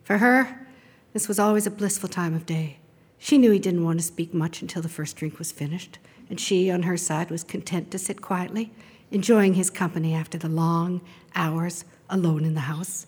For 0.02 0.18
her, 0.18 0.66
this 1.14 1.26
was 1.26 1.38
always 1.38 1.66
a 1.66 1.70
blissful 1.70 2.10
time 2.10 2.34
of 2.34 2.44
day. 2.44 2.76
She 3.18 3.38
knew 3.38 3.52
he 3.52 3.58
didn't 3.58 3.84
want 3.84 4.00
to 4.00 4.04
speak 4.04 4.34
much 4.34 4.60
until 4.60 4.82
the 4.82 4.88
first 4.90 5.16
drink 5.16 5.38
was 5.38 5.50
finished, 5.50 5.98
and 6.28 6.38
she, 6.38 6.70
on 6.70 6.82
her 6.82 6.98
side, 6.98 7.30
was 7.30 7.42
content 7.42 7.90
to 7.92 7.98
sit 7.98 8.20
quietly, 8.20 8.70
enjoying 9.10 9.54
his 9.54 9.70
company 9.70 10.12
after 10.12 10.36
the 10.36 10.50
long 10.50 11.00
hours 11.34 11.86
alone 12.10 12.44
in 12.44 12.52
the 12.52 12.60
house. 12.60 13.06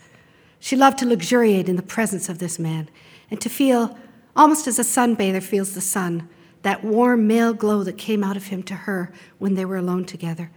She 0.67 0.75
loved 0.75 0.99
to 0.99 1.07
luxuriate 1.07 1.69
in 1.69 1.77
the 1.77 1.81
presence 1.81 2.29
of 2.29 2.41
this 2.41 2.59
man 2.59 2.89
and 3.31 3.41
to 3.41 3.49
feel, 3.49 3.97
almost 4.35 4.67
as 4.67 4.81
a 4.81 4.83
sunbather 4.83 5.41
feels 5.41 5.75
the 5.75 5.81
sun, 5.81 6.29
that 6.63 6.83
warm 6.83 7.29
male 7.29 7.55
glow 7.55 7.85
that 7.85 7.97
came 7.97 8.25
out 8.25 8.37
of 8.37 8.49
him 8.49 8.65
to 8.65 8.75
her 8.75 9.13
when 9.39 9.55
they 9.55 9.65
were 9.65 9.77
alone 9.77 10.05
together. 10.05 10.51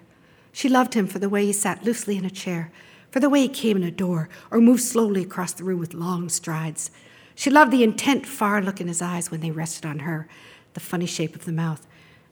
She 0.52 0.68
loved 0.68 0.96
him 0.96 1.06
for 1.06 1.20
the 1.20 1.30
way 1.30 1.46
he 1.46 1.54
sat 1.54 1.84
loosely 1.84 2.18
in 2.18 2.26
a 2.26 2.32
chair, 2.32 2.72
for 3.12 3.20
the 3.20 3.30
way 3.30 3.42
he 3.42 3.50
came 3.50 3.78
in 3.78 3.84
a 3.84 3.92
door 3.92 4.30
or 4.50 4.60
moved 4.60 4.82
slowly 4.82 5.22
across 5.22 5.54
the 5.54 5.64
room 5.64 5.80
with 5.80 5.94
long 5.94 6.28
strides. 6.28 6.90
She 7.36 7.52
loved 7.52 7.70
the 7.70 7.84
intent, 7.84 8.26
far 8.26 8.64
look 8.64 8.82
in 8.82 8.88
his 8.88 9.04
eyes 9.04 9.30
when 9.30 9.42
they 9.42 9.52
rested 9.52 9.86
on 9.86 10.00
her, 10.00 10.28
the 10.74 10.80
funny 10.80 11.06
shape 11.06 11.36
of 11.36 11.46
the 11.46 11.52
mouth, 11.52 11.86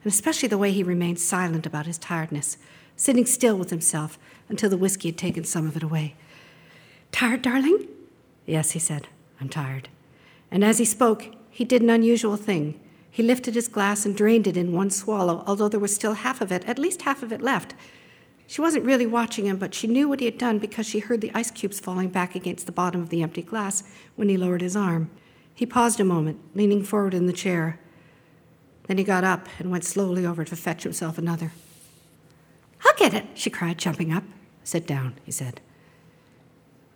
and 0.04 0.12
especially 0.12 0.50
the 0.50 0.58
way 0.58 0.72
he 0.72 0.82
remained 0.82 1.20
silent 1.20 1.68
about 1.68 1.86
his 1.86 2.00
tiredness, 2.00 2.58
sitting 2.96 3.28
still 3.28 3.56
with 3.56 3.70
himself 3.70 4.18
until 4.50 4.72
the 4.72 4.78
whiskey 4.78 5.10
had 5.10 5.18
taken 5.20 5.44
some 5.44 5.68
of 5.68 5.78
it 5.78 5.84
away. 5.84 6.16
Tired, 7.12 7.42
darling? 7.42 7.88
Yes, 8.46 8.72
he 8.72 8.80
said. 8.80 9.08
I'm 9.40 9.50
tired. 9.50 9.90
And 10.52 10.64
as 10.64 10.78
he 10.78 10.86
spoke, 10.86 11.36
he 11.50 11.66
did 11.66 11.82
an 11.82 11.90
unusual 11.90 12.38
thing. 12.38 12.80
He 13.10 13.24
lifted 13.24 13.56
his 13.56 13.68
glass 13.68 14.06
and 14.06 14.16
drained 14.16 14.48
it 14.48 14.58
in 14.58 14.74
one 14.74 14.90
swallow, 14.90 15.44
although 15.48 15.70
there 15.70 15.80
was 15.80 15.94
still 15.94 16.14
half 16.14 16.40
of 16.40 16.52
it, 16.52 16.64
at 16.66 16.78
least 16.78 17.02
half 17.02 17.24
of 17.24 17.32
it 17.32 17.42
left. 17.42 17.74
She 18.46 18.62
wasn't 18.62 18.86
really 18.86 19.06
watching 19.06 19.46
him, 19.46 19.58
but 19.58 19.74
she 19.74 19.88
knew 19.88 20.08
what 20.08 20.20
he 20.20 20.26
had 20.26 20.38
done 20.38 20.60
because 20.60 20.88
she 20.88 21.00
heard 21.00 21.20
the 21.22 21.32
ice 21.34 21.52
cubes 21.52 21.80
falling 21.80 22.10
back 22.10 22.36
against 22.36 22.66
the 22.66 22.72
bottom 22.72 23.02
of 23.02 23.10
the 23.10 23.22
empty 23.22 23.42
glass 23.42 23.84
when 24.16 24.30
he 24.30 24.38
lowered 24.38 24.62
his 24.62 24.76
arm. 24.76 25.10
He 25.54 25.66
paused 25.66 26.00
a 26.00 26.06
moment, 26.06 26.40
leaning 26.56 26.84
forward 26.84 27.14
in 27.14 27.26
the 27.26 27.34
chair. 27.34 27.80
Then 28.84 28.98
he 28.98 29.04
got 29.04 29.24
up 29.24 29.50
and 29.60 29.70
went 29.70 29.84
slowly 29.84 30.26
over 30.26 30.46
to 30.46 30.56
fetch 30.56 30.84
himself 30.84 31.18
another. 31.18 31.52
I'll 32.86 32.96
get 32.96 33.14
it, 33.14 33.26
she 33.34 33.50
cried, 33.50 33.78
jumping 33.78 34.14
up. 34.14 34.24
Sit 34.64 34.88
down, 34.88 35.16
he 35.26 35.32
said. 35.32 35.60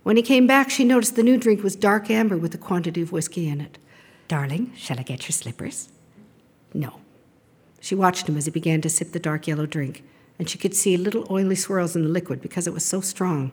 When 0.04 0.18
he 0.18 0.24
came 0.24 0.48
back, 0.48 0.70
she 0.70 0.84
noticed 0.84 1.16
the 1.16 1.24
new 1.24 1.38
drink 1.38 1.64
was 1.64 1.76
dark 1.76 2.10
amber 2.10 2.38
with 2.38 2.56
a 2.56 2.58
quantity 2.58 3.02
of 3.02 3.12
whiskey 3.12 3.48
in 3.48 3.62
it. 3.62 3.78
Darling, 4.28 4.74
shall 4.76 5.00
I 5.00 5.04
get 5.04 5.24
your 5.24 5.34
slippers? 5.34 5.90
No. 6.74 7.02
She 7.80 7.96
watched 7.96 8.28
him 8.28 8.38
as 8.38 8.46
he 8.46 8.52
began 8.52 8.82
to 8.82 8.90
sip 8.90 9.12
the 9.12 9.20
dark 9.20 9.48
yellow 9.48 9.66
drink, 9.66 10.04
and 10.40 10.50
she 10.50 10.58
could 10.58 10.76
see 10.76 10.98
little 10.98 11.28
oily 11.30 11.56
swirls 11.56 11.96
in 11.96 12.04
the 12.04 12.10
liquid 12.10 12.42
because 12.42 12.66
it 12.66 12.74
was 12.74 12.86
so 12.86 13.02
strong. 13.02 13.52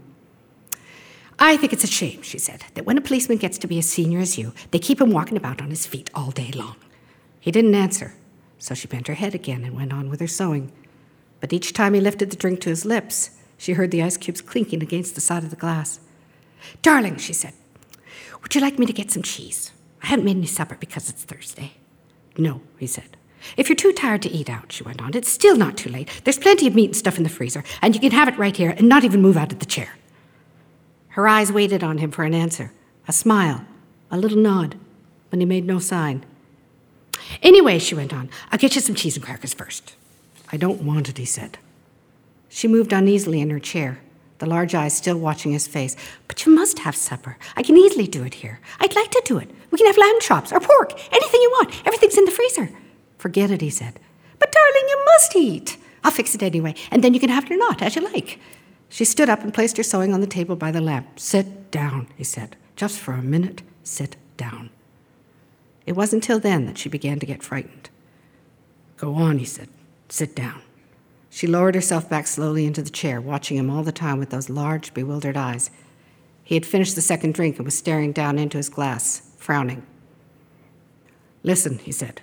I 1.38 1.57
think 1.57 1.72
it's 1.72 1.84
a 1.84 1.88
shame, 1.88 2.22
she 2.22 2.38
said, 2.38 2.64
that 2.74 2.84
when 2.84 2.99
a 2.99 3.03
policeman 3.03 3.38
gets 3.38 3.59
to 3.59 3.68
be 3.68 3.78
as 3.78 3.88
senior 3.88 4.18
as 4.18 4.38
you, 4.38 4.53
they 4.70 4.78
keep 4.78 5.01
him 5.01 5.12
walking 5.12 5.36
about 5.36 5.61
on 5.61 5.70
his 5.70 5.86
feet 5.86 6.11
all 6.14 6.30
day 6.30 6.51
long. 6.55 6.76
He 7.38 7.53
didn't 7.53 7.74
answer, 7.74 8.14
so 8.59 8.74
she 8.74 8.88
bent 8.88 9.07
her 9.07 9.14
head 9.14 9.34
again 9.34 9.64
and 9.64 9.76
went 9.76 9.92
on 9.92 10.09
with 10.11 10.20
her 10.20 10.26
sewing. 10.26 10.72
But 11.40 11.53
each 11.53 11.72
time 11.72 11.94
he 11.94 12.01
lifted 12.01 12.30
the 12.30 12.36
drink 12.36 12.61
to 12.62 12.70
his 12.70 12.84
lips, 12.84 13.30
she 13.57 13.74
heard 13.74 13.90
the 13.90 14.03
ice 14.03 14.16
cubes 14.16 14.40
clinking 14.40 14.82
against 14.82 15.14
the 15.14 15.20
side 15.20 15.44
of 15.44 15.51
the 15.51 15.57
glass. 15.57 16.01
Darling, 16.82 17.16
she 17.16 17.32
said, 17.32 17.54
would 18.42 18.54
you 18.54 18.61
like 18.61 18.78
me 18.78 18.86
to 18.86 18.92
get 18.92 19.11
some 19.11 19.22
cheese? 19.22 19.72
I 20.02 20.06
haven't 20.06 20.24
made 20.24 20.36
any 20.36 20.46
supper 20.46 20.76
because 20.78 21.11
it's 21.11 21.24
Thursday. 21.24 21.72
No, 22.36 22.62
he 22.78 22.86
said. 22.86 23.16
If 23.56 23.68
you're 23.68 23.76
too 23.76 23.92
tired 23.92 24.22
to 24.22 24.30
eat 24.30 24.50
out, 24.50 24.72
she 24.72 24.82
went 24.82 25.02
on, 25.02 25.14
it's 25.14 25.28
still 25.28 25.56
not 25.56 25.76
too 25.76 25.90
late. 25.90 26.22
There's 26.24 26.38
plenty 26.38 26.66
of 26.66 26.74
meat 26.74 26.86
and 26.86 26.96
stuff 26.96 27.18
in 27.18 27.24
the 27.24 27.28
freezer, 27.28 27.64
and 27.82 27.94
you 27.94 28.00
can 28.00 28.12
have 28.12 28.28
it 28.28 28.38
right 28.38 28.56
here 28.56 28.74
and 28.76 28.88
not 28.88 29.04
even 29.04 29.22
move 29.22 29.36
out 29.36 29.52
of 29.52 29.59
the 29.59 29.66
chair. 29.66 29.96
Her 31.09 31.26
eyes 31.28 31.52
waited 31.52 31.82
on 31.82 31.98
him 31.98 32.11
for 32.11 32.24
an 32.24 32.34
answer, 32.34 32.72
a 33.06 33.12
smile, 33.12 33.64
a 34.11 34.18
little 34.18 34.38
nod, 34.38 34.76
but 35.30 35.40
he 35.40 35.44
made 35.44 35.66
no 35.66 35.78
sign. 35.78 36.24
Anyway, 37.42 37.78
she 37.78 37.94
went 37.94 38.14
on, 38.14 38.30
I'll 38.50 38.59
get 38.59 38.74
you 38.74 38.80
some 38.80 38.94
cheese 38.94 39.16
and 39.16 39.24
crackers 39.24 39.54
first. 39.54 39.94
I 40.50 40.56
don't 40.56 40.82
want 40.82 41.09
it, 41.09 41.18
he 41.18 41.24
said. 41.24 41.59
She 42.48 42.68
moved 42.68 42.92
uneasily 42.92 43.40
in 43.40 43.50
her 43.50 43.59
chair 43.59 44.00
the 44.39 44.47
large 44.47 44.74
eyes 44.74 44.97
still 44.97 45.18
watching 45.18 45.53
his 45.53 45.66
face. 45.66 45.97
But 46.26 46.45
you 46.45 46.55
must 46.55 46.80
have 46.80 46.97
supper. 46.97 47.36
I 47.57 47.62
can 47.62 47.76
easily 47.76 48.07
do 48.07 48.24
it 48.24 48.34
here. 48.34 48.61
I'd 48.80 48.95
like 48.95 49.11
to 49.11 49.22
do 49.24 49.39
it. 49.39 49.51
We 49.70 49.78
can 49.78 49.86
have 49.86 49.99
lamb 49.99 50.20
chops 50.20 50.53
or 50.53 50.61
pork, 50.61 50.93
anything 51.12 51.41
you 51.41 51.51
want. 51.51 51.86
Everything's 51.86 52.18
in 52.18 52.24
the 52.24 52.30
freezer. 52.30 52.70
Forget 53.18 53.51
it, 53.51 53.61
he 53.61 53.70
said. 53.70 53.99
But 54.39 54.53
darling, 54.53 54.89
you 54.89 55.05
must 55.07 55.36
eat. 55.36 55.76
I'll 56.05 56.11
fix 56.11 56.34
it 56.34 56.43
anyway, 56.43 56.74
and 56.91 57.03
then 57.03 57.14
you 57.14 57.20
can 57.20 57.30
have 57.30 57.45
it 57.45 57.53
or 57.53 57.57
not, 57.57 57.82
as 57.82 57.97
you 57.97 58.03
like. 58.03 58.39
She 58.89 59.05
stood 59.05 59.28
up 59.28 59.43
and 59.43 59.53
placed 59.53 59.76
her 59.76 59.82
sewing 59.82 60.14
on 60.14 60.20
the 60.20 60.26
table 60.26 60.57
by 60.57 60.70
the 60.70 60.80
lamp. 60.80 61.18
Sit 61.18 61.70
down, 61.70 62.09
he 62.16 62.24
said. 62.24 62.57
Just 62.76 62.99
for 62.99 63.12
a 63.12 63.22
minute, 63.22 63.62
sit 63.82 64.16
down. 64.36 64.70
It 65.84 65.97
wasn't 65.97 66.22
until 66.24 66.39
then 66.39 66.66
that 66.66 66.78
she 66.78 66.89
began 66.89 67.18
to 67.18 67.26
get 67.26 67.43
frightened. 67.43 67.91
Go 68.97 69.14
on, 69.14 69.39
he 69.39 69.45
said. 69.45 69.68
Sit 70.09 70.34
down. 70.36 70.62
She 71.39 71.47
lowered 71.47 71.76
herself 71.76 72.09
back 72.09 72.26
slowly 72.26 72.66
into 72.66 72.82
the 72.82 72.91
chair, 72.91 73.20
watching 73.20 73.57
him 73.57 73.70
all 73.70 73.84
the 73.84 73.93
time 73.93 74.18
with 74.18 74.30
those 74.30 74.51
large, 74.51 74.93
bewildered 74.93 75.36
eyes. 75.36 75.70
He 76.43 76.57
had 76.57 76.66
finished 76.66 76.97
the 76.97 77.01
second 77.01 77.34
drink 77.34 77.59
and 77.59 77.64
was 77.64 77.78
staring 77.78 78.11
down 78.11 78.41
into 78.41 78.57
his 78.57 78.68
glass, 78.68 79.30
frowning. 79.36 79.86
Listen, 81.45 81.78
he 81.78 81.93
said. 81.93 82.22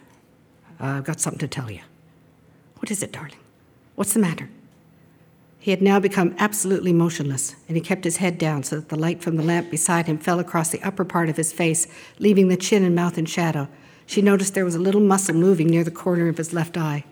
I've 0.81 1.05
got 1.05 1.21
something 1.21 1.39
to 1.39 1.47
tell 1.47 1.71
you. 1.71 1.79
What 2.79 2.91
is 2.91 3.01
it, 3.01 3.13
darling? 3.13 3.37
What's 3.95 4.11
the 4.11 4.19
matter? 4.19 4.49
He 5.59 5.71
had 5.71 5.81
now 5.81 6.01
become 6.01 6.35
absolutely 6.37 6.91
motionless, 6.91 7.55
and 7.69 7.77
he 7.77 7.81
kept 7.81 8.03
his 8.03 8.17
head 8.17 8.37
down 8.37 8.63
so 8.63 8.75
that 8.75 8.89
the 8.89 8.99
light 8.99 9.23
from 9.23 9.37
the 9.37 9.43
lamp 9.43 9.71
beside 9.71 10.07
him 10.07 10.17
fell 10.17 10.41
across 10.41 10.71
the 10.71 10.83
upper 10.83 11.05
part 11.05 11.29
of 11.29 11.37
his 11.37 11.53
face, 11.53 11.87
leaving 12.19 12.49
the 12.49 12.57
chin 12.57 12.83
and 12.83 12.93
mouth 12.93 13.17
in 13.17 13.25
shadow. 13.25 13.69
She 14.05 14.21
noticed 14.21 14.55
there 14.55 14.65
was 14.65 14.75
a 14.75 14.79
little 14.79 14.99
muscle 14.99 15.35
moving 15.35 15.67
near 15.67 15.85
the 15.85 15.89
corner 15.89 16.27
of 16.27 16.37
his 16.37 16.51
left 16.51 16.75
eye. 16.75 17.05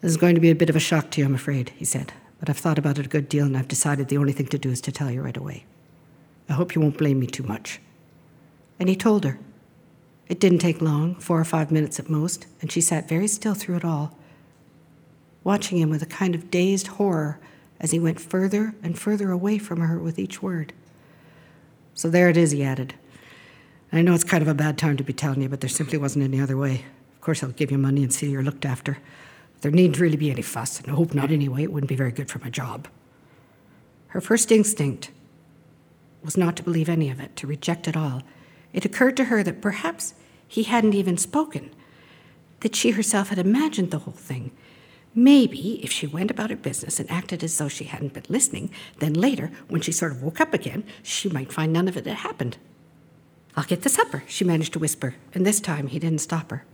This 0.00 0.10
is 0.10 0.16
going 0.16 0.34
to 0.34 0.40
be 0.40 0.50
a 0.50 0.54
bit 0.54 0.70
of 0.70 0.76
a 0.76 0.80
shock 0.80 1.10
to 1.10 1.20
you, 1.20 1.26
I'm 1.26 1.34
afraid, 1.34 1.70
he 1.70 1.84
said. 1.84 2.12
But 2.38 2.50
I've 2.50 2.58
thought 2.58 2.78
about 2.78 2.98
it 2.98 3.06
a 3.06 3.08
good 3.08 3.28
deal 3.28 3.46
and 3.46 3.56
I've 3.56 3.68
decided 3.68 4.08
the 4.08 4.18
only 4.18 4.32
thing 4.32 4.46
to 4.48 4.58
do 4.58 4.70
is 4.70 4.80
to 4.82 4.92
tell 4.92 5.10
you 5.10 5.22
right 5.22 5.36
away. 5.36 5.64
I 6.48 6.52
hope 6.52 6.74
you 6.74 6.80
won't 6.80 6.98
blame 6.98 7.18
me 7.18 7.26
too 7.26 7.42
much. 7.42 7.80
And 8.78 8.88
he 8.88 8.96
told 8.96 9.24
her. 9.24 9.38
It 10.28 10.40
didn't 10.40 10.58
take 10.58 10.80
long, 10.82 11.14
four 11.16 11.40
or 11.40 11.44
five 11.44 11.70
minutes 11.70 11.98
at 11.98 12.10
most, 12.10 12.46
and 12.60 12.70
she 12.70 12.80
sat 12.80 13.08
very 13.08 13.28
still 13.28 13.54
through 13.54 13.76
it 13.76 13.84
all, 13.84 14.18
watching 15.44 15.78
him 15.78 15.88
with 15.88 16.02
a 16.02 16.06
kind 16.06 16.34
of 16.34 16.50
dazed 16.50 16.88
horror 16.88 17.38
as 17.78 17.92
he 17.92 18.00
went 18.00 18.20
further 18.20 18.74
and 18.82 18.98
further 18.98 19.30
away 19.30 19.58
from 19.58 19.80
her 19.80 19.98
with 19.98 20.18
each 20.18 20.42
word. 20.42 20.72
So 21.94 22.10
there 22.10 22.28
it 22.28 22.36
is, 22.36 22.50
he 22.50 22.64
added. 22.64 22.94
I 23.92 24.02
know 24.02 24.14
it's 24.14 24.24
kind 24.24 24.42
of 24.42 24.48
a 24.48 24.54
bad 24.54 24.78
time 24.78 24.96
to 24.96 25.04
be 25.04 25.12
telling 25.12 25.42
you, 25.42 25.48
but 25.48 25.60
there 25.60 25.70
simply 25.70 25.96
wasn't 25.96 26.24
any 26.24 26.40
other 26.40 26.56
way. 26.56 26.84
Of 27.14 27.20
course, 27.20 27.42
I'll 27.42 27.50
give 27.50 27.70
you 27.70 27.78
money 27.78 28.02
and 28.02 28.12
see 28.12 28.28
you're 28.28 28.42
looked 28.42 28.66
after. 28.66 28.98
There 29.60 29.70
needn't 29.70 30.00
really 30.00 30.16
be 30.16 30.30
any 30.30 30.42
fuss, 30.42 30.80
and 30.80 30.90
I 30.90 30.94
hope 30.94 31.14
not 31.14 31.30
anyway. 31.30 31.62
It 31.62 31.72
wouldn't 31.72 31.88
be 31.88 31.96
very 31.96 32.12
good 32.12 32.30
for 32.30 32.38
my 32.38 32.50
job. 32.50 32.88
Her 34.08 34.20
first 34.20 34.52
instinct 34.52 35.10
was 36.22 36.36
not 36.36 36.56
to 36.56 36.62
believe 36.62 36.88
any 36.88 37.10
of 37.10 37.20
it, 37.20 37.36
to 37.36 37.46
reject 37.46 37.88
it 37.88 37.96
all. 37.96 38.22
It 38.72 38.84
occurred 38.84 39.16
to 39.18 39.24
her 39.24 39.42
that 39.42 39.62
perhaps 39.62 40.14
he 40.46 40.64
hadn't 40.64 40.94
even 40.94 41.16
spoken, 41.16 41.70
that 42.60 42.74
she 42.74 42.90
herself 42.90 43.28
had 43.28 43.38
imagined 43.38 43.90
the 43.90 44.00
whole 44.00 44.14
thing. 44.14 44.50
Maybe 45.14 45.82
if 45.82 45.90
she 45.90 46.06
went 46.06 46.30
about 46.30 46.50
her 46.50 46.56
business 46.56 47.00
and 47.00 47.10
acted 47.10 47.42
as 47.42 47.56
though 47.56 47.68
she 47.68 47.84
hadn't 47.84 48.12
been 48.12 48.26
listening, 48.28 48.70
then 48.98 49.14
later, 49.14 49.50
when 49.68 49.80
she 49.80 49.92
sort 49.92 50.12
of 50.12 50.22
woke 50.22 50.40
up 50.40 50.52
again, 50.52 50.84
she 51.02 51.28
might 51.28 51.52
find 51.52 51.72
none 51.72 51.88
of 51.88 51.96
it 51.96 52.06
had 52.06 52.16
happened. 52.18 52.58
I'll 53.56 53.64
get 53.64 53.82
the 53.82 53.88
supper, 53.88 54.22
she 54.26 54.44
managed 54.44 54.74
to 54.74 54.78
whisper, 54.78 55.14
and 55.32 55.46
this 55.46 55.60
time 55.60 55.86
he 55.86 55.98
didn't 55.98 56.20
stop 56.20 56.50
her. 56.50 56.64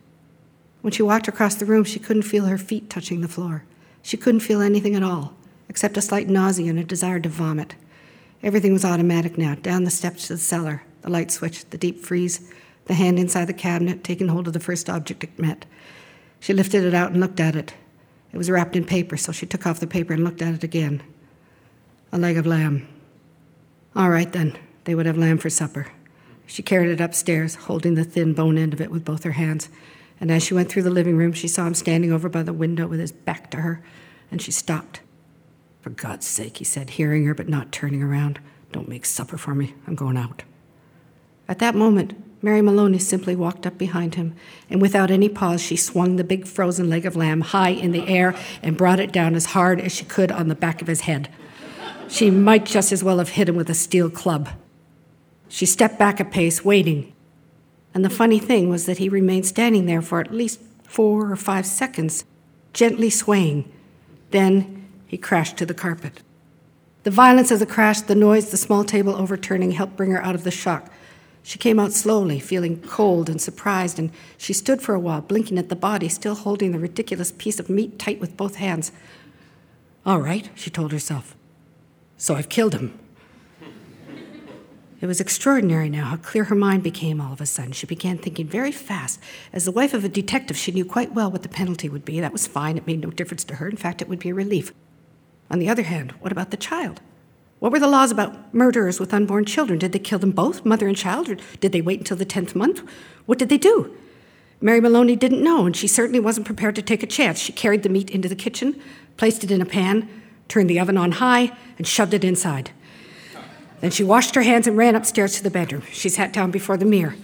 When 0.83 0.93
she 0.93 1.03
walked 1.03 1.29
across 1.29 1.55
the 1.55 1.65
room, 1.65 1.85
she 1.85 1.99
couldn't 1.99 2.23
feel 2.23 2.47
her 2.47 2.59
feet 2.59 2.91
touching 2.91 3.21
the 3.21 3.29
floor. 3.29 3.65
She 4.03 4.17
couldn't 4.17 4.41
feel 4.41 4.61
anything 4.61 4.95
at 4.95 5.03
all, 5.03 5.35
except 5.69 5.97
a 5.97 6.03
slight 6.03 6.29
nausea 6.29 6.71
and 6.71 6.79
a 6.79 6.85
desire 6.85 7.21
to 7.21 7.29
vomit. 7.29 7.77
Everything 8.43 8.73
was 8.73 8.85
automatic 8.85 9.39
now 9.39 9.55
down 9.55 9.85
the 9.85 9.91
steps 9.91 10.27
to 10.27 10.35
the 10.35 10.39
cellar, 10.41 10.83
the 11.03 11.11
light 11.11 11.31
switch, 11.31 11.65
the 11.71 11.79
deep 11.79 12.01
freeze, 12.01 12.51
the 12.87 12.95
hand 12.95 13.19
inside 13.19 13.45
the 13.45 13.55
cabinet 13.55 14.03
taking 14.03 14.29
hold 14.29 14.49
of 14.49 14.53
the 14.53 14.61
first 14.61 14.91
object 14.91 15.23
it 15.23 15.39
met. 15.39 15.65
She 16.41 16.53
lifted 16.53 16.83
it 16.83 16.95
out 16.95 17.13
and 17.13 17.21
looked 17.21 17.39
at 17.39 17.55
it. 17.55 17.75
It 18.33 18.37
was 18.37 18.51
wrapped 18.51 18.75
in 18.75 18.85
paper, 18.85 19.17
so 19.17 19.31
she 19.31 19.47
took 19.47 19.67
off 19.67 19.79
the 19.79 19.87
paper 19.87 20.13
and 20.13 20.25
looked 20.25 20.43
at 20.43 20.55
it 20.55 20.65
again. 20.65 21.03
A 22.11 22.19
leg 22.19 22.37
of 22.37 22.47
lamb. 22.47 22.89
All 23.95 24.11
right, 24.11 24.31
then. 24.33 24.59
They 24.85 24.97
would 24.97 25.07
have 25.07 25.17
lamb 25.17 25.39
for 25.39 25.49
supper. 25.49 25.93
She 26.45 26.63
carried 26.63 26.91
it 26.91 27.01
upstairs, 27.01 27.55
holding 27.55 27.95
the 27.95 28.03
thin 28.03 28.35
bone 28.35 28.59
end 28.59 28.73
of 28.73 28.81
it 28.81 28.91
with 28.91 29.05
both 29.05 29.23
her 29.23 29.33
hands. 29.33 29.69
And 30.23 30.31
as 30.31 30.45
she 30.45 30.55
went 30.55 30.71
through 30.71 30.85
the 30.85 30.91
living 30.91 31.17
room, 31.17 31.33
she 31.33 31.49
saw 31.49 31.67
him 31.67 31.75
standing 31.75 32.13
over 32.13 32.29
by 32.29 32.45
the 32.45 32.53
window 32.53 32.87
with 32.87 33.01
his 33.01 33.11
back 33.11 33.51
to 33.51 33.57
her, 33.57 33.83
and 34.31 34.41
she 34.41 34.53
stopped. 34.53 35.01
For 35.81 35.91
God's 35.91 36.29
sake, 36.29 36.59
he 36.59 36.65
said, 36.65 36.91
hearing 36.91 37.27
her 37.27 37.35
but 37.35 37.49
not 37.49 37.73
turning 37.73 38.05
around, 38.05 38.39
don't 38.71 38.89
make 38.89 39.05
supper 39.05 39.37
for 39.37 39.53
me. 39.53 39.75
I'm 39.85 39.97
going 39.97 40.17
out. 40.17 40.45
At 41.49 41.59
that 41.59 41.75
moment, 41.75 42.15
Mary 42.41 42.63
Maloney 42.63 43.01
simply 43.01 43.35
walked 43.35 43.67
up 43.67 43.77
behind 43.77 44.15
him, 44.15 44.37
and 44.71 44.81
without 44.81 45.11
any 45.11 45.29
pause, 45.29 45.61
she 45.61 45.75
swung 45.75 46.15
the 46.15 46.23
big 46.23 46.47
frozen 46.47 46.89
leg 46.89 47.05
of 47.05 47.17
lamb 47.17 47.41
high 47.41 47.71
in 47.71 47.91
the 47.91 48.07
air 48.07 48.33
and 48.63 48.77
brought 48.77 49.01
it 49.01 49.11
down 49.11 49.35
as 49.35 49.47
hard 49.47 49.81
as 49.81 49.91
she 49.91 50.05
could 50.05 50.31
on 50.31 50.47
the 50.47 50.55
back 50.55 50.81
of 50.81 50.87
his 50.87 51.01
head. 51.01 51.31
She 52.07 52.31
might 52.31 52.65
just 52.65 52.93
as 52.93 53.03
well 53.03 53.19
have 53.19 53.31
hit 53.31 53.49
him 53.49 53.57
with 53.57 53.69
a 53.69 53.75
steel 53.75 54.09
club. 54.09 54.51
She 55.49 55.67
stepped 55.67 55.99
back 55.99 56.21
a 56.21 56.25
pace, 56.25 56.65
waiting. 56.65 57.13
And 57.95 58.05
the 58.05 58.11
funny 58.11 58.39
thing 58.39 58.69
was 58.69 58.87
that 58.87 58.99
he 58.99 59.09
remained 59.09 59.47
standing 59.47 59.87
there 59.87 60.03
for 60.03 60.21
at 60.21 60.33
least 60.33 60.61
four 60.85 61.31
or 61.31 61.37
five 61.37 61.67
seconds, 61.67 62.25
gently 62.73 63.11
swaying. 63.11 63.71
Then 64.31 64.89
he 65.07 65.19
crashed 65.19 65.57
to 65.59 65.67
the 65.67 65.75
carpet. 65.75 66.23
The 67.03 67.11
violence 67.11 67.51
of 67.51 67.59
the 67.59 67.67
crash, 67.67 68.01
the 68.01 68.15
noise, 68.15 68.51
the 68.51 68.57
small 68.57 68.85
table 68.85 69.15
overturning 69.17 69.73
helped 69.73 69.97
bring 69.97 70.11
her 70.13 70.23
out 70.23 70.35
of 70.35 70.45
the 70.45 70.51
shock. 70.51 70.91
She 71.43 71.59
came 71.59 71.81
out 71.81 71.93
slowly, 71.93 72.39
feeling 72.39 72.81
cold 72.83 73.29
and 73.29 73.41
surprised, 73.41 73.99
and 73.99 74.13
she 74.39 74.53
stood 74.53 74.81
for 74.81 74.95
a 74.95 75.01
while, 75.01 75.21
blinking 75.21 75.59
at 75.59 75.69
the 75.69 75.77
body, 75.77 76.09
still 76.09 76.37
holding 76.37 76.71
the 76.71 76.79
ridiculous 76.79 77.33
piece 77.33 77.59
of 77.59 77.69
meat 77.69 77.99
tight 77.99 78.21
with 78.21 78.37
both 78.37 78.57
hands. 78.57 78.93
All 80.07 80.21
right, 80.21 80.51
she 80.55 80.71
told 80.71 80.93
herself. 80.93 81.37
So 82.17 82.37
I've 82.37 82.49
killed 82.49 82.75
him. 82.75 82.97
It 85.03 85.07
was 85.07 85.21
extraordinary 85.21 85.91
now 85.91 86.05
how 86.05 86.17
clear 86.17 86.45
her 86.45 86.55
mind 86.55 86.85
became 86.85 87.21
all 87.21 87.33
of 87.33 87.41
a 87.41 87.47
sudden. 87.47 87.73
She 87.73 87.89
began 87.89 88.19
thinking 88.19 88.47
very 88.47 88.71
fast. 88.71 89.19
As 89.53 89.65
the 89.65 89.73
wife 89.73 89.95
of 89.95 90.05
a 90.05 90.09
detective, 90.09 90.57
she 90.57 90.71
knew 90.71 90.85
quite 90.85 91.13
well 91.13 91.29
what 91.29 91.43
the 91.43 91.49
penalty 91.49 91.89
would 91.89 92.05
be. 92.05 92.21
That 92.21 92.33
was 92.33 92.47
fine. 92.47 92.79
It 92.79 92.87
made 92.87 93.01
no 93.01 93.11
difference 93.11 93.43
to 93.45 93.57
her. 93.57 93.69
In 93.69 93.77
fact, 93.77 94.01
it 94.01 94.09
would 94.09 94.21
be 94.21 94.31
a 94.31 94.35
relief. 94.35 94.73
On 95.51 95.59
the 95.59 95.69
other 95.69 95.83
hand, 95.83 96.13
what 96.21 96.31
about 96.31 96.53
the 96.53 96.57
child? 96.57 97.01
What 97.59 97.73
were 97.73 97.81
the 97.81 97.89
laws 97.89 98.13
about 98.13 98.55
murderers 98.55 99.01
with 99.01 99.13
unborn 99.13 99.45
children? 99.45 99.81
Did 99.81 99.91
they 99.91 99.99
kill 99.99 100.21
them 100.21 100.31
both, 100.31 100.65
mother 100.65 100.87
and 100.87 100.97
child, 100.97 101.29
or 101.29 101.37
did 101.59 101.73
they 101.73 101.83
wait 101.83 101.99
until 101.99 102.17
the 102.17 102.25
10th 102.25 102.55
month? 102.55 102.85
What 103.27 103.41
did 103.41 103.49
they 103.49 103.59
do? 103.59 103.97
Mary 104.61 104.81
Maloney 104.81 105.17
didn't 105.17 105.43
know, 105.43 105.67
and 105.67 105.77
she 105.77 105.89
certainly 105.89 106.21
wasn't 106.21 106.47
prepared 106.47 106.77
to 106.77 106.83
take 106.83 107.03
a 107.03 107.09
chance. 107.09 107.41
She 107.41 107.53
carried 107.53 107.83
the 107.83 107.89
meat 107.89 108.11
into 108.11 108.29
the 108.29 108.37
kitchen, 108.37 108.81
placed 109.17 109.43
it 109.43 109.51
in 109.51 109.61
a 109.61 109.67
pan, 109.67 110.09
turned 110.47 110.71
the 110.71 110.79
oven 110.79 110.97
on 110.97 111.13
high, 111.13 111.51
and 111.77 111.89
shoved 111.89 112.15
it 112.15 112.23
inside. 112.23 112.71
Then 113.83 113.91
she 113.91 114.05
washed 114.05 114.37
her 114.37 114.43
hands 114.43 114.69
and 114.69 114.77
ran 114.77 114.95
upstairs 114.95 115.35
to 115.35 115.43
the 115.43 115.51
bedroom. 115.51 115.83
She 115.91 116.09
sat 116.09 116.33
down 116.33 116.53
before 116.53 116.77
the 116.77 116.85
mirror, 116.85 117.17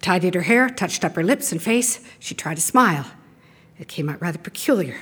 tidied 0.00 0.34
her 0.34 0.40
hair, 0.40 0.70
touched 0.70 1.04
up 1.04 1.14
her 1.14 1.22
lips 1.22 1.52
and 1.52 1.62
face. 1.62 2.00
She 2.18 2.34
tried 2.34 2.54
to 2.54 2.62
smile. 2.62 3.04
It 3.78 3.86
came 3.86 4.08
out 4.08 4.22
rather 4.22 4.38
peculiar. 4.38 4.96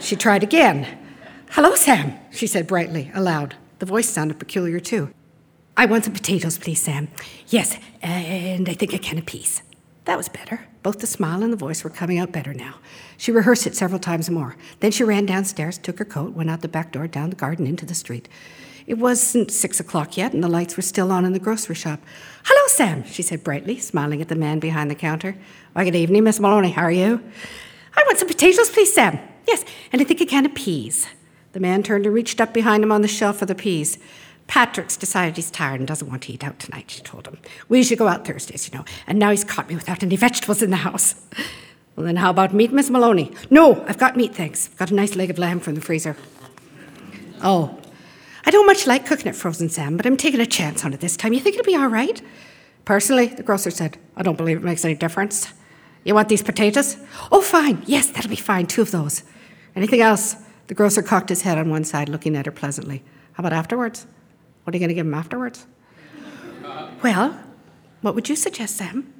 she 0.00 0.16
tried 0.16 0.42
again. 0.42 0.98
Hello, 1.52 1.74
Sam, 1.74 2.12
she 2.30 2.46
said 2.46 2.66
brightly, 2.66 3.10
aloud. 3.14 3.56
The 3.78 3.86
voice 3.86 4.10
sounded 4.10 4.38
peculiar, 4.38 4.80
too. 4.80 5.08
I 5.78 5.86
want 5.86 6.04
some 6.04 6.12
potatoes, 6.12 6.58
please, 6.58 6.82
Sam. 6.82 7.08
Yes, 7.48 7.78
and 8.02 8.68
I 8.68 8.74
think 8.74 8.92
a 8.92 8.98
can 8.98 9.16
of 9.16 9.24
peas. 9.24 9.62
That 10.04 10.18
was 10.18 10.28
better. 10.28 10.66
Both 10.82 10.98
the 10.98 11.06
smile 11.06 11.42
and 11.42 11.50
the 11.50 11.56
voice 11.56 11.82
were 11.82 11.90
coming 11.90 12.18
out 12.18 12.32
better 12.32 12.52
now. 12.52 12.74
She 13.16 13.32
rehearsed 13.32 13.66
it 13.66 13.74
several 13.74 13.98
times 13.98 14.28
more. 14.28 14.56
Then 14.80 14.90
she 14.90 15.04
ran 15.04 15.24
downstairs, 15.24 15.78
took 15.78 15.98
her 15.98 16.04
coat, 16.04 16.34
went 16.34 16.50
out 16.50 16.60
the 16.60 16.68
back 16.68 16.92
door, 16.92 17.08
down 17.08 17.30
the 17.30 17.36
garden, 17.36 17.66
into 17.66 17.86
the 17.86 17.94
street. 17.94 18.28
It 18.86 18.98
wasn't 18.98 19.50
six 19.50 19.80
o'clock 19.80 20.16
yet, 20.16 20.32
and 20.32 20.44
the 20.44 20.48
lights 20.48 20.76
were 20.76 20.82
still 20.82 21.10
on 21.10 21.24
in 21.24 21.32
the 21.32 21.40
grocery 21.40 21.74
shop. 21.74 22.00
Hello, 22.44 22.60
Sam, 22.68 23.04
she 23.04 23.22
said 23.22 23.42
brightly, 23.42 23.78
smiling 23.78 24.22
at 24.22 24.28
the 24.28 24.36
man 24.36 24.60
behind 24.60 24.90
the 24.90 24.94
counter. 24.94 25.36
Why, 25.72 25.84
good 25.84 25.96
evening, 25.96 26.22
Miss 26.22 26.38
Maloney. 26.38 26.70
How 26.70 26.82
are 26.82 26.92
you? 26.92 27.20
I 27.96 28.02
want 28.06 28.18
some 28.18 28.28
potatoes, 28.28 28.70
please, 28.70 28.94
Sam. 28.94 29.18
Yes, 29.48 29.64
and 29.92 30.00
I 30.00 30.04
think 30.04 30.20
a 30.20 30.26
can 30.26 30.46
of 30.46 30.54
peas. 30.54 31.08
The 31.52 31.60
man 31.60 31.82
turned 31.82 32.06
and 32.06 32.14
reached 32.14 32.40
up 32.40 32.52
behind 32.52 32.84
him 32.84 32.92
on 32.92 33.02
the 33.02 33.08
shelf 33.08 33.38
for 33.38 33.46
the 33.46 33.54
peas. 33.54 33.98
Patrick's 34.46 34.96
decided 34.96 35.34
he's 35.36 35.50
tired 35.50 35.80
and 35.80 35.88
doesn't 35.88 36.08
want 36.08 36.22
to 36.22 36.32
eat 36.32 36.44
out 36.44 36.60
tonight, 36.60 36.90
she 36.90 37.00
told 37.02 37.26
him. 37.26 37.38
We 37.68 37.78
usually 37.78 37.96
go 37.96 38.06
out 38.06 38.24
Thursdays, 38.24 38.68
you 38.68 38.78
know, 38.78 38.84
and 39.08 39.18
now 39.18 39.30
he's 39.30 39.42
caught 39.42 39.68
me 39.68 39.74
without 39.74 40.04
any 40.04 40.14
vegetables 40.16 40.62
in 40.62 40.70
the 40.70 40.76
house. 40.76 41.14
Well, 41.96 42.04
then 42.04 42.16
how 42.16 42.28
about 42.28 42.52
meat, 42.52 42.74
Miss 42.74 42.90
Maloney? 42.90 43.32
No, 43.48 43.82
I've 43.88 43.96
got 43.96 44.18
meat, 44.18 44.34
thanks. 44.34 44.68
I've 44.70 44.76
got 44.76 44.90
a 44.90 44.94
nice 44.94 45.16
leg 45.16 45.30
of 45.30 45.38
lamb 45.38 45.60
from 45.60 45.76
the 45.76 45.80
freezer. 45.80 46.14
Oh, 47.42 47.80
I 48.46 48.50
don't 48.50 48.66
much 48.66 48.86
like 48.86 49.04
cooking 49.04 49.26
it 49.26 49.34
frozen, 49.34 49.68
Sam, 49.68 49.96
but 49.96 50.06
I'm 50.06 50.16
taking 50.16 50.40
a 50.40 50.46
chance 50.46 50.84
on 50.84 50.94
it 50.94 51.00
this 51.00 51.16
time. 51.16 51.32
You 51.32 51.40
think 51.40 51.56
it'll 51.56 51.66
be 51.66 51.76
all 51.76 51.88
right? 51.88 52.22
Personally, 52.84 53.26
the 53.26 53.42
grocer 53.42 53.72
said, 53.72 53.98
I 54.16 54.22
don't 54.22 54.36
believe 54.36 54.58
it 54.58 54.62
makes 54.62 54.84
any 54.84 54.94
difference. 54.94 55.52
You 56.04 56.14
want 56.14 56.28
these 56.28 56.44
potatoes? 56.44 56.96
Oh, 57.32 57.42
fine. 57.42 57.82
Yes, 57.86 58.10
that'll 58.10 58.30
be 58.30 58.36
fine. 58.36 58.68
Two 58.68 58.82
of 58.82 58.92
those. 58.92 59.24
Anything 59.74 60.00
else? 60.00 60.36
The 60.68 60.74
grocer 60.74 61.02
cocked 61.02 61.28
his 61.28 61.42
head 61.42 61.58
on 61.58 61.68
one 61.68 61.82
side, 61.82 62.08
looking 62.08 62.36
at 62.36 62.46
her 62.46 62.52
pleasantly. 62.52 63.02
How 63.32 63.42
about 63.42 63.52
afterwards? 63.52 64.06
What 64.62 64.72
are 64.72 64.78
you 64.78 64.80
going 64.80 64.90
to 64.90 64.94
give 64.94 65.06
him 65.06 65.14
afterwards? 65.14 65.66
well, 67.02 67.36
what 68.02 68.14
would 68.14 68.28
you 68.28 68.36
suggest, 68.36 68.76
Sam? 68.76 69.12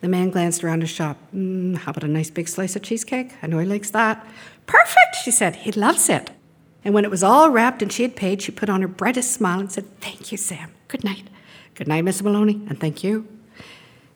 The 0.00 0.08
man 0.08 0.30
glanced 0.30 0.62
around 0.62 0.82
his 0.82 0.90
shop. 0.90 1.16
Mm, 1.34 1.78
how 1.78 1.90
about 1.90 2.04
a 2.04 2.08
nice 2.08 2.30
big 2.30 2.48
slice 2.48 2.76
of 2.76 2.82
cheesecake? 2.82 3.32
I 3.42 3.48
know 3.48 3.58
he 3.58 3.66
likes 3.66 3.90
that. 3.90 4.24
Perfect, 4.66 5.16
she 5.24 5.32
said. 5.32 5.56
He 5.56 5.72
loves 5.72 6.08
it. 6.08 6.30
And 6.88 6.94
when 6.94 7.04
it 7.04 7.10
was 7.10 7.22
all 7.22 7.50
wrapped 7.50 7.82
and 7.82 7.92
she 7.92 8.02
had 8.02 8.16
paid, 8.16 8.40
she 8.40 8.50
put 8.50 8.70
on 8.70 8.80
her 8.80 8.88
brightest 8.88 9.32
smile 9.32 9.60
and 9.60 9.70
said, 9.70 10.00
Thank 10.00 10.32
you, 10.32 10.38
Sam. 10.38 10.72
Good 10.88 11.04
night. 11.04 11.28
Good 11.74 11.86
night, 11.86 12.00
Miss 12.00 12.22
Maloney, 12.22 12.62
and 12.66 12.80
thank 12.80 13.04
you. 13.04 13.28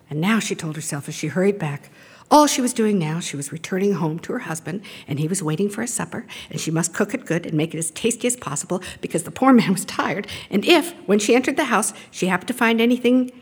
And 0.09 0.23
now 0.23 0.39
she 0.39 0.55
told 0.55 0.77
herself 0.77 1.07
as 1.07 1.15
she 1.15 1.27
hurried 1.27 1.59
back, 1.59 1.91
all 2.31 2.47
she 2.47 2.63
was 2.63 2.73
doing 2.73 2.99
now, 2.99 3.21
she 3.21 3.37
was 3.37 3.53
returning 3.53 3.93
home 3.93 4.19
to 4.21 4.33
her 4.33 4.39
husband, 4.39 4.81
and 5.07 5.19
he 5.19 5.29
was 5.29 5.43
waiting 5.43 5.69
for 5.69 5.83
his 5.83 5.93
supper, 5.93 6.25
and 6.49 6.59
she 6.59 6.71
must 6.71 6.95
cook 6.95 7.13
it 7.13 7.27
good 7.27 7.45
and 7.45 7.53
make 7.53 7.75
it 7.75 7.79
as 7.79 7.91
tasty 7.91 8.27
as 8.27 8.37
possible 8.37 8.83
because 9.03 9.25
the 9.25 9.31
poor 9.31 9.53
man 9.53 9.73
was 9.75 9.85
tired. 9.85 10.27
And 10.49 10.65
if, 10.65 10.95
when 11.07 11.19
she 11.19 11.35
entered 11.35 11.59
the 11.59 11.65
house, 11.65 11.93
she 12.11 12.29
happened 12.29 12.49
to 12.49 12.55
find 12.55 12.81
anything 12.81 13.33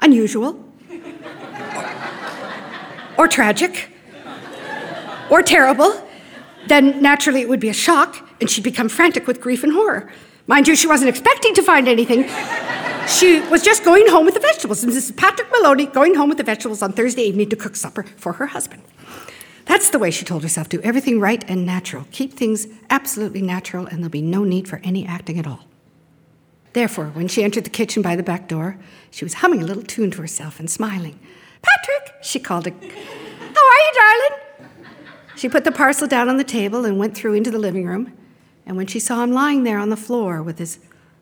unusual, 0.00 0.64
or 3.18 3.28
tragic, 3.28 3.90
or 5.30 5.42
terrible, 5.42 6.08
then 6.68 7.02
naturally 7.02 7.42
it 7.42 7.50
would 7.50 7.60
be 7.60 7.68
a 7.68 7.74
shock, 7.74 8.24
and 8.40 8.50
she'd 8.50 8.64
become 8.64 8.88
frantic 8.88 9.26
with 9.26 9.40
grief 9.40 9.62
and 9.64 9.72
horror. 9.72 10.10
Mind 10.46 10.66
you, 10.66 10.74
she 10.74 10.86
wasn't 10.86 11.10
expecting 11.10 11.54
to 11.54 11.62
find 11.62 11.88
anything. 11.88 12.28
She 13.06 13.40
was 13.48 13.62
just 13.62 13.84
going 13.84 14.08
home 14.08 14.24
with 14.24 14.34
the 14.34 14.40
vegetables. 14.40 14.84
Mrs. 14.84 15.16
Patrick 15.16 15.50
Maloney 15.50 15.86
going 15.86 16.14
home 16.14 16.28
with 16.28 16.38
the 16.38 16.44
vegetables 16.44 16.82
on 16.82 16.92
Thursday 16.92 17.22
evening 17.22 17.48
to 17.50 17.56
cook 17.56 17.76
supper 17.76 18.02
for 18.16 18.34
her 18.34 18.46
husband. 18.46 18.82
That's 19.64 19.90
the 19.90 19.98
way 19.98 20.10
she 20.10 20.24
told 20.24 20.42
herself 20.42 20.68
do 20.68 20.80
everything 20.80 21.20
right 21.20 21.44
and 21.48 21.66
natural. 21.66 22.06
Keep 22.10 22.32
things 22.32 22.66
absolutely 22.88 23.42
natural, 23.42 23.86
and 23.86 23.98
there'll 23.98 24.10
be 24.10 24.22
no 24.22 24.42
need 24.42 24.66
for 24.66 24.80
any 24.82 25.06
acting 25.06 25.38
at 25.38 25.46
all. 25.46 25.66
Therefore, 26.72 27.06
when 27.06 27.28
she 27.28 27.44
entered 27.44 27.64
the 27.64 27.70
kitchen 27.70 28.02
by 28.02 28.16
the 28.16 28.22
back 28.22 28.48
door, 28.48 28.78
she 29.10 29.24
was 29.24 29.34
humming 29.34 29.62
a 29.62 29.66
little 29.66 29.82
tune 29.82 30.10
to 30.12 30.20
herself 30.20 30.58
and 30.58 30.70
smiling. 30.70 31.18
Patrick, 31.60 32.14
she 32.22 32.38
called. 32.38 32.66
How 32.66 32.72
are 32.72 32.78
you, 32.78 33.92
darling? 33.94 34.70
She 35.36 35.48
put 35.48 35.64
the 35.64 35.72
parcel 35.72 36.08
down 36.08 36.28
on 36.28 36.36
the 36.36 36.44
table 36.44 36.84
and 36.84 36.98
went 36.98 37.14
through 37.14 37.34
into 37.34 37.50
the 37.50 37.58
living 37.58 37.86
room. 37.86 38.12
And 38.68 38.76
when 38.76 38.86
she 38.86 39.00
saw 39.00 39.24
him 39.24 39.32
lying 39.32 39.64
there 39.64 39.78
on 39.78 39.88
the 39.88 39.96
floor 39.96 40.42
with 40.42 40.58
his 40.58 40.78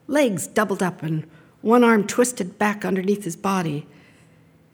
legs 0.08 0.48
doubled 0.48 0.82
up 0.82 1.02
and 1.04 1.30
one 1.62 1.84
arm 1.84 2.04
twisted 2.04 2.58
back 2.58 2.84
underneath 2.84 3.22
his 3.22 3.36
body, 3.36 3.86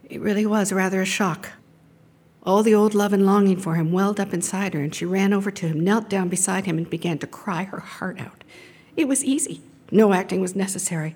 it 0.08 0.20
really 0.22 0.46
was 0.46 0.72
rather 0.72 1.02
a 1.02 1.06
shock. 1.06 1.50
All 2.44 2.62
the 2.62 2.74
old 2.74 2.94
love 2.94 3.12
and 3.12 3.26
longing 3.26 3.58
for 3.58 3.74
him 3.74 3.92
welled 3.92 4.18
up 4.18 4.32
inside 4.32 4.72
her, 4.72 4.80
and 4.80 4.94
she 4.94 5.04
ran 5.04 5.34
over 5.34 5.50
to 5.50 5.68
him, 5.68 5.84
knelt 5.84 6.08
down 6.08 6.28
beside 6.28 6.64
him, 6.64 6.78
and 6.78 6.88
began 6.90 7.18
to 7.18 7.26
cry 7.26 7.64
her 7.64 7.80
heart 7.80 8.18
out. 8.18 8.42
It 8.96 9.06
was 9.06 9.22
easy. 9.22 9.60
No 9.90 10.12
acting 10.12 10.40
was 10.40 10.56
necessary. 10.56 11.14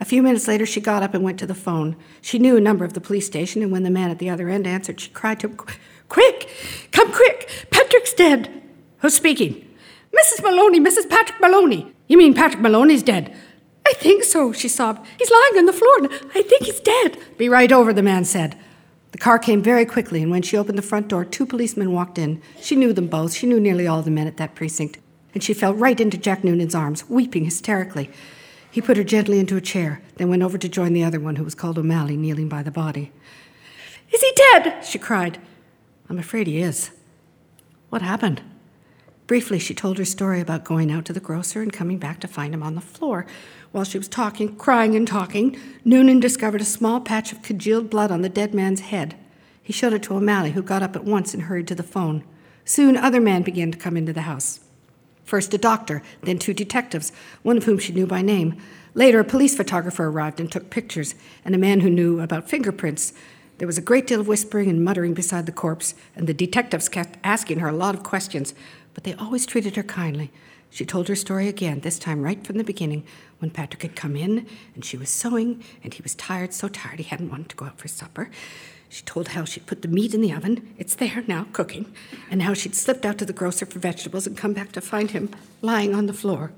A 0.00 0.04
few 0.04 0.22
minutes 0.22 0.48
later, 0.48 0.66
she 0.66 0.80
got 0.80 1.02
up 1.02 1.14
and 1.14 1.22
went 1.22 1.38
to 1.38 1.46
the 1.46 1.54
phone. 1.54 1.94
She 2.20 2.38
knew 2.38 2.56
a 2.56 2.60
number 2.60 2.84
of 2.84 2.94
the 2.94 3.00
police 3.00 3.26
station, 3.26 3.62
and 3.62 3.70
when 3.70 3.84
the 3.84 3.90
man 3.90 4.10
at 4.10 4.18
the 4.18 4.30
other 4.30 4.48
end 4.48 4.66
answered, 4.66 5.00
she 5.00 5.10
cried 5.10 5.40
to 5.40 5.48
him, 5.48 5.58
Quick! 6.08 6.48
Come 6.90 7.12
quick! 7.12 7.68
Patrick's 7.70 8.14
dead! 8.14 8.62
Who's 8.98 9.14
speaking? 9.14 9.66
Mrs. 10.12 10.42
Maloney, 10.42 10.80
Mrs. 10.80 11.08
Patrick 11.08 11.40
Maloney. 11.40 11.92
You 12.08 12.18
mean 12.18 12.34
Patrick 12.34 12.62
Maloney's 12.62 13.02
dead? 13.02 13.36
I 13.86 13.92
think 13.94 14.24
so, 14.24 14.52
she 14.52 14.68
sobbed. 14.68 15.06
He's 15.18 15.30
lying 15.30 15.58
on 15.58 15.66
the 15.66 15.72
floor, 15.72 15.98
and 15.98 16.08
I 16.34 16.42
think 16.42 16.64
he's 16.64 16.80
dead. 16.80 17.18
Be 17.38 17.48
right 17.48 17.70
over, 17.70 17.92
the 17.92 18.02
man 18.02 18.24
said. 18.24 18.58
The 19.12 19.18
car 19.18 19.38
came 19.38 19.62
very 19.62 19.86
quickly, 19.86 20.22
and 20.22 20.30
when 20.30 20.42
she 20.42 20.56
opened 20.56 20.76
the 20.76 20.82
front 20.82 21.08
door, 21.08 21.24
two 21.24 21.46
policemen 21.46 21.92
walked 21.92 22.18
in. 22.18 22.42
She 22.60 22.76
knew 22.76 22.92
them 22.92 23.06
both. 23.06 23.32
She 23.34 23.46
knew 23.46 23.60
nearly 23.60 23.86
all 23.86 24.02
the 24.02 24.10
men 24.10 24.26
at 24.26 24.36
that 24.38 24.54
precinct. 24.54 24.98
And 25.34 25.42
she 25.42 25.54
fell 25.54 25.72
right 25.72 26.00
into 26.00 26.18
Jack 26.18 26.42
Noonan's 26.42 26.74
arms, 26.74 27.08
weeping 27.08 27.44
hysterically. 27.44 28.10
He 28.70 28.82
put 28.82 28.96
her 28.96 29.04
gently 29.04 29.38
into 29.38 29.56
a 29.56 29.60
chair, 29.60 30.02
then 30.16 30.28
went 30.28 30.42
over 30.42 30.58
to 30.58 30.68
join 30.68 30.92
the 30.92 31.04
other 31.04 31.20
one, 31.20 31.36
who 31.36 31.44
was 31.44 31.54
called 31.54 31.78
O'Malley, 31.78 32.16
kneeling 32.16 32.48
by 32.48 32.62
the 32.62 32.70
body. 32.70 33.12
Is 34.12 34.20
he 34.20 34.32
dead? 34.52 34.84
she 34.84 34.98
cried. 34.98 35.38
I'm 36.10 36.18
afraid 36.18 36.46
he 36.46 36.60
is. 36.60 36.90
What 37.88 38.02
happened? 38.02 38.42
Briefly, 39.26 39.58
she 39.58 39.74
told 39.74 39.98
her 39.98 40.04
story 40.04 40.40
about 40.40 40.64
going 40.64 40.92
out 40.92 41.04
to 41.06 41.12
the 41.12 41.18
grocer 41.18 41.60
and 41.60 41.72
coming 41.72 41.98
back 41.98 42.20
to 42.20 42.28
find 42.28 42.54
him 42.54 42.62
on 42.62 42.76
the 42.76 42.80
floor. 42.80 43.26
While 43.72 43.84
she 43.84 43.98
was 43.98 44.08
talking, 44.08 44.54
crying 44.56 44.94
and 44.94 45.06
talking, 45.06 45.58
Noonan 45.84 46.20
discovered 46.20 46.60
a 46.60 46.64
small 46.64 47.00
patch 47.00 47.32
of 47.32 47.42
congealed 47.42 47.90
blood 47.90 48.12
on 48.12 48.22
the 48.22 48.28
dead 48.28 48.54
man's 48.54 48.80
head. 48.80 49.16
He 49.60 49.72
showed 49.72 49.92
it 49.92 50.04
to 50.04 50.14
O'Malley, 50.14 50.52
who 50.52 50.62
got 50.62 50.84
up 50.84 50.94
at 50.94 51.04
once 51.04 51.34
and 51.34 51.44
hurried 51.44 51.66
to 51.68 51.74
the 51.74 51.82
phone. 51.82 52.22
Soon, 52.64 52.96
other 52.96 53.20
men 53.20 53.42
began 53.42 53.72
to 53.72 53.78
come 53.78 53.96
into 53.96 54.12
the 54.12 54.22
house. 54.22 54.60
First 55.24 55.52
a 55.52 55.58
doctor, 55.58 56.02
then 56.22 56.38
two 56.38 56.54
detectives, 56.54 57.10
one 57.42 57.56
of 57.56 57.64
whom 57.64 57.78
she 57.78 57.92
knew 57.92 58.06
by 58.06 58.22
name. 58.22 58.56
Later, 58.94 59.18
a 59.18 59.24
police 59.24 59.56
photographer 59.56 60.04
arrived 60.04 60.38
and 60.38 60.50
took 60.50 60.70
pictures, 60.70 61.16
and 61.44 61.52
a 61.52 61.58
man 61.58 61.80
who 61.80 61.90
knew 61.90 62.20
about 62.20 62.48
fingerprints. 62.48 63.12
There 63.58 63.66
was 63.66 63.78
a 63.78 63.82
great 63.82 64.06
deal 64.06 64.20
of 64.20 64.28
whispering 64.28 64.70
and 64.70 64.84
muttering 64.84 65.14
beside 65.14 65.46
the 65.46 65.52
corpse, 65.52 65.94
and 66.14 66.28
the 66.28 66.34
detectives 66.34 66.88
kept 66.88 67.18
asking 67.24 67.58
her 67.58 67.68
a 67.68 67.76
lot 67.76 67.96
of 67.96 68.04
questions, 68.04 68.54
but 68.96 69.04
they 69.04 69.12
always 69.12 69.44
treated 69.44 69.76
her 69.76 69.82
kindly. 69.82 70.32
She 70.70 70.86
told 70.86 71.08
her 71.08 71.14
story 71.14 71.48
again, 71.48 71.80
this 71.80 71.98
time 71.98 72.22
right 72.22 72.42
from 72.46 72.56
the 72.56 72.64
beginning, 72.64 73.04
when 73.40 73.50
Patrick 73.50 73.82
had 73.82 73.94
come 73.94 74.16
in 74.16 74.46
and 74.74 74.86
she 74.86 74.96
was 74.96 75.10
sewing, 75.10 75.62
and 75.84 75.92
he 75.92 76.00
was 76.02 76.14
tired, 76.14 76.54
so 76.54 76.66
tired 76.66 76.98
he 76.98 77.04
hadn't 77.04 77.28
wanted 77.28 77.50
to 77.50 77.56
go 77.56 77.66
out 77.66 77.78
for 77.78 77.88
supper. 77.88 78.30
She 78.88 79.04
told 79.04 79.28
how 79.28 79.44
she'd 79.44 79.66
put 79.66 79.82
the 79.82 79.88
meat 79.88 80.14
in 80.14 80.22
the 80.22 80.32
oven, 80.32 80.74
it's 80.78 80.94
there 80.94 81.22
now, 81.26 81.46
cooking, 81.52 81.92
and 82.30 82.40
how 82.40 82.54
she'd 82.54 82.74
slipped 82.74 83.04
out 83.04 83.18
to 83.18 83.26
the 83.26 83.34
grocer 83.34 83.66
for 83.66 83.78
vegetables 83.78 84.26
and 84.26 84.34
come 84.34 84.54
back 84.54 84.72
to 84.72 84.80
find 84.80 85.10
him 85.10 85.28
lying 85.60 85.94
on 85.94 86.06
the 86.06 86.14
floor. 86.14 86.52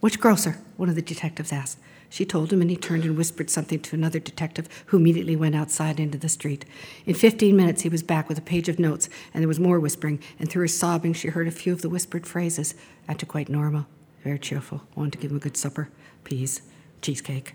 Which 0.00 0.20
grocer? 0.20 0.56
One 0.78 0.88
of 0.88 0.94
the 0.94 1.02
detectives 1.02 1.52
asked. 1.52 1.78
She 2.10 2.24
told 2.24 2.52
him, 2.52 2.62
and 2.62 2.70
he 2.70 2.76
turned 2.76 3.04
and 3.04 3.16
whispered 3.16 3.50
something 3.50 3.80
to 3.80 3.96
another 3.96 4.18
detective, 4.18 4.68
who 4.86 4.96
immediately 4.96 5.36
went 5.36 5.54
outside 5.54 6.00
into 6.00 6.16
the 6.18 6.28
street. 6.28 6.64
In 7.04 7.14
15 7.14 7.54
minutes, 7.54 7.82
he 7.82 7.88
was 7.88 8.02
back 8.02 8.28
with 8.28 8.38
a 8.38 8.42
page 8.42 8.68
of 8.68 8.78
notes, 8.78 9.08
and 9.34 9.42
there 9.42 9.48
was 9.48 9.60
more 9.60 9.78
whispering, 9.78 10.20
and 10.38 10.48
through 10.48 10.62
her 10.62 10.68
sobbing, 10.68 11.12
she 11.12 11.28
heard 11.28 11.48
a 11.48 11.52
few 11.52 11.72
of 11.72 11.82
the 11.82 11.90
whispered 11.90 12.26
phrases. 12.26 12.74
Acted 13.08 13.28
quite 13.28 13.48
normal, 13.48 13.86
very 14.24 14.38
cheerful, 14.38 14.82
wanted 14.94 15.12
to 15.12 15.18
give 15.18 15.30
him 15.30 15.36
a 15.36 15.40
good 15.40 15.56
supper 15.56 15.90
peas, 16.24 16.62
cheesecake. 17.02 17.54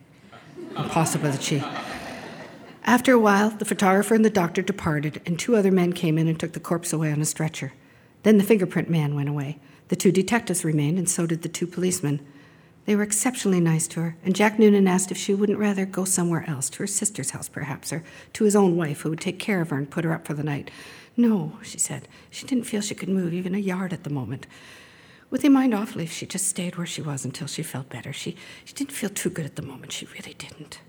Impossible 0.75 1.31
that 1.31 1.43
she. 1.43 1.63
After 2.85 3.13
a 3.13 3.19
while, 3.19 3.49
the 3.49 3.65
photographer 3.65 4.13
and 4.13 4.25
the 4.25 4.29
doctor 4.29 4.61
departed, 4.61 5.21
and 5.25 5.39
two 5.39 5.55
other 5.55 5.71
men 5.71 5.93
came 5.93 6.17
in 6.17 6.27
and 6.27 6.39
took 6.39 6.53
the 6.53 6.59
corpse 6.59 6.91
away 6.91 7.11
on 7.11 7.21
a 7.21 7.25
stretcher. 7.25 7.73
Then 8.23 8.37
the 8.37 8.43
fingerprint 8.43 8.89
man 8.89 9.15
went 9.15 9.29
away. 9.29 9.59
The 9.89 9.95
two 9.95 10.11
detectives 10.11 10.65
remained, 10.65 10.97
and 10.97 11.09
so 11.09 11.25
did 11.25 11.43
the 11.43 11.49
two 11.49 11.67
policemen. 11.67 12.25
They 12.85 12.95
were 12.95 13.03
exceptionally 13.03 13.61
nice 13.61 13.87
to 13.89 14.01
her, 14.01 14.15
and 14.25 14.35
Jack 14.35 14.59
Noonan 14.59 14.87
asked 14.87 15.11
if 15.11 15.17
she 15.17 15.33
wouldn't 15.33 15.59
rather 15.59 15.85
go 15.85 16.03
somewhere 16.03 16.43
else, 16.47 16.69
to 16.71 16.79
her 16.79 16.87
sister's 16.87 17.31
house 17.31 17.47
perhaps, 17.47 17.93
or 17.93 18.03
to 18.33 18.43
his 18.43 18.55
own 18.55 18.75
wife, 18.75 19.01
who 19.01 19.09
would 19.11 19.21
take 19.21 19.39
care 19.39 19.61
of 19.61 19.69
her 19.69 19.77
and 19.77 19.89
put 19.89 20.03
her 20.03 20.13
up 20.13 20.27
for 20.27 20.33
the 20.33 20.43
night. 20.43 20.69
No, 21.15 21.53
she 21.61 21.79
said. 21.79 22.07
She 22.29 22.45
didn't 22.45 22.65
feel 22.65 22.81
she 22.81 22.95
could 22.95 23.09
move 23.09 23.33
even 23.33 23.55
a 23.55 23.59
yard 23.59 23.93
at 23.93 24.03
the 24.03 24.09
moment. 24.09 24.47
Would 25.29 25.41
they 25.41 25.49
mind 25.49 25.73
awfully 25.73 26.03
if 26.03 26.11
she 26.11 26.25
just 26.25 26.47
stayed 26.47 26.75
where 26.75 26.85
she 26.85 27.01
was 27.01 27.23
until 27.23 27.47
she 27.47 27.63
felt 27.63 27.89
better? 27.89 28.11
She, 28.11 28.35
she 28.65 28.73
didn't 28.73 28.91
feel 28.91 29.09
too 29.09 29.29
good 29.29 29.45
at 29.45 29.55
the 29.55 29.61
moment. 29.61 29.91
She 29.91 30.05
really 30.07 30.33
didn't. 30.33 30.79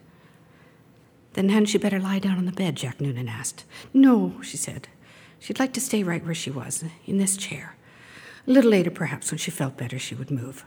Then 1.35 1.49
hadn't 1.49 1.67
she 1.67 1.79
better 1.79 2.01
lie 2.01 2.19
down 2.19 2.39
on 2.39 2.45
the 2.45 2.53
bed? 2.53 2.77
Jack 2.77 3.01
Noonan 3.01 3.29
asked. 3.29 3.65
No, 3.93 4.35
she 4.43 4.57
said. 4.57 4.89
She'd 5.39 5.59
like 5.59 5.73
to 5.75 5.81
stay 5.81 6.03
right 6.03 6.25
where 6.25 6.35
she 6.35 6.51
was, 6.51 6.85
in 7.07 7.19
this 7.19 7.37
chair. 7.37 7.77
A 8.47 8.51
little 8.51 8.71
later, 8.71 8.91
perhaps, 8.91 9.31
when 9.31 9.39
she 9.39 9.51
felt 9.51 9.77
better, 9.77 9.99
she 9.99 10.15
would 10.15 10.31
move. 10.31 10.65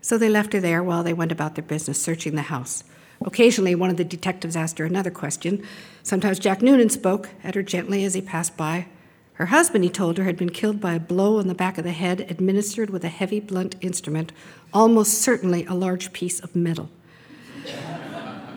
So 0.00 0.16
they 0.16 0.28
left 0.28 0.52
her 0.52 0.60
there 0.60 0.82
while 0.82 1.02
they 1.02 1.12
went 1.12 1.32
about 1.32 1.54
their 1.54 1.64
business 1.64 2.00
searching 2.00 2.34
the 2.34 2.42
house. 2.42 2.84
Occasionally, 3.24 3.74
one 3.74 3.90
of 3.90 3.96
the 3.96 4.04
detectives 4.04 4.56
asked 4.56 4.78
her 4.78 4.84
another 4.84 5.10
question. 5.10 5.64
Sometimes 6.02 6.38
Jack 6.38 6.62
Noonan 6.62 6.90
spoke 6.90 7.30
at 7.42 7.54
her 7.54 7.62
gently 7.62 8.04
as 8.04 8.14
he 8.14 8.20
passed 8.20 8.56
by. 8.56 8.86
Her 9.34 9.46
husband, 9.46 9.84
he 9.84 9.90
told 9.90 10.18
her, 10.18 10.24
had 10.24 10.36
been 10.36 10.50
killed 10.50 10.80
by 10.80 10.94
a 10.94 11.00
blow 11.00 11.38
on 11.38 11.46
the 11.46 11.54
back 11.54 11.78
of 11.78 11.84
the 11.84 11.92
head 11.92 12.26
administered 12.28 12.90
with 12.90 13.04
a 13.04 13.08
heavy, 13.08 13.38
blunt 13.38 13.76
instrument, 13.80 14.32
almost 14.72 15.20
certainly 15.20 15.64
a 15.66 15.74
large 15.74 16.12
piece 16.12 16.40
of 16.40 16.56
metal. 16.56 16.90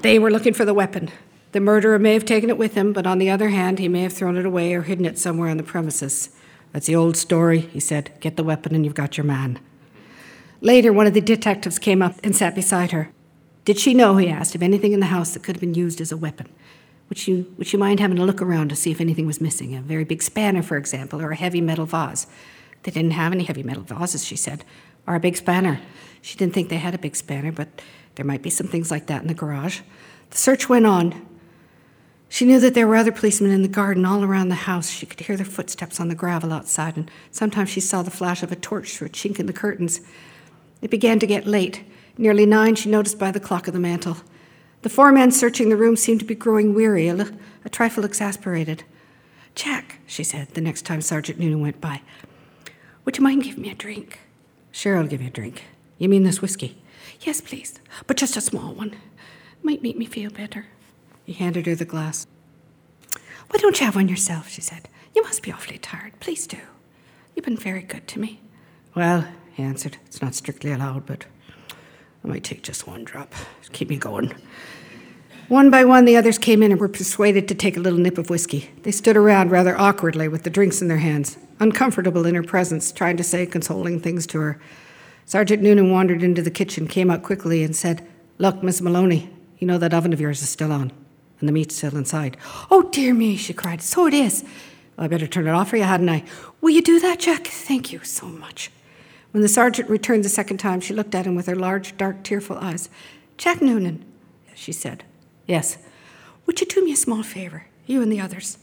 they 0.01 0.17
were 0.17 0.31
looking 0.31 0.53
for 0.53 0.65
the 0.65 0.73
weapon. 0.73 1.09
The 1.51 1.59
murderer 1.59 1.99
may 1.99 2.13
have 2.13 2.25
taken 2.25 2.49
it 2.49 2.57
with 2.57 2.75
him, 2.75 2.93
but 2.93 3.05
on 3.05 3.17
the 3.17 3.29
other 3.29 3.49
hand, 3.49 3.77
he 3.77 3.89
may 3.89 4.01
have 4.01 4.13
thrown 4.13 4.37
it 4.37 4.45
away 4.45 4.73
or 4.73 4.83
hidden 4.83 5.05
it 5.05 5.19
somewhere 5.19 5.49
on 5.49 5.57
the 5.57 5.63
premises. 5.63 6.29
That's 6.71 6.87
the 6.87 6.95
old 6.95 7.17
story, 7.17 7.59
he 7.59 7.79
said. 7.79 8.11
Get 8.19 8.37
the 8.37 8.43
weapon 8.43 8.73
and 8.73 8.85
you've 8.85 8.95
got 8.95 9.17
your 9.17 9.25
man. 9.25 9.59
Later, 10.61 10.93
one 10.93 11.07
of 11.07 11.15
the 11.15 11.21
detectives 11.21 11.79
came 11.79 12.03
up 12.03 12.15
and 12.23 12.35
sat 12.35 12.53
beside 12.53 12.91
her. 12.91 13.09
Did 13.65 13.79
she 13.79 13.95
know, 13.95 14.17
he 14.17 14.29
asked, 14.29 14.53
of 14.53 14.61
anything 14.61 14.93
in 14.93 14.99
the 14.99 15.07
house 15.07 15.33
that 15.33 15.41
could 15.43 15.55
have 15.55 15.61
been 15.61 15.73
used 15.73 15.99
as 15.99 16.11
a 16.11 16.17
weapon? 16.17 16.49
Would 17.09 17.27
you, 17.27 17.53
would 17.57 17.73
you 17.73 17.79
mind 17.79 17.99
having 17.99 18.19
a 18.19 18.25
look 18.25 18.41
around 18.41 18.69
to 18.69 18.75
see 18.75 18.91
if 18.91 19.01
anything 19.01 19.25
was 19.25 19.41
missing? 19.41 19.75
A 19.75 19.81
very 19.81 20.03
big 20.03 20.21
spanner, 20.21 20.61
for 20.61 20.77
example, 20.77 21.19
or 21.19 21.31
a 21.31 21.35
heavy 21.35 21.61
metal 21.61 21.85
vase? 21.85 22.27
They 22.83 22.91
didn't 22.91 23.11
have 23.11 23.33
any 23.33 23.43
heavy 23.43 23.63
metal 23.63 23.83
vases, 23.83 24.23
she 24.23 24.35
said, 24.35 24.63
or 25.07 25.15
a 25.15 25.19
big 25.19 25.35
spanner. 25.35 25.81
She 26.21 26.37
didn't 26.37 26.53
think 26.53 26.69
they 26.69 26.77
had 26.77 26.93
a 26.93 26.99
big 26.99 27.15
spanner, 27.15 27.51
but 27.51 27.81
there 28.15 28.25
might 28.25 28.43
be 28.43 28.49
some 28.51 28.67
things 28.67 28.91
like 28.91 29.07
that 29.07 29.23
in 29.23 29.27
the 29.27 29.33
garage. 29.33 29.81
The 30.29 30.37
search 30.37 30.69
went 30.69 30.85
on. 30.85 31.27
She 32.29 32.45
knew 32.45 32.59
that 32.59 32.75
there 32.75 32.87
were 32.87 32.95
other 32.95 33.11
policemen 33.11 33.51
in 33.51 33.63
the 33.63 33.67
garden 33.67 34.05
all 34.05 34.23
around 34.23 34.49
the 34.49 34.55
house. 34.55 34.89
She 34.89 35.05
could 35.05 35.19
hear 35.19 35.35
their 35.35 35.45
footsteps 35.45 35.99
on 35.99 36.07
the 36.07 36.15
gravel 36.15 36.53
outside, 36.53 36.95
and 36.95 37.11
sometimes 37.31 37.69
she 37.69 37.81
saw 37.81 38.03
the 38.03 38.11
flash 38.11 38.41
of 38.41 38.51
a 38.51 38.55
torch 38.55 38.95
through 38.95 39.07
a 39.07 39.09
chink 39.09 39.39
in 39.39 39.47
the 39.47 39.53
curtains. 39.53 40.01
It 40.81 40.91
began 40.91 41.19
to 41.19 41.27
get 41.27 41.47
late. 41.47 41.83
Nearly 42.17 42.45
nine, 42.45 42.75
she 42.75 42.89
noticed 42.89 43.19
by 43.19 43.31
the 43.31 43.39
clock 43.39 43.67
of 43.67 43.73
the 43.73 43.79
mantel. 43.79 44.17
The 44.81 44.89
four 44.89 45.11
men 45.11 45.31
searching 45.31 45.69
the 45.69 45.77
room 45.77 45.95
seemed 45.95 46.19
to 46.21 46.25
be 46.25 46.35
growing 46.35 46.73
weary, 46.73 47.07
a, 47.07 47.31
a 47.63 47.69
trifle 47.69 48.03
exasperated. 48.03 48.83
Jack, 49.53 49.99
she 50.07 50.23
said 50.23 50.49
the 50.49 50.61
next 50.61 50.83
time 50.83 51.01
Sergeant 51.01 51.39
Noonan 51.39 51.61
went 51.61 51.81
by, 51.81 52.01
would 53.05 53.17
you 53.17 53.23
mind 53.23 53.43
giving 53.43 53.61
me 53.61 53.71
a 53.71 53.75
drink? 53.75 54.19
Sure, 54.71 54.97
I'll 54.97 55.07
give 55.07 55.21
you 55.21 55.27
a 55.27 55.31
drink. 55.31 55.63
You 55.97 56.09
mean 56.09 56.23
this 56.23 56.41
whiskey? 56.41 56.81
Yes, 57.21 57.41
please, 57.41 57.79
but 58.07 58.17
just 58.17 58.37
a 58.37 58.41
small 58.41 58.73
one. 58.73 58.95
Might 59.63 59.83
make 59.83 59.97
me 59.97 60.05
feel 60.05 60.31
better. 60.31 60.67
He 61.25 61.33
handed 61.33 61.65
her 61.67 61.75
the 61.75 61.85
glass. 61.85 62.25
Why 63.49 63.57
don't 63.59 63.79
you 63.79 63.85
have 63.85 63.95
one 63.95 64.07
yourself? 64.07 64.49
she 64.49 64.61
said. 64.61 64.87
You 65.13 65.23
must 65.23 65.43
be 65.43 65.51
awfully 65.51 65.77
tired. 65.77 66.19
Please 66.19 66.47
do. 66.47 66.57
You've 67.35 67.45
been 67.45 67.57
very 67.57 67.81
good 67.81 68.07
to 68.07 68.19
me. 68.19 68.39
Well, 68.95 69.27
he 69.53 69.63
answered. 69.63 69.97
It's 70.05 70.21
not 70.21 70.35
strictly 70.35 70.71
allowed, 70.71 71.05
but 71.05 71.25
I 72.23 72.27
might 72.27 72.43
take 72.43 72.63
just 72.63 72.87
one 72.87 73.03
drop. 73.03 73.33
Keep 73.71 73.89
me 73.89 73.97
going. 73.97 74.33
One 75.47 75.69
by 75.69 75.83
one, 75.83 76.05
the 76.05 76.15
others 76.15 76.37
came 76.37 76.63
in 76.63 76.71
and 76.71 76.79
were 76.79 76.87
persuaded 76.87 77.47
to 77.49 77.55
take 77.55 77.75
a 77.75 77.81
little 77.81 77.99
nip 77.99 78.17
of 78.17 78.29
whiskey. 78.29 78.69
They 78.83 78.91
stood 78.91 79.17
around 79.17 79.51
rather 79.51 79.77
awkwardly 79.77 80.29
with 80.29 80.43
the 80.43 80.49
drinks 80.49 80.81
in 80.81 80.87
their 80.87 80.99
hands, 80.99 81.37
uncomfortable 81.59 82.25
in 82.25 82.35
her 82.35 82.43
presence, 82.43 82.91
trying 82.91 83.17
to 83.17 83.23
say 83.23 83.45
consoling 83.45 83.99
things 83.99 84.25
to 84.27 84.39
her. 84.39 84.61
Sergeant 85.25 85.61
Noonan 85.61 85.91
wandered 85.91 86.23
into 86.23 86.41
the 86.41 86.51
kitchen, 86.51 86.87
came 86.87 87.11
out 87.11 87.23
quickly, 87.23 87.63
and 87.63 87.75
said, 87.75 88.07
Look, 88.37 88.63
Miss 88.63 88.81
Maloney, 88.81 89.29
you 89.57 89.67
know 89.67 89.77
that 89.77 89.93
oven 89.93 90.13
of 90.13 90.21
yours 90.21 90.41
is 90.41 90.49
still 90.49 90.71
on, 90.71 90.91
and 91.39 91.49
the 91.49 91.53
meat's 91.53 91.75
still 91.75 91.97
inside. 91.97 92.37
Oh, 92.69 92.83
dear 92.83 93.13
me, 93.13 93.35
she 93.35 93.53
cried. 93.53 93.81
So 93.81 94.07
it 94.07 94.13
is. 94.13 94.43
Well, 94.95 95.05
I 95.05 95.07
better 95.09 95.27
turn 95.27 95.47
it 95.47 95.51
off 95.51 95.69
for 95.69 95.77
you, 95.77 95.83
hadn't 95.83 96.09
I? 96.09 96.23
Will 96.61 96.69
you 96.69 96.81
do 96.81 96.99
that, 97.01 97.19
Jack? 97.19 97.45
Thank 97.47 97.91
you 97.91 98.03
so 98.03 98.25
much. 98.25 98.71
When 99.31 99.41
the 99.41 99.49
sergeant 99.49 99.89
returned 99.89 100.25
the 100.25 100.29
second 100.29 100.57
time, 100.57 100.81
she 100.81 100.93
looked 100.93 101.15
at 101.15 101.25
him 101.25 101.35
with 101.35 101.47
her 101.47 101.55
large, 101.55 101.97
dark, 101.97 102.23
tearful 102.23 102.57
eyes. 102.57 102.89
Jack 103.37 103.61
Noonan, 103.61 104.03
she 104.53 104.71
said. 104.71 105.03
Yes. 105.47 105.77
Would 106.45 106.59
you 106.59 106.67
do 106.67 106.83
me 106.83 106.91
a 106.91 106.97
small 106.97 107.23
favor, 107.23 107.67
you 107.85 108.01
and 108.01 108.11
the 108.11 108.19
others? 108.19 108.57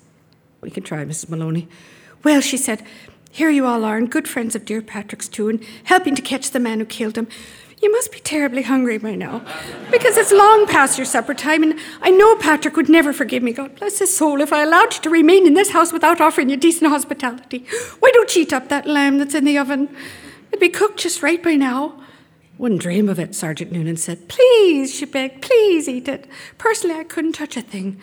We 0.60 0.70
can 0.70 0.82
try, 0.82 1.04
Mrs. 1.04 1.30
Maloney. 1.30 1.68
Well, 2.22 2.40
she 2.40 2.56
said, 2.56 2.82
here 3.30 3.50
you 3.50 3.66
all 3.66 3.84
are, 3.84 3.96
and 3.96 4.10
good 4.10 4.28
friends 4.28 4.54
of 4.54 4.64
dear 4.64 4.82
Patrick's 4.82 5.28
too, 5.28 5.48
and 5.48 5.64
helping 5.84 6.14
to 6.14 6.22
catch 6.22 6.50
the 6.50 6.60
man 6.60 6.80
who 6.80 6.86
killed 6.86 7.16
him. 7.16 7.28
You 7.80 7.92
must 7.92 8.10
be 8.10 8.18
terribly 8.18 8.62
hungry 8.62 8.98
by 8.98 9.14
now, 9.14 9.44
because 9.90 10.16
it's 10.16 10.32
long 10.32 10.66
past 10.66 10.98
your 10.98 11.04
supper 11.04 11.32
time, 11.32 11.62
and 11.62 11.78
I 12.02 12.10
know 12.10 12.34
Patrick 12.36 12.76
would 12.76 12.88
never 12.88 13.12
forgive 13.12 13.42
me, 13.42 13.52
God 13.52 13.76
bless 13.76 14.00
his 14.00 14.16
soul, 14.16 14.40
if 14.40 14.52
I 14.52 14.64
allowed 14.64 14.94
you 14.94 15.02
to 15.02 15.10
remain 15.10 15.46
in 15.46 15.54
this 15.54 15.70
house 15.70 15.92
without 15.92 16.20
offering 16.20 16.50
you 16.50 16.56
decent 16.56 16.90
hospitality. 16.90 17.64
Why 18.00 18.10
don't 18.12 18.34
you 18.34 18.42
eat 18.42 18.52
up 18.52 18.68
that 18.68 18.86
lamb 18.86 19.18
that's 19.18 19.34
in 19.34 19.44
the 19.44 19.58
oven? 19.58 19.94
It'd 20.49 20.61
be 20.61 20.68
cooked 20.68 20.99
just 20.99 21.22
right 21.22 21.42
by 21.42 21.55
now. 21.55 22.03
Wouldn't 22.59 22.80
dream 22.80 23.09
of 23.09 23.20
it, 23.20 23.34
Sergeant 23.34 23.70
Noonan 23.70 23.96
said. 23.96 24.28
Please, 24.28 24.92
she 24.92 25.05
begged, 25.05 25.42
please 25.42 25.88
eat 25.88 26.09
it. 26.09 26.26
Personally, 26.59 26.96
I 26.96 27.05
couldn't 27.05 27.34
touch 27.34 27.57
a 27.57 27.62
thing. 27.62 28.01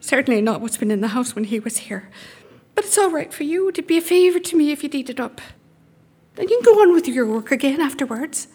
Certainly 0.00 0.42
not 0.42 0.60
what's 0.60 0.76
been 0.76 0.90
in 0.90 1.00
the 1.00 1.08
house 1.08 1.34
when 1.34 1.44
he 1.44 1.58
was 1.58 1.78
here. 1.78 2.10
But 2.74 2.84
it's 2.84 2.98
all 2.98 3.10
right 3.10 3.32
for 3.32 3.44
you. 3.44 3.68
It'd 3.68 3.86
be 3.86 3.96
a 3.96 4.02
favour 4.02 4.38
to 4.38 4.56
me 4.56 4.72
if 4.72 4.82
you'd 4.82 4.94
eat 4.94 5.08
it 5.08 5.20
up. 5.20 5.40
Then 6.34 6.48
you 6.48 6.60
can 6.60 6.74
go 6.74 6.82
on 6.82 6.92
with 6.92 7.08
your 7.08 7.26
work 7.26 7.50
again 7.50 7.80
afterwards. 7.80 8.48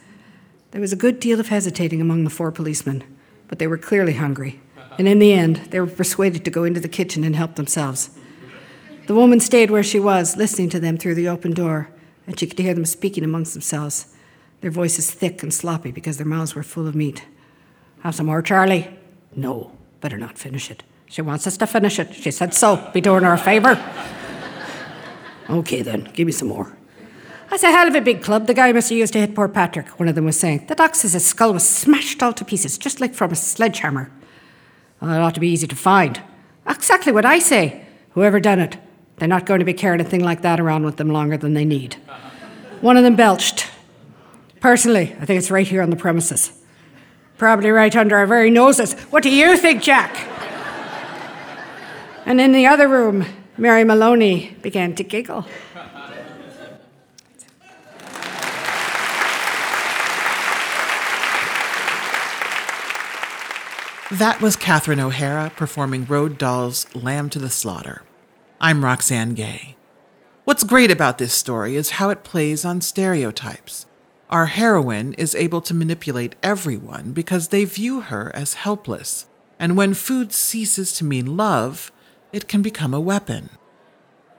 There 0.72 0.82
was 0.82 0.94
a 0.94 0.98
good 0.98 1.20
deal 1.20 1.40
of 1.40 1.48
hesitating 1.48 2.00
among 2.00 2.26
the 2.26 2.30
four 2.30 2.52
policemen, 2.52 3.04
but 3.48 3.58
they 3.58 3.66
were 3.66 3.78
clearly 3.78 4.14
hungry, 4.14 4.60
and 5.00 5.08
in 5.08 5.18
the 5.18 5.34
end, 5.34 5.56
they 5.72 5.80
were 5.80 5.88
persuaded 5.88 6.46
to 6.46 6.52
go 6.52 6.64
into 6.64 6.80
the 6.80 6.88
kitchen 6.88 7.24
and 7.24 7.36
help 7.36 7.56
themselves. 7.56 8.12
The 9.08 9.16
woman 9.16 9.40
stayed 9.40 9.72
where 9.72 9.82
she 9.82 10.00
was, 10.00 10.38
listening 10.38 10.70
to 10.70 10.80
them 10.80 10.98
through 10.98 11.16
the 11.16 11.28
open 11.28 11.54
door 11.54 11.90
and 12.30 12.40
she 12.40 12.46
could 12.46 12.60
hear 12.60 12.76
them 12.76 12.86
speaking 12.86 13.24
amongst 13.24 13.54
themselves, 13.54 14.14
their 14.62 14.70
voices 14.70 15.10
thick 15.10 15.42
and 15.42 15.52
sloppy 15.52 15.92
because 15.92 16.18
their 16.18 16.28
mouths 16.28 16.54
were 16.54 16.62
full 16.62 16.88
of 16.88 16.94
meat. 16.94 17.26
Have 18.04 18.14
some 18.14 18.28
more, 18.28 18.44
Charlie? 18.44 18.96
No, 19.36 19.72
better 20.00 20.16
not 20.16 20.38
finish 20.38 20.70
it. 20.70 20.84
She 21.08 21.24
wants 21.24 21.48
us 21.48 21.58
to 21.58 21.66
finish 21.66 21.98
it. 21.98 22.14
She 22.14 22.30
said 22.30 22.54
so. 22.54 22.92
Be 22.94 23.02
doing 23.02 23.24
her 23.24 23.34
a 23.34 23.38
favour. 23.38 23.84
okay, 25.50 25.82
then, 25.82 26.08
give 26.14 26.28
me 26.28 26.32
some 26.32 26.50
more. 26.50 26.78
That's 27.50 27.64
a 27.64 27.72
hell 27.72 27.88
of 27.88 27.96
a 27.96 28.02
big 28.02 28.22
club 28.22 28.46
the 28.46 28.54
guy 28.54 28.72
must 28.74 28.90
have 28.90 28.98
used 29.00 29.14
to 29.14 29.20
hit 29.20 29.34
poor 29.34 29.48
Patrick, 29.48 30.00
one 30.00 30.08
of 30.08 30.14
them 30.14 30.26
was 30.26 30.40
saying. 30.40 30.68
The 30.68 30.76
doc 30.76 30.94
says 30.94 31.14
his 31.14 31.26
skull 31.26 31.54
was 31.54 31.68
smashed 31.68 32.22
all 32.22 32.34
to 32.34 32.46
pieces, 32.46 32.78
just 32.78 33.02
like 33.02 33.16
from 33.16 33.32
a 33.32 33.36
sledgehammer. 33.36 34.12
Well, 35.02 35.12
it 35.12 35.20
ought 35.20 35.34
to 35.34 35.40
be 35.40 35.50
easy 35.50 35.66
to 35.66 35.76
find. 35.76 36.22
Exactly 36.68 37.12
what 37.12 37.26
I 37.26 37.40
say. 37.40 37.88
Whoever 38.12 38.40
done 38.40 38.60
it, 38.60 38.78
they're 39.20 39.28
not 39.28 39.46
going 39.46 39.60
to 39.60 39.66
be 39.66 39.74
carrying 39.74 40.02
a 40.02 40.06
thing 40.06 40.24
like 40.24 40.42
that 40.42 40.60
around 40.60 40.86
with 40.86 40.96
them 40.98 41.10
longer 41.10 41.38
than 41.38 41.54
they 41.54 41.66
need. 41.66 41.96
One 42.82 42.96
of 42.98 43.04
them 43.04 43.16
belched. 43.16 43.68
Personally, 44.62 45.16
I 45.20 45.26
think 45.26 45.38
it's 45.38 45.52
right 45.52 45.68
here 45.68 45.82
on 45.82 45.90
the 45.90 45.96
premises. 45.96 46.52
Probably 47.38 47.70
right 47.70 47.96
under 47.96 48.16
our 48.16 48.26
very 48.26 48.50
noses. 48.50 48.94
What 49.12 49.24
do 49.24 49.30
you 49.30 49.58
think, 49.58 49.84
Jack? 49.84 50.18
and 52.26 52.40
in 52.40 52.52
the 52.54 52.68
other 52.68 52.88
room, 52.88 53.26
Mary 53.58 53.84
Maloney 53.84 54.56
began 54.62 54.96
to 54.96 55.04
giggle. 55.04 55.46
That 64.12 64.42
was 64.42 64.56
Catherine 64.56 65.00
O'Hara 65.00 65.52
performing 65.56 66.08
Roald 66.08 66.38
Dahl's 66.38 66.94
Lamb 66.96 67.30
to 67.30 67.38
the 67.38 67.50
Slaughter. 67.50 68.02
I'm 68.62 68.84
Roxane 68.84 69.36
Gay. 69.36 69.78
What's 70.44 70.66
great 70.66 70.92
about 70.92 71.18
this 71.18 71.34
story 71.34 71.78
is 71.78 71.92
how 71.92 72.10
it 72.10 72.26
plays 72.26 72.66
on 72.66 72.82
stereotypes. 72.82 73.86
Our 74.30 74.48
heroine 74.48 75.14
is 75.14 75.34
able 75.34 75.62
to 75.62 75.74
manipulate 75.74 76.36
everyone 76.44 77.14
because 77.14 77.48
they 77.48 77.64
view 77.64 78.02
her 78.02 78.36
as 78.36 78.56
helpless, 78.56 79.28
and 79.60 79.78
when 79.78 79.94
food 79.94 80.34
ceases 80.34 80.92
to 80.98 81.06
mean 81.06 81.38
love, 81.38 81.90
it 82.34 82.50
can 82.50 82.62
become 82.62 82.94
a 82.94 83.00
weapon. 83.00 83.50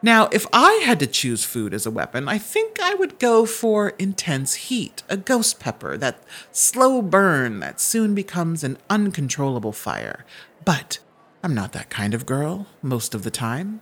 Now, 0.03 0.29
if 0.33 0.47
I 0.53 0.83
had 0.85 1.01
to 1.01 1.07
choose 1.07 1.47
food 1.47 1.73
as 1.73 1.87
a 1.87 1.91
weapon, 1.91 2.29
I 2.29 2.37
think 2.37 2.79
I 2.79 2.93
would 2.93 3.19
go 3.19 3.47
for 3.47 3.95
intense 3.99 4.55
heat, 4.55 5.03
a 5.09 5.17
ghost 5.17 5.59
pepper, 5.59 5.97
that 5.97 6.23
slow 6.53 7.01
burn 7.01 7.61
that 7.61 7.81
soon 7.81 8.15
becomes 8.15 8.63
an 8.65 8.77
uncontrollable 8.91 9.73
fire. 9.73 10.27
But 10.63 10.99
I'm 11.43 11.55
not 11.55 11.73
that 11.73 11.89
kind 11.89 12.13
of 12.13 12.27
girl 12.27 12.67
most 12.83 13.15
of 13.15 13.23
the 13.23 13.31
time. 13.31 13.81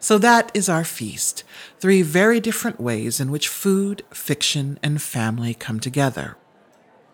So 0.00 0.16
that 0.18 0.50
is 0.54 0.68
our 0.68 0.84
feast 0.84 1.44
three 1.78 2.00
very 2.02 2.40
different 2.40 2.80
ways 2.80 3.20
in 3.20 3.30
which 3.30 3.48
food, 3.48 4.02
fiction, 4.10 4.78
and 4.82 5.00
family 5.00 5.54
come 5.54 5.78
together. 5.78 6.36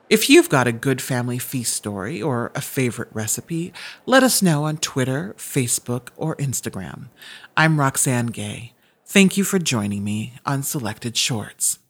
If 0.09 0.31
you've 0.31 0.49
got 0.49 0.69
a 0.69 0.73
good 0.73 1.03
family 1.03 1.39
feast 1.39 1.75
story 1.75 2.23
or 2.23 2.53
a 2.55 2.61
favorite 2.61 3.09
recipe, 3.13 3.73
let 4.07 4.23
us 4.23 4.41
know 4.41 4.65
on 4.65 4.77
Twitter, 4.77 5.35
Facebook, 5.37 6.11
or 6.17 6.37
Instagram. 6.37 7.09
I'm 7.57 7.81
Roxane 7.81 8.29
Gay. 8.29 8.73
Thank 9.05 9.37
you 9.37 9.43
for 9.43 9.59
joining 9.59 10.05
me 10.05 10.35
on 10.47 10.63
Selected 10.63 11.17
Shorts. 11.17 11.81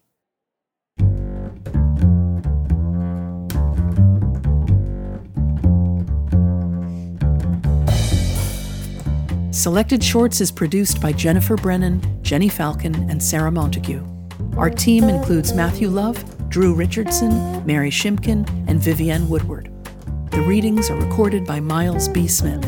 Selected 9.57 10.05
Shorts 10.05 10.43
is 10.43 10.53
produced 10.53 11.01
by 11.01 11.13
Jennifer 11.13 11.57
Brennan, 11.57 12.23
Jenny 12.23 12.51
Falcon, 12.51 12.95
and 13.09 13.23
Sarah 13.23 13.51
Montague. 13.51 14.07
Our 14.55 14.69
team 14.69 15.05
includes 15.05 15.55
Matthew 15.55 15.89
Love, 15.89 16.23
Drew 16.51 16.75
Richardson, 16.75 17.65
Mary 17.65 17.89
Shimkin, 17.89 18.47
and 18.69 18.79
Vivienne 18.79 19.31
Woodward. 19.31 19.73
The 20.31 20.43
readings 20.43 20.91
are 20.91 21.01
recorded 21.01 21.47
by 21.47 21.61
Miles 21.61 22.07
B. 22.07 22.29
Smith. 22.29 22.67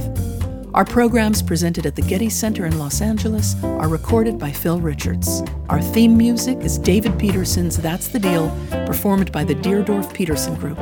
Our 0.72 0.86
programs 0.86 1.42
presented 1.42 1.84
at 1.84 1.94
the 1.94 2.00
Getty 2.00 2.30
Center 2.30 2.64
in 2.64 2.78
Los 2.78 3.02
Angeles 3.02 3.54
are 3.62 3.88
recorded 3.88 4.38
by 4.38 4.50
Phil 4.50 4.80
Richards. 4.80 5.42
Our 5.68 5.82
theme 5.82 6.16
music 6.16 6.56
is 6.60 6.78
David 6.78 7.18
Peterson's 7.18 7.76
That's 7.76 8.08
the 8.08 8.18
Deal, 8.18 8.48
performed 8.86 9.30
by 9.30 9.44
the 9.44 9.54
Deerdorf 9.54 10.14
Peterson 10.14 10.54
Group. 10.54 10.78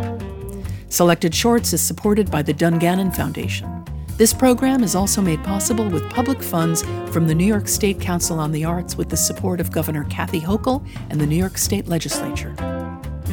Selected 0.89 1.35
Shorts 1.35 1.73
is 1.73 1.83
supported 1.83 2.31
by 2.31 2.43
the 2.43 2.55
Dungannon 2.55 3.11
Foundation. 3.11 3.76
This 4.17 4.33
program 4.33 4.83
is 4.83 4.95
also 4.95 5.21
made 5.21 5.45
possible 5.45 5.91
with 5.91 6.09
public 6.09 6.43
funds 6.43 6.83
from 7.13 7.27
the 7.27 7.35
New 7.35 7.45
York 7.45 7.69
State 7.69 8.01
Council 8.01 8.41
on 8.41 8.51
the 8.51 8.65
Arts 8.65 8.97
with 8.97 9.11
the 9.11 9.17
support 9.17 9.61
of 9.61 9.71
Governor 9.71 10.05
Kathy 10.05 10.41
Hochul 10.41 10.87
and 11.11 11.21
the 11.21 11.27
New 11.27 11.37
York 11.37 11.59
State 11.59 11.87
Legislature. 11.87 12.55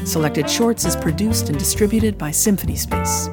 Selected 0.04 0.50
Shorts 0.50 0.84
is 0.84 0.98
produced 0.98 1.48
and 1.48 1.58
distributed 1.58 2.18
by 2.18 2.32
Symphony 2.32 2.76
Space. 2.76 3.30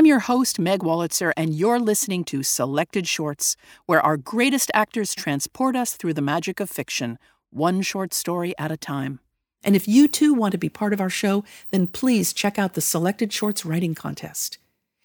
I'm 0.00 0.06
your 0.06 0.20
host, 0.20 0.58
Meg 0.58 0.80
Wolitzer, 0.80 1.34
and 1.36 1.52
you're 1.52 1.78
listening 1.78 2.24
to 2.24 2.42
Selected 2.42 3.06
Shorts, 3.06 3.54
where 3.84 4.00
our 4.00 4.16
greatest 4.16 4.70
actors 4.72 5.14
transport 5.14 5.76
us 5.76 5.92
through 5.92 6.14
the 6.14 6.22
magic 6.22 6.58
of 6.58 6.70
fiction, 6.70 7.18
one 7.50 7.82
short 7.82 8.14
story 8.14 8.54
at 8.56 8.72
a 8.72 8.78
time. 8.78 9.20
And 9.62 9.76
if 9.76 9.86
you 9.86 10.08
too 10.08 10.32
want 10.32 10.52
to 10.52 10.58
be 10.58 10.70
part 10.70 10.94
of 10.94 11.02
our 11.02 11.10
show, 11.10 11.44
then 11.70 11.86
please 11.86 12.32
check 12.32 12.58
out 12.58 12.72
the 12.72 12.80
Selected 12.80 13.30
Shorts 13.30 13.66
Writing 13.66 13.94
Contest. 13.94 14.56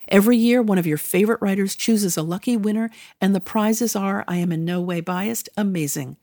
Every 0.07 0.37
year, 0.37 0.61
one 0.61 0.77
of 0.77 0.87
your 0.87 0.97
favorite 0.97 1.41
writers 1.41 1.75
chooses 1.75 2.15
a 2.15 2.23
lucky 2.23 2.55
winner, 2.55 2.89
and 3.19 3.35
the 3.35 3.41
prizes 3.41 3.97
are, 3.97 4.23
I 4.29 4.37
am 4.37 4.53
in 4.53 4.63
no 4.63 4.79
way 4.79 5.01
biased, 5.01 5.49
amazing. 5.57 6.15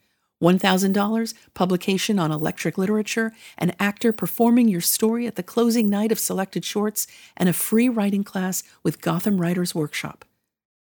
$1,000, 0.43 1.35
publication 1.55 2.19
on 2.19 2.33
electric 2.33 2.77
literature, 2.77 3.33
an 3.57 3.73
actor 3.79 4.13
performing 4.13 4.69
your 4.69 4.81
story 4.81 5.27
at 5.27 5.37
the 5.37 5.43
closing 5.43 5.89
night 5.89 6.11
of 6.11 6.19
selected 6.19 6.65
shorts, 6.65 7.07
and 7.37 7.49
a 7.49 7.53
free 7.53 7.89
writing 7.89 8.25
class 8.25 8.65
with 8.83 9.01
Gotham 9.01 9.41
Writers 9.41 9.75
Workshop. 9.75 10.25